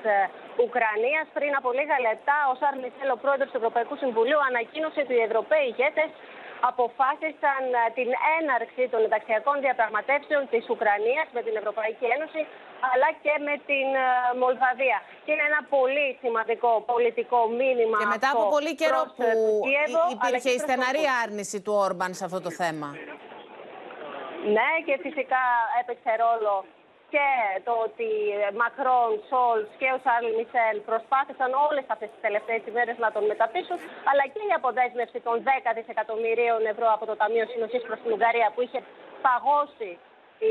Ουκρανίας. 0.64 1.26
Πριν 1.36 1.52
από 1.60 1.68
λίγα 1.78 1.96
λεπτά, 2.08 2.36
ο 2.52 2.54
Σαρλ 2.60 2.78
Μισελ, 2.82 3.08
ο 3.16 3.18
πρόεδρος 3.24 3.48
του 3.50 3.58
Ευρωπαϊκού 3.60 3.94
Συμβουλίου, 4.02 4.40
ανακοίνωσε 4.50 4.98
ότι 5.04 5.14
οι 5.18 5.24
Ευρωπαίοι 5.28 5.64
ηγέτες 5.72 6.10
αποφάσισαν 6.70 7.62
ε, 7.80 7.82
την 7.98 8.08
έναρξη 8.38 8.82
των 8.92 9.00
ενταξιακών 9.06 9.56
διαπραγματεύσεων 9.66 10.42
της 10.52 10.62
Ουκρανίας 10.72 11.26
με 11.36 11.40
την 11.46 11.54
Ευρωπαϊκή 11.60 12.06
Ένωση 12.16 12.40
αλλά 12.92 13.08
και 13.24 13.34
με 13.46 13.54
την 13.70 13.88
ε, 14.06 14.08
Μολδαβία. 14.40 14.98
Και 15.24 15.30
είναι 15.32 15.46
ένα 15.52 15.60
πολύ 15.76 16.06
σημαντικό 16.22 16.70
πολιτικό 16.92 17.40
μήνυμα 17.60 17.96
Και 18.02 18.10
μετά 18.16 18.28
από 18.32 18.38
αυτό 18.42 18.54
πολύ 18.56 18.72
καιρό 18.82 19.00
προς, 19.02 19.12
που 19.18 19.24
ε, 19.30 19.32
το 19.40 19.44
Κίεβο, 19.66 20.02
υ- 20.12 20.18
αλλά 20.22 20.28
υπήρχε 20.28 20.40
και 20.44 20.52
η 20.54 20.58
προς 20.58 20.66
τεναρή 20.66 21.02
τον- 21.06 21.16
άρνηση 21.22 21.56
του 21.64 21.72
Όρμπαν 21.86 22.10
σε 22.18 22.24
αυτό 22.28 22.38
το 22.46 22.50
θέμα. 22.60 22.88
Ναι, 24.56 24.68
και 24.86 24.94
φυσικά 25.04 25.42
έπαιξε 25.80 26.10
ρόλο 26.24 26.52
και 27.14 27.28
το 27.66 27.72
ότι 27.86 28.08
Μακρόν, 28.60 29.12
Σολτς 29.30 29.68
και 29.80 29.88
ο 29.96 29.98
Σαρλ 30.04 30.28
Μισέλ 30.38 30.76
προσπάθησαν 30.90 31.50
όλες 31.66 31.84
αυτές 31.94 32.08
τις 32.12 32.20
τελευταίες 32.26 32.62
ημέρες 32.70 32.96
να 33.04 33.08
τον 33.14 33.24
μεταπείσουν, 33.30 33.78
αλλά 34.10 34.24
και 34.32 34.40
η 34.48 34.52
αποδέσμευση 34.58 35.18
των 35.26 35.36
10 35.46 35.48
δισεκατομμυρίων 35.78 36.60
ευρώ 36.72 36.88
από 36.96 37.04
το 37.10 37.14
Ταμείο 37.20 37.44
Συνοχής 37.52 37.82
προς 37.88 37.98
την 38.02 38.10
Ουγγαρία 38.14 38.48
που 38.54 38.60
είχε 38.64 38.80
παγώσει 39.26 39.90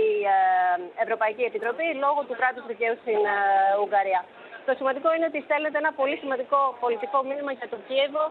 η 0.01 0.05
ε, 0.35 1.03
Ευρωπαϊκή 1.03 1.43
Επιτροπή 1.49 1.87
λόγω 2.03 2.19
του 2.27 2.35
κράτους 2.39 2.65
δικαίου 2.71 2.95
στην 3.03 3.21
ε, 3.35 3.37
Ουγγαρία. 3.83 4.21
Το 4.67 4.73
σημαντικό 4.79 5.09
είναι 5.15 5.27
ότι 5.31 5.39
στέλνεται 5.47 5.77
ένα 5.83 5.91
πολύ 5.99 6.17
σημαντικό 6.23 6.59
πολιτικό 6.83 7.17
μήνυμα 7.29 7.51
για 7.59 7.67
το 7.73 7.77
Κίεβο, 7.87 8.25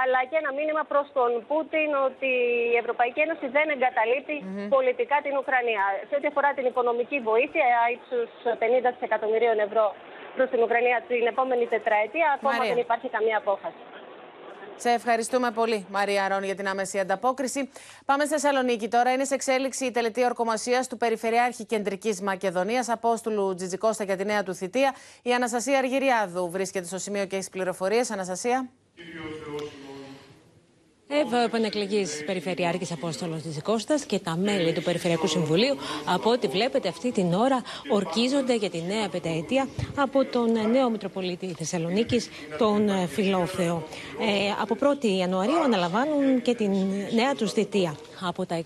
αλλά 0.00 0.20
και 0.30 0.36
ένα 0.42 0.50
μήνυμα 0.58 0.82
προς 0.92 1.06
τον 1.18 1.30
Πούτιν 1.48 1.90
ότι 2.08 2.30
η 2.74 2.76
Ευρωπαϊκή 2.82 3.20
Ένωση 3.26 3.46
δεν 3.56 3.66
εγκαταλείπει 3.74 4.36
πολιτικά 4.76 5.16
την 5.26 5.34
Ουκρανία. 5.40 5.84
Σε 6.08 6.14
ό,τι 6.18 6.26
αφορά 6.30 6.50
την 6.58 6.64
οικονομική 6.70 7.18
βοήθεια 7.30 7.66
ύψους 7.94 8.30
50 8.62 8.90
δισεκατομμυρίων 8.94 9.56
ευρώ 9.66 9.84
προς 10.36 10.48
την 10.52 10.60
Ουκρανία 10.64 10.96
την 11.10 11.24
επόμενη 11.32 11.64
τετραετία, 11.74 12.28
ακόμα 12.36 12.56
Μαρία. 12.56 12.70
δεν 12.70 12.78
υπάρχει 12.86 13.08
καμία 13.16 13.36
απόφαση. 13.44 13.82
Σε 14.80 14.90
ευχαριστούμε 14.90 15.50
πολύ, 15.50 15.86
Μαρία 15.90 16.28
Ρόν, 16.28 16.42
για 16.42 16.54
την 16.54 16.68
άμεση 16.68 16.98
ανταπόκριση. 16.98 17.70
Πάμε 18.04 18.24
στη 18.24 18.32
Θεσσαλονίκη 18.32 18.88
τώρα. 18.88 19.12
Είναι 19.12 19.24
σε 19.24 19.34
εξέλιξη 19.34 19.84
η 19.84 19.90
τελετή 19.90 20.24
ορκομοσία 20.24 20.84
του 20.88 20.96
Περιφερειάρχη 20.96 21.64
Κεντρικής 21.64 22.20
Μακεδονίας, 22.20 22.88
Απόστολου 22.88 23.54
Τζιτζικώστα 23.54 24.04
για 24.04 24.16
τη 24.16 24.24
νέα 24.24 24.42
του 24.42 24.54
θητεία. 24.54 24.94
Η 25.22 25.34
Αναστασία 25.34 25.78
Αργυριάδου 25.78 26.50
βρίσκεται 26.50 26.86
στο 26.86 26.98
σημείο 26.98 27.26
και 27.26 27.36
έχει 27.36 27.50
πληροφορίες. 27.50 28.10
Αναστασία. 28.10 28.68
Εδώ 31.10 31.38
επανεκλεγή 31.38 32.06
Περιφερειάρχης 32.26 32.92
Απόστολος 32.92 33.42
της 33.42 33.62
Κώστας 33.62 34.04
και 34.04 34.18
τα 34.18 34.36
μέλη 34.36 34.72
του 34.72 34.82
Περιφερειακού 34.82 35.26
Συμβουλίου, 35.26 35.76
από 36.04 36.30
ό,τι 36.30 36.46
βλέπετε 36.48 36.88
αυτή 36.88 37.12
την 37.12 37.32
ώρα, 37.34 37.62
ορκίζονται 37.90 38.56
για 38.56 38.70
τη 38.70 38.82
νέα 38.82 39.08
πενταετία 39.08 39.68
από 39.96 40.24
τον 40.24 40.70
νέο 40.70 40.90
Μητροπολίτη 40.90 41.54
Θεσσαλονίκης, 41.58 42.28
τον 42.58 42.88
ε, 42.88 43.06
Φιλόφεο. 43.06 43.86
Ε, 44.20 44.50
από 44.60 44.76
1η 44.80 45.04
Ιανουαρίου 45.04 45.62
αναλαμβάνουν 45.62 46.42
και 46.42 46.54
την 46.54 46.72
νέα 47.14 47.34
τους 47.34 47.52
θητεία. 47.52 47.96
Από 48.20 48.46
τα 48.46 48.62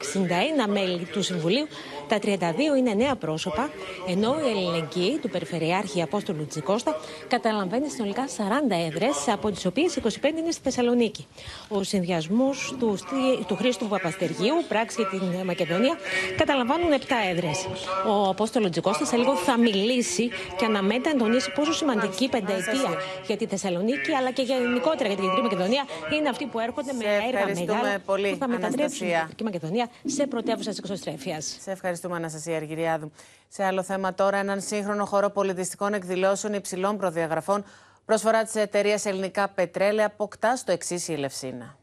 61 0.67 0.69
μέλη 0.69 1.05
του 1.13 1.23
Συμβουλίου, 1.23 1.67
τα 2.13 2.19
32 2.23 2.77
είναι 2.79 2.93
νέα 2.95 3.17
πρόσωπα, 3.17 3.71
ενώ 4.09 4.35
η 4.47 4.51
ελληνική 4.51 5.19
του 5.23 5.29
Περιφερειάρχη 5.29 6.03
Απόστολου 6.03 6.47
Τζικώστα 6.47 6.97
καταλαμβάνει 7.29 7.89
συνολικά 7.89 8.25
40 8.27 8.31
έδρες, 8.87 9.29
από 9.29 9.51
τις 9.51 9.67
οποίες 9.67 9.97
25 9.97 10.07
είναι 10.39 10.51
στη 10.51 10.61
Θεσσαλονίκη. 10.63 11.27
Ο 11.69 11.83
συνδυασμός 11.83 12.75
του, 12.79 12.99
του 13.47 13.57
Χρήστου 13.57 13.89
Παπαστεργίου, 13.89 14.55
πράξη 14.69 15.01
για 15.01 15.19
την 15.19 15.45
Μακεδονία, 15.45 15.97
καταλαμβάνουν 16.37 16.93
7 16.93 16.95
έδρες. 17.31 17.69
Ο 18.09 18.29
Απόστολο 18.29 18.69
Τζικώστα 18.71 19.05
σε 19.05 19.17
λίγο 19.17 19.37
θα 19.37 19.59
μιλήσει 19.59 20.31
και 20.57 20.65
αναμένεται 20.65 21.13
να 21.13 21.19
τονίσει 21.19 21.53
πόσο 21.53 21.73
σημαντική 21.73 22.29
πενταετία 22.29 22.91
για 23.27 23.37
τη 23.37 23.47
Θεσσαλονίκη 23.47 24.13
αλλά 24.19 24.31
και 24.31 24.43
γενικότερα 24.43 25.09
για 25.09 25.17
την 25.17 25.25
Κεντρική 25.25 25.43
Μακεδονία 25.43 25.85
είναι 26.17 26.29
αυτοί 26.29 26.45
που 26.47 26.59
έρχονται 26.59 26.93
με 26.93 27.05
έργα 27.27 27.61
μεγάλα 27.61 27.99
πολύ, 28.05 28.31
που 28.31 28.37
θα 28.39 28.49
μετατρέψουν 28.49 29.07
την 29.07 29.17
Κεντρική 29.19 29.45
Μακεδονία 29.45 29.89
σε 30.05 30.27
πρωτεύουσα 30.27 30.71
της 30.71 30.79
εξωστρέφεια. 30.79 31.41
Σε 31.41 31.71
ευχαριστούμε, 32.05 32.17
Αναστασία 32.17 32.57
Αργυριάδου. 32.57 33.13
Σε 33.49 33.65
άλλο 33.65 33.83
θέμα 33.83 34.15
τώρα, 34.15 34.37
έναν 34.37 34.61
σύγχρονο 34.61 35.05
χώρο 35.05 35.31
πολιτιστικών 35.31 35.95
εκδηλώσεων 35.95 36.53
υψηλών 36.53 36.97
προδιαγραφών 36.97 37.65
προσφορά 38.05 38.43
της 38.43 38.55
εταιρείας 38.55 39.05
Ελληνικά 39.07 39.49
Πετρέλαια 39.49 40.07
αποκτά 40.07 40.57
στο 40.57 40.73
εξής 40.73 41.09
η 41.09 41.13
Ελευσίνα. 41.13 41.79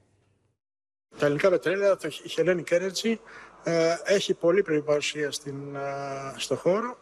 Τα 1.17 1.25
ελληνικά 1.25 1.49
πετρέλαια, 1.49 1.95
το 1.95 2.09
Hellenic 2.35 2.63
Energy, 2.69 3.15
ε, 3.63 3.95
έχει 4.03 4.33
πολύ 4.33 4.61
πλήρη 4.61 4.81
παρουσία 4.81 5.31
στην, 5.31 5.75
ε, 5.75 6.39
στο 6.39 6.55
χώρο, 6.55 6.97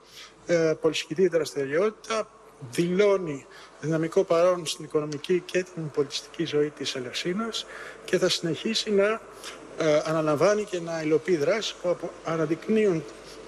ε, 0.46 0.74
πολυσχητή 0.82 1.28
δραστηριότητα, 1.28 2.28
δηλώνει 2.72 3.46
δυναμικό 3.80 4.24
παρόν 4.24 4.66
στην 4.66 4.86
οικονομική 4.86 5.42
και 5.46 5.64
την 5.74 5.90
πολιτιστική 5.90 6.46
ζωή 6.46 6.70
της 6.70 6.96
Ελευσίνας 6.96 7.66
και 8.06 8.18
θα 8.18 8.30
συνεχίσει 8.30 8.92
να 8.92 9.06
ε, 9.06 9.20
αναλαμβάνει 10.06 10.64
και 10.64 10.80
να 10.80 11.02
υλοποιεί 11.02 11.36
δράσεις 11.36 11.74
που 11.74 12.10
αναδεικνύουν 12.26 13.04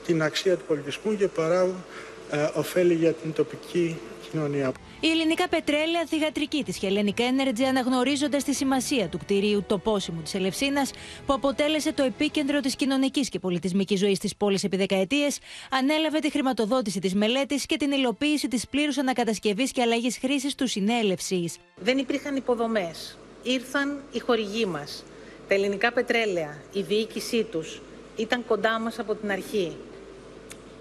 την 0.05 0.21
αξία 0.21 0.57
του 0.57 0.65
πολιτισμού 0.67 1.17
και 1.17 1.27
παράγουν 1.27 1.84
ε, 2.32 2.49
ωφέλη 2.53 2.93
για 2.93 3.13
την 3.13 3.34
τοπική 3.34 3.99
κοινωνία. 4.32 4.71
Η 4.99 5.09
ελληνικά 5.09 5.47
πετρέλαια 5.49 6.05
θηγατρική 6.07 6.63
της 6.63 6.80
Hellenic 6.82 7.19
Energy 7.19 7.63
αναγνωρίζοντας 7.67 8.43
τη 8.43 8.53
σημασία 8.53 9.07
του 9.07 9.17
κτηρίου 9.17 9.63
τοπόσιμου 9.67 10.21
της 10.21 10.34
Ελευσίνας, 10.34 10.91
που 11.25 11.34
αποτέλεσε 11.34 11.93
το 11.93 12.03
επίκεντρο 12.03 12.59
της 12.59 12.75
κοινωνικής 12.75 13.30
και 13.30 13.39
πολιτισμικής 13.39 13.99
ζωής 13.99 14.19
της 14.19 14.36
πόλης 14.36 14.63
επί 14.63 14.77
δεκαετίες, 14.77 15.39
ανέλαβε 15.69 16.19
τη 16.19 16.32
χρηματοδότηση 16.32 16.99
της 16.99 17.15
μελέτης 17.15 17.65
και 17.65 17.77
την 17.77 17.91
υλοποίηση 17.91 18.47
της 18.47 18.67
πλήρους 18.67 18.97
ανακατασκευής 18.97 19.71
και 19.71 19.82
αλλαγής 19.82 20.17
χρήσης 20.17 20.55
του 20.55 20.67
συνέλευσης. 20.67 21.57
Δεν 21.75 21.97
υπήρχαν 21.97 22.36
υποδομές. 22.36 23.17
Ήρθαν 23.43 23.99
οι 24.11 24.19
χορηγοί 24.19 24.65
μας. 24.65 25.03
Τα 25.50 25.56
ελληνικά 25.56 25.91
πετρέλαια, 25.91 26.62
η 26.74 26.82
διοίκησή 26.82 27.43
τους 27.43 27.82
ήταν 28.16 28.45
κοντά 28.45 28.80
μας 28.80 29.00
από 29.00 29.16
την 29.16 29.32
αρχή 29.32 29.78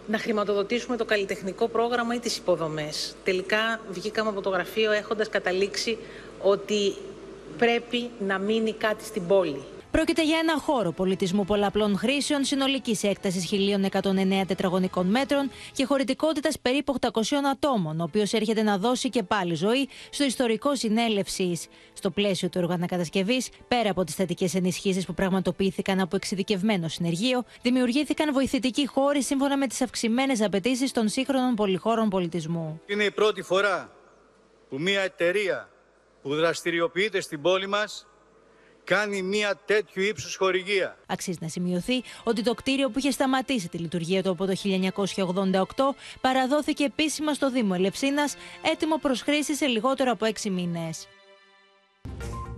να 0.07 0.19
χρηματοδοτήσουμε 0.19 0.97
το 0.97 1.05
καλλιτεχνικό 1.05 1.69
πρόγραμμα 1.69 2.15
ή 2.15 2.19
τις 2.19 2.37
υποδομές. 2.37 3.15
Τελικά 3.25 3.81
βγήκαμε 3.91 4.29
από 4.29 4.41
το 4.41 4.51
γραφείο 4.51 4.91
έχοντας 4.93 5.29
καταλήξει 5.29 5.99
ότι 6.43 6.95
πρέπει 7.59 8.11
να 8.27 8.39
μείνει 8.39 8.73
κάτι 8.73 9.05
στην 9.05 9.27
πόλη. 9.27 9.63
Πρόκειται 9.91 10.25
για 10.25 10.39
ένα 10.39 10.59
χώρο 10.59 10.93
πολιτισμού 10.93 11.45
πολλαπλών 11.45 11.99
χρήσεων 11.99 12.45
συνολικής 12.45 13.03
έκτασης 13.03 13.51
1.109 13.91 14.43
τετραγωνικών 14.47 15.07
μέτρων 15.07 15.51
και 15.73 15.85
χωρητικότητας 15.85 16.59
περίπου 16.59 16.95
800 17.01 17.11
ατόμων, 17.53 18.01
ο 18.01 18.03
οποίος 18.03 18.33
έρχεται 18.33 18.63
να 18.63 18.79
δώσει 18.79 19.09
και 19.09 19.23
πάλι 19.23 19.55
ζωή 19.55 19.89
στο 20.11 20.25
ιστορικό 20.25 20.77
συνέλευσης. 20.77 21.67
Στο 21.93 22.11
πλαίσιο 22.11 22.49
του 22.49 22.61
οργανακατασκευής, 22.63 23.49
πέρα 23.69 23.91
από 23.91 24.05
τις 24.05 24.15
θετικές 24.15 24.55
ενισχύσεις 24.55 25.07
που 25.07 25.15
πραγματοποιήθηκαν 25.15 26.01
από 26.01 26.17
εξειδικευμένο 26.17 26.89
συνεργείο, 26.89 27.45
δημιουργήθηκαν 27.63 28.33
βοηθητικοί 28.33 28.87
χώροι 28.87 29.23
σύμφωνα 29.23 29.57
με 29.57 29.67
τις 29.67 29.81
αυξημένες 29.81 30.43
απαιτήσεις 30.43 30.93
των 30.93 31.09
σύγχρονων 31.09 31.55
πολυχώρων 31.55 32.09
πολιτισμού. 32.09 32.81
Είναι 32.87 33.05
η 33.05 33.11
πρώτη 33.11 33.43
φορά 33.43 33.93
που 34.69 34.81
μια 34.81 35.01
εταιρεία 35.01 35.69
που 36.23 36.35
δραστηριοποιείται 36.35 37.21
στην 37.21 37.43
πόλη 37.43 37.67
μας 37.67 38.08
κάνει 38.89 39.23
μια 39.23 39.61
τέτοιου 39.65 40.03
ύψους 40.03 40.37
χορηγία. 40.37 40.97
Αξίζει 41.07 41.39
να 41.41 41.49
σημειωθεί 41.49 42.03
ότι 42.25 42.43
το 42.43 42.55
κτίριο 42.55 42.91
που 42.91 42.99
είχε 42.99 43.11
σταματήσει 43.11 43.69
τη 43.69 43.79
λειτουργία 43.79 44.23
του 44.23 44.31
από 44.31 44.47
το 44.47 44.55
1988 44.65 45.95
παραδόθηκε 46.21 46.85
επίσημα 46.85 47.35
στο 47.35 47.51
Δήμο 47.51 47.73
Ελευσίνας, 47.77 48.37
έτοιμο 48.63 48.97
προς 48.97 49.23
χρήση 49.23 49.55
σε 49.55 49.67
λιγότερο 49.67 50.11
από 50.11 50.25
έξι 50.25 50.51
μήνες. 50.51 51.09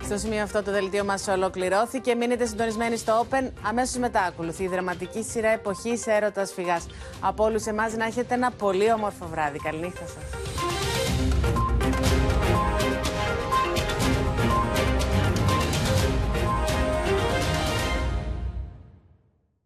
Στο 0.03 0.17
σημείο 0.17 0.43
αυτό 0.43 0.63
το 0.63 0.71
δελτίο 0.71 1.03
μας 1.03 1.27
ολοκληρώθηκε. 1.27 2.15
Μείνετε 2.15 2.45
συντονισμένοι 2.45 2.97
στο 2.97 3.27
Open. 3.29 3.51
Αμέσως 3.61 3.95
μετά 3.95 4.21
ακολουθεί 4.21 4.63
η 4.63 4.67
δραματική 4.67 5.23
σειρά 5.23 5.49
εποχής 5.49 6.07
έρωτας 6.07 6.53
φυγάς. 6.53 6.85
Από 7.19 7.43
όλους 7.43 7.65
εμάς 7.65 7.93
να 7.93 8.05
έχετε 8.05 8.33
ένα 8.33 8.51
πολύ 8.51 8.91
όμορφο 8.91 9.25
βράδυ. 9.25 9.59
Καληνύχτα 9.59 10.05
σας. 10.07 10.80